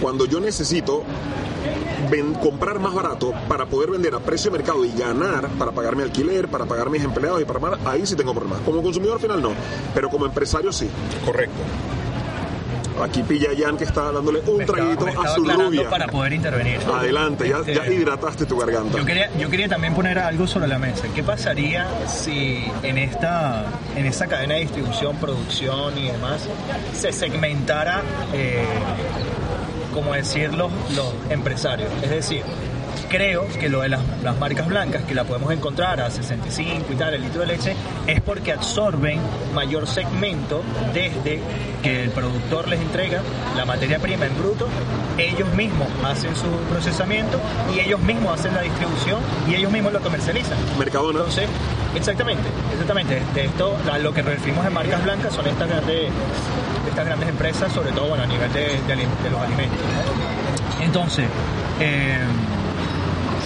Cuando 0.00 0.24
yo 0.24 0.40
necesito 0.40 1.02
ven- 2.10 2.34
comprar 2.34 2.78
más 2.78 2.94
barato 2.94 3.32
para 3.48 3.66
poder 3.66 3.90
vender 3.90 4.14
a 4.14 4.20
precio 4.20 4.50
de 4.50 4.58
mercado 4.58 4.84
y 4.84 4.92
ganar 4.92 5.48
para 5.58 5.72
pagar 5.72 5.94
mi 5.96 6.02
alquiler, 6.04 6.48
para 6.48 6.64
pagar 6.64 6.88
mis 6.88 7.02
empleados 7.02 7.42
y 7.42 7.44
para 7.44 7.60
pagar, 7.60 7.78
ahí 7.84 8.06
sí 8.06 8.16
tengo 8.16 8.32
problemas. 8.32 8.60
Como 8.64 8.82
consumidor 8.82 9.20
final 9.20 9.42
no, 9.42 9.50
pero 9.94 10.08
como 10.08 10.24
empresario 10.24 10.72
sí. 10.72 10.88
Correcto. 11.26 11.52
Aquí 13.02 13.22
pilla 13.22 13.48
a 13.50 13.56
Jan 13.60 13.76
que 13.76 13.84
está 13.84 14.10
dándole 14.12 14.40
un 14.46 14.58
Me 14.58 14.64
traguito 14.64 15.06
a 15.06 15.28
su 15.34 15.44
rubia. 15.44 15.88
para 15.88 16.06
poder 16.06 16.32
intervenir. 16.32 16.80
Adelante, 16.92 17.48
ya, 17.48 17.58
Este, 17.58 17.74
ya 17.74 17.86
hidrataste 17.86 18.44
tu 18.46 18.58
garganta. 18.58 18.98
Yo 18.98 19.04
quería, 19.04 19.30
yo 19.38 19.48
quería 19.48 19.68
también 19.68 19.94
poner 19.94 20.18
algo 20.18 20.46
sobre 20.46 20.66
la 20.68 20.78
mesa. 20.78 21.04
¿Qué 21.14 21.22
pasaría 21.22 21.86
si 22.08 22.64
en 22.82 22.98
esta, 22.98 23.64
en 23.96 24.06
esta 24.06 24.26
cadena 24.26 24.54
de 24.54 24.60
distribución, 24.60 25.16
producción 25.16 25.96
y 25.96 26.06
demás 26.08 26.48
se 26.94 27.12
segmentara, 27.12 28.02
eh, 28.32 28.64
como 29.94 30.12
decir, 30.14 30.52
los, 30.54 30.70
los 30.96 31.12
empresarios? 31.30 31.90
Es 32.02 32.10
decir, 32.10 32.42
creo 33.08 33.46
que 33.48 33.68
lo 33.68 33.80
de 33.80 33.88
las, 33.88 34.00
las 34.22 34.38
marcas 34.38 34.66
blancas, 34.68 35.02
que 35.04 35.14
la 35.14 35.24
podemos 35.24 35.52
encontrar 35.52 36.00
a 36.00 36.10
65 36.10 36.92
y 36.92 36.96
tal, 36.96 37.14
el 37.14 37.22
litro 37.22 37.40
de 37.40 37.46
leche, 37.48 37.74
es 38.06 38.20
porque 38.20 38.52
absorben 38.52 39.20
mayor 39.54 39.86
segmento 39.86 40.62
desde 40.92 41.40
que 41.82 42.04
el 42.04 42.10
productor 42.10 42.68
les 42.68 42.80
entrega 42.80 43.20
la 43.56 43.64
materia 43.64 43.98
prima 43.98 44.26
en 44.26 44.36
bruto, 44.38 44.68
ellos 45.16 45.48
mismos 45.54 45.88
hacen 46.04 46.34
su 46.36 46.46
procesamiento 46.70 47.40
y 47.74 47.80
ellos 47.80 48.00
mismos 48.00 48.38
hacen 48.38 48.54
la 48.54 48.62
distribución 48.62 49.20
y 49.48 49.54
ellos 49.54 49.70
mismos 49.72 49.92
lo 49.92 50.00
comercializan. 50.00 50.56
Mercadona. 50.78 51.18
Entonces, 51.20 51.48
exactamente, 51.94 52.42
exactamente. 52.72 53.22
De 53.34 53.44
esto, 53.46 53.76
a 53.92 53.98
lo 53.98 54.12
que 54.12 54.22
referimos 54.22 54.64
en 54.66 54.72
marcas 54.74 55.02
blancas 55.04 55.32
son 55.34 55.46
estas 55.46 55.68
grandes, 55.68 56.10
estas 56.88 57.06
grandes 57.06 57.28
empresas, 57.28 57.72
sobre 57.72 57.90
todo 57.92 58.08
bueno, 58.08 58.24
a 58.24 58.26
nivel 58.26 58.52
de, 58.52 58.60
de 58.86 58.92
ali- 58.92 59.06
de 59.22 59.30
los 59.30 59.40
alimentos. 59.40 59.78
¿no? 59.78 60.84
Entonces, 60.84 61.26
eh, 61.80 62.18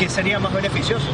¿qué 0.03 0.09
sería 0.09 0.41
más 0.41 0.53
beneficioso? 0.53 1.07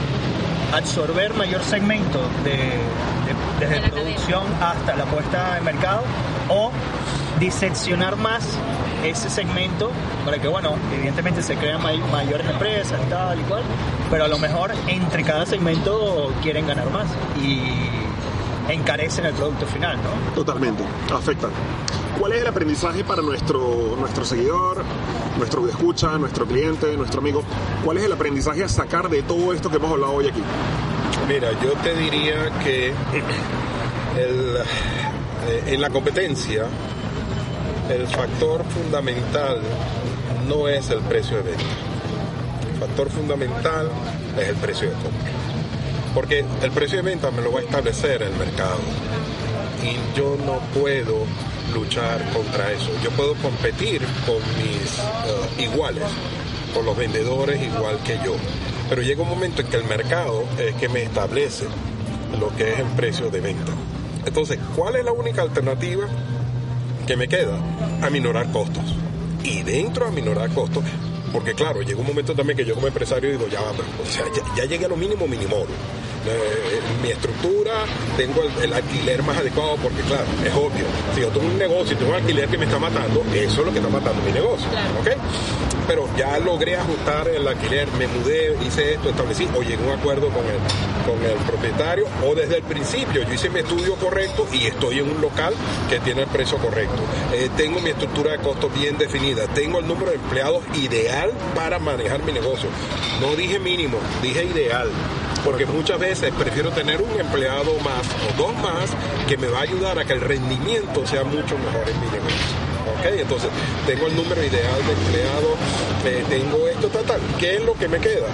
Absorber 0.73 1.35
mayor 1.35 1.63
segmento 1.63 2.21
de, 2.43 2.53
de- 2.53 3.61
desde 3.61 3.75
De 3.75 3.81
la 3.83 3.89
producción 3.91 4.45
hasta 4.63 4.97
la 4.97 5.05
puesta 5.05 5.59
en 5.59 5.65
mercado 5.65 6.05
o 6.49 6.71
diseccionar 7.39 8.17
más 8.17 8.49
ese 9.05 9.29
segmento 9.29 9.91
para 10.25 10.39
que, 10.39 10.49
bueno, 10.49 10.75
evidentemente 10.97 11.43
se 11.43 11.57
crean 11.57 11.83
may- 11.83 12.01
mayores 12.11 12.49
empresas, 12.49 12.99
tal 13.11 13.39
y 13.39 13.43
cual, 13.43 13.63
pero 14.11 14.25
a 14.25 14.29
lo 14.29 14.39
mejor 14.39 14.73
entre 14.87 15.23
cada 15.23 15.45
segmento 15.45 16.33
quieren 16.43 16.67
ganar 16.67 16.89
más 16.91 17.09
y 17.43 17.61
encarecen 18.73 19.27
el 19.27 19.35
producto 19.35 19.67
final, 19.67 19.97
¿no? 19.99 20.33
Totalmente, 20.35 20.83
afecta. 21.15 21.49
¿Cuál 22.19 22.33
es 22.33 22.41
el 22.41 22.49
aprendizaje 22.49 23.05
para 23.05 23.23
nuestro, 23.23 23.95
nuestro 23.97 24.25
seguidor, 24.25 24.83
nuestro 25.37 25.69
escucha, 25.69 26.19
nuestro 26.19 26.47
cliente, 26.47 26.97
nuestro 26.97 27.21
amigo? 27.21 27.45
¿Cuál 27.85 27.99
es 27.99 28.05
el 28.05 28.13
aprendizaje 28.13 28.65
a 28.65 28.69
sacar 28.69 29.09
de 29.09 29.23
todo 29.23 29.53
esto 29.53 29.71
que 29.71 29.77
hemos 29.77 29.93
hablado 29.93 30.15
hoy 30.15 30.27
aquí? 30.27 30.43
Mira, 31.29 31.53
yo 31.63 31.75
te 31.75 31.95
diría 31.95 32.51
que 32.65 32.89
eh, 34.17 34.65
en 35.67 35.81
la 35.81 35.91
competencia 35.91 36.67
el 37.89 38.07
factor 38.09 38.65
fundamental 38.65 39.61
no 40.49 40.67
es 40.67 40.91
el 40.91 41.01
precio 41.01 41.37
de 41.37 41.43
venta. 41.45 41.65
El 42.73 42.81
factor 42.81 43.11
fundamental 43.11 43.91
es 44.37 44.49
el 44.49 44.57
precio 44.57 44.89
de 44.89 44.95
compra. 44.95 45.31
Porque 46.15 46.45
el 46.63 46.71
precio 46.73 46.97
de 46.97 47.03
venta 47.03 47.31
me 47.31 47.43
lo 47.43 47.53
va 47.53 47.61
a 47.61 47.63
establecer 47.63 48.23
el 48.23 48.35
mercado. 48.35 48.81
Y 49.85 50.19
yo 50.19 50.37
no 50.45 50.59
puedo 50.79 51.25
luchar 51.79 52.33
contra 52.33 52.73
eso. 52.73 52.91
Yo 53.03 53.11
puedo 53.11 53.35
competir 53.35 54.03
con 54.27 54.37
mis 54.57 54.99
eh, 54.99 55.65
iguales, 55.65 56.05
con 56.75 56.85
los 56.85 56.97
vendedores 56.97 57.63
igual 57.63 57.99
que 58.05 58.19
yo. 58.25 58.35
Pero 58.89 59.03
llega 59.03 59.23
un 59.23 59.29
momento 59.29 59.63
en 59.63 59.69
que 59.69 59.77
el 59.77 59.85
mercado 59.85 60.45
es 60.59 60.75
que 60.77 60.89
me 60.89 61.03
establece 61.03 61.67
lo 62.41 62.55
que 62.57 62.73
es 62.73 62.79
el 62.79 62.87
precio 62.87 63.31
de 63.31 63.41
venta. 63.41 63.73
Entonces, 64.25 64.59
¿cuál 64.75 64.97
es 64.97 65.05
la 65.05 65.13
única 65.13 65.43
alternativa 65.43 66.07
que 67.07 67.17
me 67.17 67.29
queda? 67.29 67.59
Aminorar 68.03 68.51
costos. 68.53 68.85
Y 69.45 69.63
dentro 69.63 70.05
de 70.05 70.11
aminorar 70.11 70.51
costos, 70.51 70.85
porque 71.33 71.55
claro, 71.55 71.83
llega 71.83 72.01
un 72.01 72.07
momento 72.07 72.35
también 72.35 72.57
que 72.57 72.65
yo 72.65 72.75
como 72.75 72.89
empresario 72.89 73.31
digo, 73.31 73.47
ya, 73.49 73.61
o 73.61 74.07
sea, 74.07 74.25
ya, 74.57 74.65
llegué 74.65 74.87
a 74.87 74.89
lo 74.89 74.97
mínimo 74.97 75.27
mínimo 75.27 75.65
eh, 76.27 76.81
mi 77.03 77.11
estructura, 77.11 77.85
tengo 78.17 78.43
el, 78.63 78.73
alquiler 78.73 79.23
más 79.23 79.39
adecuado, 79.39 79.77
porque 79.77 80.03
claro, 80.03 80.25
es 80.45 80.53
obvio, 80.53 80.85
si 81.15 81.21
yo 81.21 81.29
tengo 81.29 81.47
un 81.47 81.59
negocio 81.59 81.95
y 81.95 81.97
tengo 81.97 82.11
un 82.11 82.17
alquiler 82.17 82.49
que 82.49 82.59
me 82.59 82.65
está 82.65 82.79
matando, 82.79 83.23
eso 83.35 83.61
es 83.61 83.67
lo 83.67 83.73
que 83.73 83.79
está 83.79 83.89
matando 83.91 84.23
mi 84.23 84.33
negocio. 84.33 84.67
Pero 85.87 86.07
ya 86.19 86.39
logré 86.39 86.77
ajustar 86.77 87.29
el 87.29 87.49
alquiler, 87.49 87.89
me 87.99 88.07
mudé, 88.09 88.55
hice 88.67 88.95
esto, 88.95 89.09
establecí, 89.09 89.49
o 89.57 89.63
llegué 89.63 89.83
a 89.83 89.95
un 89.95 89.99
acuerdo 89.99 90.29
con 90.29 90.45
el, 90.45 90.59
con 91.07 91.25
el 91.25 91.39
propietario, 91.47 92.07
o 92.27 92.35
desde 92.35 92.57
el 92.57 92.63
principio 92.63 93.23
yo 93.23 93.33
hice 93.33 93.49
mi 93.49 93.61
estudio 93.61 93.95
correcto 93.95 94.47
y 94.53 94.67
estoy 94.67 94.99
en 94.99 95.11
un 95.11 95.21
local 95.21 95.55
que 95.89 95.99
tiene 96.01 96.23
el 96.23 96.29
precio 96.29 96.59
correcto. 96.59 96.99
Eh, 97.33 97.49
tengo 97.57 97.81
mi 97.81 97.91
estructura 97.91 98.33
de 98.33 98.39
costos 98.39 98.73
bien 98.75 98.99
definida, 98.99 99.47
tengo 99.55 99.79
el 99.79 99.87
número 99.87 100.11
de 100.11 100.17
empleados 100.17 100.63
ideal 100.75 101.33
para 101.55 101.79
manejar 101.79 102.23
mi 102.23 102.33
negocio. 102.33 102.69
No 103.21 103.35
dije 103.35 103.59
mínimo, 103.59 103.99
dije 104.23 104.45
ideal 104.45 104.91
porque 105.49 105.65
muchas 105.65 105.99
veces 105.99 106.31
prefiero 106.39 106.71
tener 106.73 107.01
un 107.01 107.19
empleado 107.19 107.73
más 107.79 108.07
o 108.29 108.37
dos 108.37 108.55
más 108.59 108.91
que 109.27 109.39
me 109.39 109.47
va 109.47 109.61
a 109.61 109.63
ayudar 109.63 109.99
a 109.99 110.05
que 110.05 110.13
el 110.13 110.21
rendimiento 110.21 111.07
sea 111.07 111.25
mucho 111.25 111.57
mejor 111.57 111.89
en 111.89 111.99
mi 112.01 112.07
negocio. 112.11 112.37
¿ok? 112.99 113.07
Entonces, 113.19 113.49
tengo 113.87 114.09
el 114.09 114.15
número 114.15 114.45
ideal 114.45 114.77
de 114.87 114.93
empleados, 114.93 115.59
eh, 116.05 116.25
tengo 116.29 116.69
esto, 116.69 116.89
tal, 116.89 117.05
tal. 117.05 117.21
¿Qué 117.39 117.57
es 117.57 117.65
lo 117.65 117.73
que 117.73 117.89
me 117.89 117.99
queda? 117.99 118.29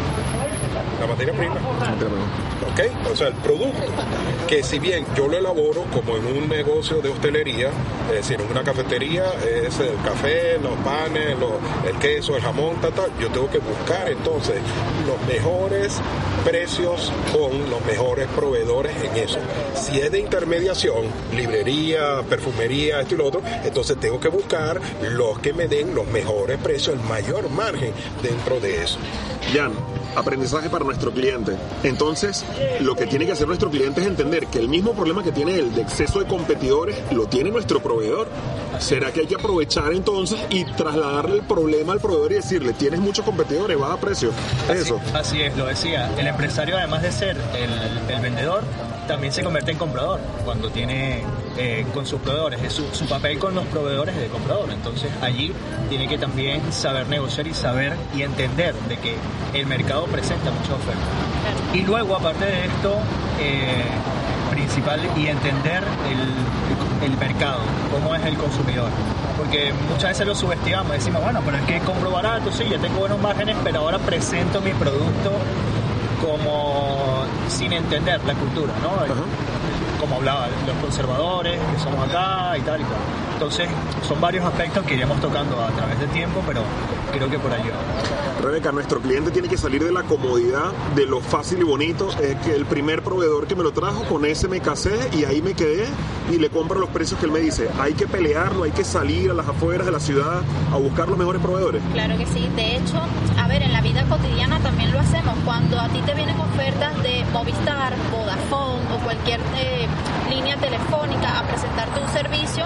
La 1.01 1.07
materia 1.07 1.33
prima. 1.35 1.55
¿Ok? 1.55 3.11
O 3.13 3.17
sea, 3.17 3.29
el 3.29 3.35
producto, 3.35 3.83
que 4.49 4.63
si 4.63 4.79
bien 4.79 5.05
yo 5.17 5.29
lo 5.29 5.39
elaboro 5.39 5.85
como 5.93 6.17
en 6.17 6.27
un 6.27 6.49
negocio 6.49 7.01
de 7.01 7.11
hostelería, 7.11 7.71
es 8.09 8.17
decir, 8.17 8.41
en 8.41 8.51
una 8.51 8.63
cafetería, 8.63 9.25
es 9.45 9.79
el 9.81 9.95
café, 10.05 10.59
los 10.59 10.75
panes, 10.85 11.37
el 11.89 11.99
queso, 11.99 12.37
el 12.37 12.43
jamón, 12.43 12.77
tal, 12.81 12.93
tal, 12.93 13.11
yo 13.21 13.29
tengo 13.29 13.51
que 13.51 13.59
buscar 13.59 14.09
entonces 14.11 14.57
los 15.07 15.21
mejores 15.29 16.01
precios 16.45 17.13
con 17.33 17.71
los 17.71 17.85
mejores 17.87 18.27
proveedores 18.29 18.93
en 19.03 19.17
eso. 19.17 19.39
Si 19.75 19.99
es 19.99 20.11
de 20.11 20.21
intermediación, 20.21 21.05
librería, 21.35 22.23
perfumería, 22.29 23.01
esto 23.01 23.15
y 23.15 23.19
lo 23.19 23.27
otro, 23.27 23.43
entonces 23.65 23.99
tengo 23.99 24.21
que 24.21 24.29
buscar 24.29 24.81
los 25.03 25.39
que 25.39 25.53
me 25.53 25.69
den 25.69 25.95
los 25.95 26.07
mejores 26.09 26.59
precios, 26.59 26.97
el 26.97 27.09
mayor 27.09 27.49
margen 27.51 27.93
dentro 28.23 28.61
de 28.61 28.83
eso. 28.83 28.99
Jan, 29.55 29.73
aprendizaje 30.17 30.69
para 30.69 30.85
nuestro 30.85 31.11
cliente. 31.13 31.57
Entonces, 31.83 32.45
lo 32.81 32.95
que 32.95 33.07
tiene 33.07 33.27
que 33.27 33.33
hacer 33.33 33.47
nuestro 33.47 33.71
cliente 33.71 34.01
es 34.01 34.07
entender 34.07 34.47
que 34.47 34.59
el 34.59 34.69
mismo 34.69 34.95
problema 34.95 35.23
que 35.23 35.33
tiene 35.33 35.59
él 35.59 35.75
de 35.75 35.83
exceso 35.83 36.21
de 36.21 36.27
competidores 36.27 36.97
lo 37.13 37.27
tiene 37.27 37.51
nuestro 37.51 37.83
proveedor. 37.83 38.29
¿Será 38.79 39.13
que 39.13 39.21
hay 39.21 39.27
que 39.27 39.37
aprovechar 39.37 39.93
entonces 39.93 40.39
y 40.51 40.65
trasladarle 40.65 41.37
el 41.37 41.43
problema 41.43 41.93
al 41.93 42.01
proveedor 42.01 42.33
y 42.33 42.35
decirle, 42.37 42.73
tienes 42.73 43.01
muchos 43.01 43.25
competidores, 43.25 43.79
baja 43.79 43.97
precio? 43.97 44.31
Eso. 44.73 45.01
Así 45.13 45.43
es, 45.43 45.57
lo 45.57 45.67
decía. 45.67 46.11
El 46.19 46.27
empresario, 46.27 46.77
además 46.77 47.03
de 47.03 47.13
ser 47.13 47.37
el, 47.57 48.15
el 48.15 48.21
vendedor, 48.21 48.63
también 49.07 49.33
se 49.33 49.43
convierte 49.43 49.73
en 49.73 49.79
comprador 49.79 50.21
cuando 50.45 50.71
tiene 50.71 51.23
eh, 51.57 51.87
con 51.95 52.07
sus 52.07 52.21
proveedores, 52.21 52.63
es 52.63 52.73
su, 52.73 53.07
papel 53.07 53.39
con 53.39 53.55
los 53.55 53.65
proveedores 53.67 54.17
de 54.17 54.27
comprador. 54.29 54.71
Entonces 54.71 55.11
allí 55.23 55.53
tiene 55.89 56.09
que 56.09 56.19
también 56.19 56.61
saber 56.73 57.09
negociar 57.09 57.47
y 57.47 57.55
saber 57.55 57.97
y 58.17 58.23
entender 58.23 58.75
de 58.89 58.97
que 58.99 59.17
el 59.53 59.67
mercado 59.67 60.07
presenta 60.07 60.51
mucha 60.51 60.75
oferta. 60.75 61.03
Y 61.73 61.83
luego, 61.83 62.17
aparte 62.17 62.45
de 62.45 62.67
esto, 62.67 62.99
eh, 63.41 63.85
principal 64.51 65.01
y 65.17 65.27
entender 65.27 65.83
el, 66.11 67.11
el, 67.11 67.17
mercado, 67.19 67.61
cómo 67.93 68.15
es 68.15 68.25
el 68.25 68.37
consumidor. 68.37 68.91
Porque 69.37 69.73
muchas 69.91 70.11
veces 70.11 70.27
lo 70.27 70.35
subestimamos, 70.35 70.93
decimos, 70.93 71.23
bueno, 71.23 71.41
pero 71.45 71.57
es 71.59 71.65
que 71.65 71.81
compro 71.81 72.11
barato, 72.11 72.53
sí, 72.53 72.65
ya 72.71 72.79
tengo 72.79 72.99
buenos 72.99 73.21
márgenes, 73.21 73.57
pero 73.65 73.81
ahora 73.81 73.99
presento 73.99 74.61
mi 74.61 74.73
producto 74.73 75.33
como 76.25 77.25
sin 77.49 77.73
entender 77.73 78.21
la 78.25 78.35
cultura, 78.35 78.73
¿no? 78.83 78.91
Como 80.01 80.17
hablaba, 80.17 80.49
los 80.67 80.77
conservadores 80.77 81.59
que 81.59 81.79
somos 81.79 82.09
acá 82.09 82.57
y 82.59 82.61
tal 82.63 82.81
y 82.81 82.85
cual. 82.85 83.01
Entonces, 83.35 83.69
son 84.07 84.21
varios 84.21 84.45
aspectos 84.45 84.85
que 84.85 84.95
iremos 84.95 85.21
tocando 85.21 85.63
a 85.63 85.69
través 85.69 85.99
del 85.99 86.11
tiempo, 86.11 86.43
pero 86.47 86.63
creo 87.17 87.31
que 87.31 87.39
por 87.39 87.53
ahí 87.53 87.63
va. 87.63 88.43
Rebeca, 88.43 88.73
nuestro 88.73 89.01
cliente 89.01 89.31
tiene 89.31 89.49
que 89.49 89.57
salir 89.57 89.83
de 89.83 89.93
la 89.93 90.03
comodidad, 90.03 90.73
de 90.95 91.07
lo 91.07 91.21
fácil 91.21 91.61
y 91.61 91.63
bonito. 91.63 92.11
Es 92.21 92.37
que 92.37 92.55
el 92.55 92.67
primer 92.67 93.03
proveedor 93.03 93.47
que 93.47 93.55
me 93.55 93.63
lo 93.63 93.73
trajo, 93.73 94.05
con 94.05 94.25
ese 94.25 94.49
me 94.49 94.61
casé 94.61 94.95
y 95.13 95.25
ahí 95.25 95.41
me 95.41 95.55
quedé 95.55 95.87
y 96.31 96.39
le 96.39 96.51
compro 96.51 96.79
los 96.79 96.91
precios 96.91 97.19
que 97.19 97.27
él 97.27 97.33
me 97.33 97.41
dice. 97.41 97.69
Hay 97.81 97.95
que 97.95 98.07
pelearlo, 98.07 98.65
hay 98.65 98.73
que 98.73 98.85
salir 98.85 99.31
a 99.31 99.35
las 99.35 99.49
afueras 99.49 99.87
de 99.87 99.93
la 99.93 100.01
ciudad 100.01 100.43
a 100.73 100.77
buscar 100.77 101.09
los 101.09 101.17
mejores 101.17 101.41
proveedores. 101.41 101.83
Claro 101.93 102.19
que 102.19 102.27
sí. 102.27 102.49
De 102.57 102.77
hecho, 102.77 103.01
a 103.39 103.49
ver, 103.49 103.63
en 103.63 103.73
la 103.73 103.81
vida 103.81 104.05
cotidiana 104.09 104.59
también 104.61 104.93
lo 104.93 105.01
hacemos. 105.01 105.35
Cuando 105.45 105.81
a 105.81 105.89
ti 105.89 106.01
te 106.01 106.15
vienen 106.15 106.39
ofertas 106.39 107.03
de 107.03 107.25
Movistar, 107.33 107.95
Vodafone 108.11 108.83
o 108.95 108.99
cualquier 109.05 109.41
eh, 109.57 109.87
línea 110.29 110.57
telefónica 110.57 111.39
a 111.39 111.47
presentarte 111.47 112.01
un 112.01 112.09
servicio, 112.09 112.65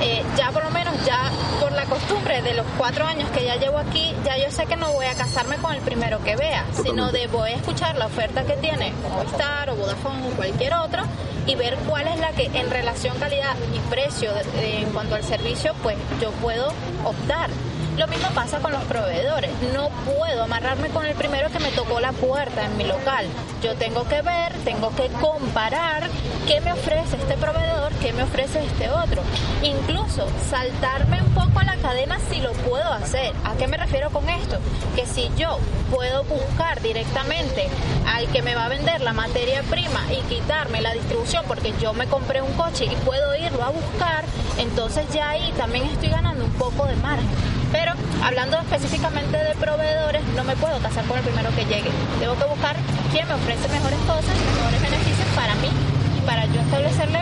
eh, 0.00 0.22
ya 0.36 0.50
por 0.50 0.64
lo 0.64 0.70
menos 0.70 0.94
ya 1.04 1.30
por 1.60 1.72
la 1.72 1.84
costumbre 1.84 2.42
de 2.42 2.54
los 2.54 2.66
cuatro 2.78 3.06
años 3.06 3.28
que 3.30 3.44
ya 3.44 3.56
llevo 3.56 3.78
aquí, 3.78 4.14
ya 4.24 4.36
yo 4.38 4.50
sé 4.50 4.66
que 4.66 4.76
no 4.76 4.92
voy 4.92 5.06
a 5.06 5.14
casarme 5.14 5.56
con 5.56 5.74
el 5.74 5.80
primero 5.80 6.22
que 6.22 6.36
vea, 6.36 6.64
sino 6.82 7.12
de 7.12 7.26
voy 7.26 7.50
a 7.50 7.56
escuchar 7.56 7.96
la 7.96 8.06
oferta 8.06 8.44
que 8.44 8.54
tiene 8.54 8.92
Movistar 9.10 9.70
o 9.70 9.76
Vodafone 9.76 10.28
o 10.28 10.30
cualquier 10.36 10.74
otro 10.74 11.02
y 11.46 11.54
ver 11.54 11.76
cuál 11.88 12.06
es 12.08 12.18
la 12.18 12.30
que 12.32 12.46
en 12.46 12.70
relación 12.70 13.18
calidad 13.18 13.56
y 13.74 13.78
precio 13.90 14.30
en 14.62 14.90
cuanto 14.90 15.14
al 15.14 15.24
servicio, 15.24 15.74
pues 15.82 15.96
yo 16.20 16.30
puedo 16.32 16.72
optar. 17.04 17.50
Lo 17.96 18.06
mismo 18.06 18.28
pasa 18.34 18.60
con 18.60 18.72
los 18.72 18.82
proveedores. 18.84 19.50
No 19.74 19.90
puedo 20.04 20.44
amarrarme 20.44 20.88
con 20.88 21.04
el 21.04 21.14
primero 21.14 21.50
que 21.50 21.58
me 21.58 21.70
tocó 21.72 22.00
la 22.00 22.12
puerta 22.12 22.64
en 22.64 22.76
mi 22.76 22.84
local. 22.84 23.26
Yo 23.62 23.74
tengo 23.74 24.06
que 24.08 24.22
ver, 24.22 24.52
tengo 24.64 24.94
que 24.94 25.08
comparar 25.20 26.08
qué 26.46 26.60
me 26.60 26.72
ofrece 26.72 27.16
este 27.16 27.34
proveedor, 27.36 27.92
qué 28.00 28.12
me 28.12 28.22
ofrece 28.22 28.64
este 28.64 28.88
otro. 28.88 29.22
Incluso 29.62 30.26
saltarme 30.48 31.20
un 31.22 31.34
poco 31.34 31.58
a 31.58 31.64
la 31.64 31.76
cadena 31.76 32.18
si 32.30 32.40
lo 32.40 32.52
puedo 32.52 32.90
hacer. 32.92 33.32
¿A 33.44 33.54
qué 33.56 33.66
me 33.66 33.76
refiero 33.76 34.10
con 34.10 34.28
esto? 34.28 34.58
Que 34.96 35.04
si 35.04 35.30
yo 35.36 35.58
puedo 35.90 36.24
buscar 36.24 36.80
directamente 36.80 37.68
al 38.06 38.28
que 38.28 38.42
me 38.42 38.54
va 38.54 38.66
a 38.66 38.68
vender 38.68 39.00
la 39.02 39.12
materia 39.12 39.62
prima 39.64 40.00
y 40.10 40.22
quitarme 40.32 40.80
la 40.80 40.94
distribución 40.94 41.44
porque 41.46 41.74
yo 41.80 41.92
me 41.92 42.06
compré 42.06 42.40
un 42.40 42.52
coche 42.54 42.86
y 42.86 42.96
puedo 43.04 43.34
irlo 43.36 43.62
a 43.62 43.70
buscar, 43.70 44.24
entonces 44.58 45.06
ya 45.12 45.30
ahí 45.30 45.52
también 45.58 45.84
estoy 45.84 46.08
ganando 46.08 46.44
un 46.44 46.52
poco 46.52 46.86
de 46.86 46.96
margen. 46.96 47.59
Pero 47.72 47.92
hablando 48.22 48.58
específicamente 48.58 49.36
de 49.36 49.54
proveedores, 49.54 50.22
no 50.36 50.44
me 50.44 50.56
puedo 50.56 50.78
casar 50.80 51.04
con 51.04 51.18
el 51.18 51.24
primero 51.24 51.50
que 51.54 51.64
llegue. 51.64 51.90
Tengo 52.18 52.36
que 52.36 52.44
buscar 52.44 52.76
quién 53.12 53.26
me 53.28 53.34
ofrece 53.34 53.68
mejores 53.68 53.98
cosas, 54.00 54.34
mejores 54.56 54.82
beneficios 54.82 55.28
para 55.34 55.54
mí 55.56 55.68
y 56.18 56.20
para 56.26 56.46
yo 56.46 56.60
establecerle 56.60 57.20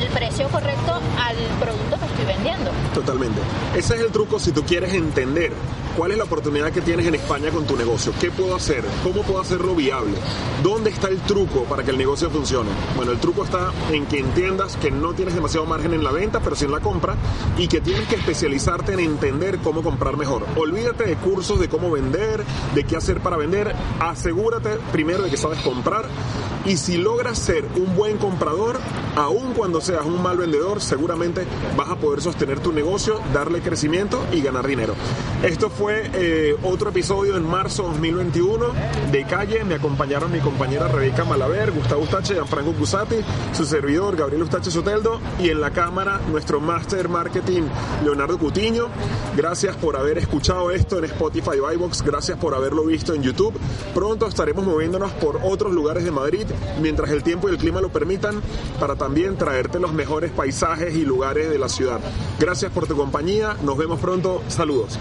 el 0.00 0.08
precio 0.08 0.48
correcto 0.48 1.00
al 1.18 1.36
producto 1.58 1.98
que 1.98 2.06
estoy 2.06 2.24
vendiendo. 2.26 2.70
Totalmente. 2.94 3.40
Ese 3.76 3.96
es 3.96 4.00
el 4.00 4.10
truco 4.10 4.38
si 4.38 4.52
tú 4.52 4.62
quieres 4.64 4.94
entender 4.94 5.52
cuál 5.96 6.12
es 6.12 6.18
la 6.18 6.24
oportunidad 6.24 6.72
que 6.72 6.80
tienes 6.80 7.06
en 7.06 7.14
España 7.14 7.50
con 7.50 7.66
tu 7.66 7.76
negocio. 7.76 8.12
¿Qué 8.18 8.30
puedo 8.30 8.54
hacer? 8.54 8.82
¿Cómo 9.02 9.22
puedo 9.22 9.40
hacerlo 9.40 9.74
viable? 9.74 10.16
¿Dónde 10.62 10.90
está 10.90 11.08
el 11.08 11.18
truco 11.20 11.64
para 11.64 11.82
que 11.82 11.90
el 11.90 11.98
negocio 11.98 12.30
funcione? 12.30 12.70
Bueno, 12.96 13.12
el 13.12 13.18
truco 13.18 13.44
está 13.44 13.72
en 13.92 14.06
que 14.06 14.18
entiendas 14.18 14.76
que 14.76 14.90
no 14.90 15.12
tienes 15.12 15.34
demasiado 15.34 15.66
margen 15.66 15.92
en 15.92 16.02
la 16.02 16.12
venta, 16.12 16.40
pero 16.40 16.56
sí 16.56 16.64
en 16.64 16.72
la 16.72 16.80
compra, 16.80 17.16
y 17.58 17.68
que 17.68 17.80
tienes 17.80 18.08
que 18.08 18.16
especializarte 18.16 18.94
en 18.94 19.00
entender 19.00 19.58
cómo 19.58 19.82
comprar 19.82 20.16
mejor. 20.16 20.46
Olvídate 20.56 21.04
de 21.04 21.16
cursos 21.16 21.60
de 21.60 21.68
cómo 21.68 21.90
vender, 21.90 22.44
de 22.74 22.84
qué 22.84 22.96
hacer 22.96 23.20
para 23.20 23.36
vender. 23.36 23.74
Asegúrate 24.00 24.78
primero 24.92 25.22
de 25.22 25.30
que 25.30 25.36
sabes 25.36 25.60
comprar. 25.60 26.06
Y 26.66 26.76
si 26.76 26.98
logras 26.98 27.38
ser 27.38 27.64
un 27.76 27.96
buen 27.96 28.18
comprador, 28.18 28.78
aun 29.16 29.54
cuando 29.54 29.80
seas 29.80 30.04
un 30.04 30.22
mal 30.22 30.36
vendedor, 30.36 30.82
seguramente 30.82 31.44
vas 31.76 31.88
a 31.88 31.96
poder 31.96 32.20
sostener 32.20 32.60
tu 32.60 32.70
negocio, 32.72 33.18
darle 33.32 33.60
crecimiento 33.60 34.24
y 34.30 34.42
ganar 34.42 34.66
dinero. 34.66 34.94
Esto 35.42 35.70
fue 35.70 36.10
eh, 36.12 36.54
otro 36.62 36.90
episodio 36.90 37.36
en 37.36 37.48
marzo 37.48 37.84
2021 37.84 38.66
de 39.10 39.24
Calle. 39.24 39.64
Me 39.64 39.76
acompañaron 39.76 40.30
mi 40.30 40.40
compañera 40.40 40.86
Rebeca 40.86 41.24
Malaver, 41.24 41.72
Gustavo 41.72 42.02
Ustache, 42.02 42.34
Gianfranco 42.34 42.72
Cusati, 42.72 43.16
su 43.54 43.64
servidor 43.64 44.16
Gabriel 44.16 44.42
Ustache 44.42 44.70
Soteldo 44.70 45.18
y 45.38 45.48
en 45.48 45.62
la 45.62 45.70
cámara 45.70 46.20
nuestro 46.30 46.60
Master 46.60 47.08
Marketing 47.08 47.62
Leonardo 48.04 48.38
Cutiño. 48.38 48.88
Gracias 49.34 49.76
por 49.76 49.96
haber 49.96 50.18
escuchado 50.18 50.70
esto 50.70 50.98
en 50.98 51.04
Spotify 51.04 51.58
o 51.58 51.72
iBox. 51.72 52.02
Gracias 52.02 52.38
por 52.38 52.54
haberlo 52.54 52.84
visto 52.84 53.14
en 53.14 53.22
YouTube. 53.22 53.54
Pronto 53.94 54.26
estaremos 54.26 54.66
moviéndonos 54.66 55.10
por 55.12 55.40
otros 55.42 55.72
lugares 55.72 56.04
de 56.04 56.10
Madrid 56.10 56.46
mientras 56.80 57.10
el 57.10 57.22
tiempo 57.22 57.48
y 57.48 57.52
el 57.52 57.58
clima 57.58 57.80
lo 57.80 57.90
permitan, 57.90 58.40
para 58.78 58.96
también 58.96 59.36
traerte 59.36 59.78
los 59.78 59.92
mejores 59.92 60.30
paisajes 60.30 60.94
y 60.94 61.04
lugares 61.04 61.50
de 61.50 61.58
la 61.58 61.68
ciudad. 61.68 62.00
Gracias 62.38 62.72
por 62.72 62.86
tu 62.86 62.96
compañía, 62.96 63.56
nos 63.62 63.76
vemos 63.76 64.00
pronto, 64.00 64.42
saludos. 64.48 64.98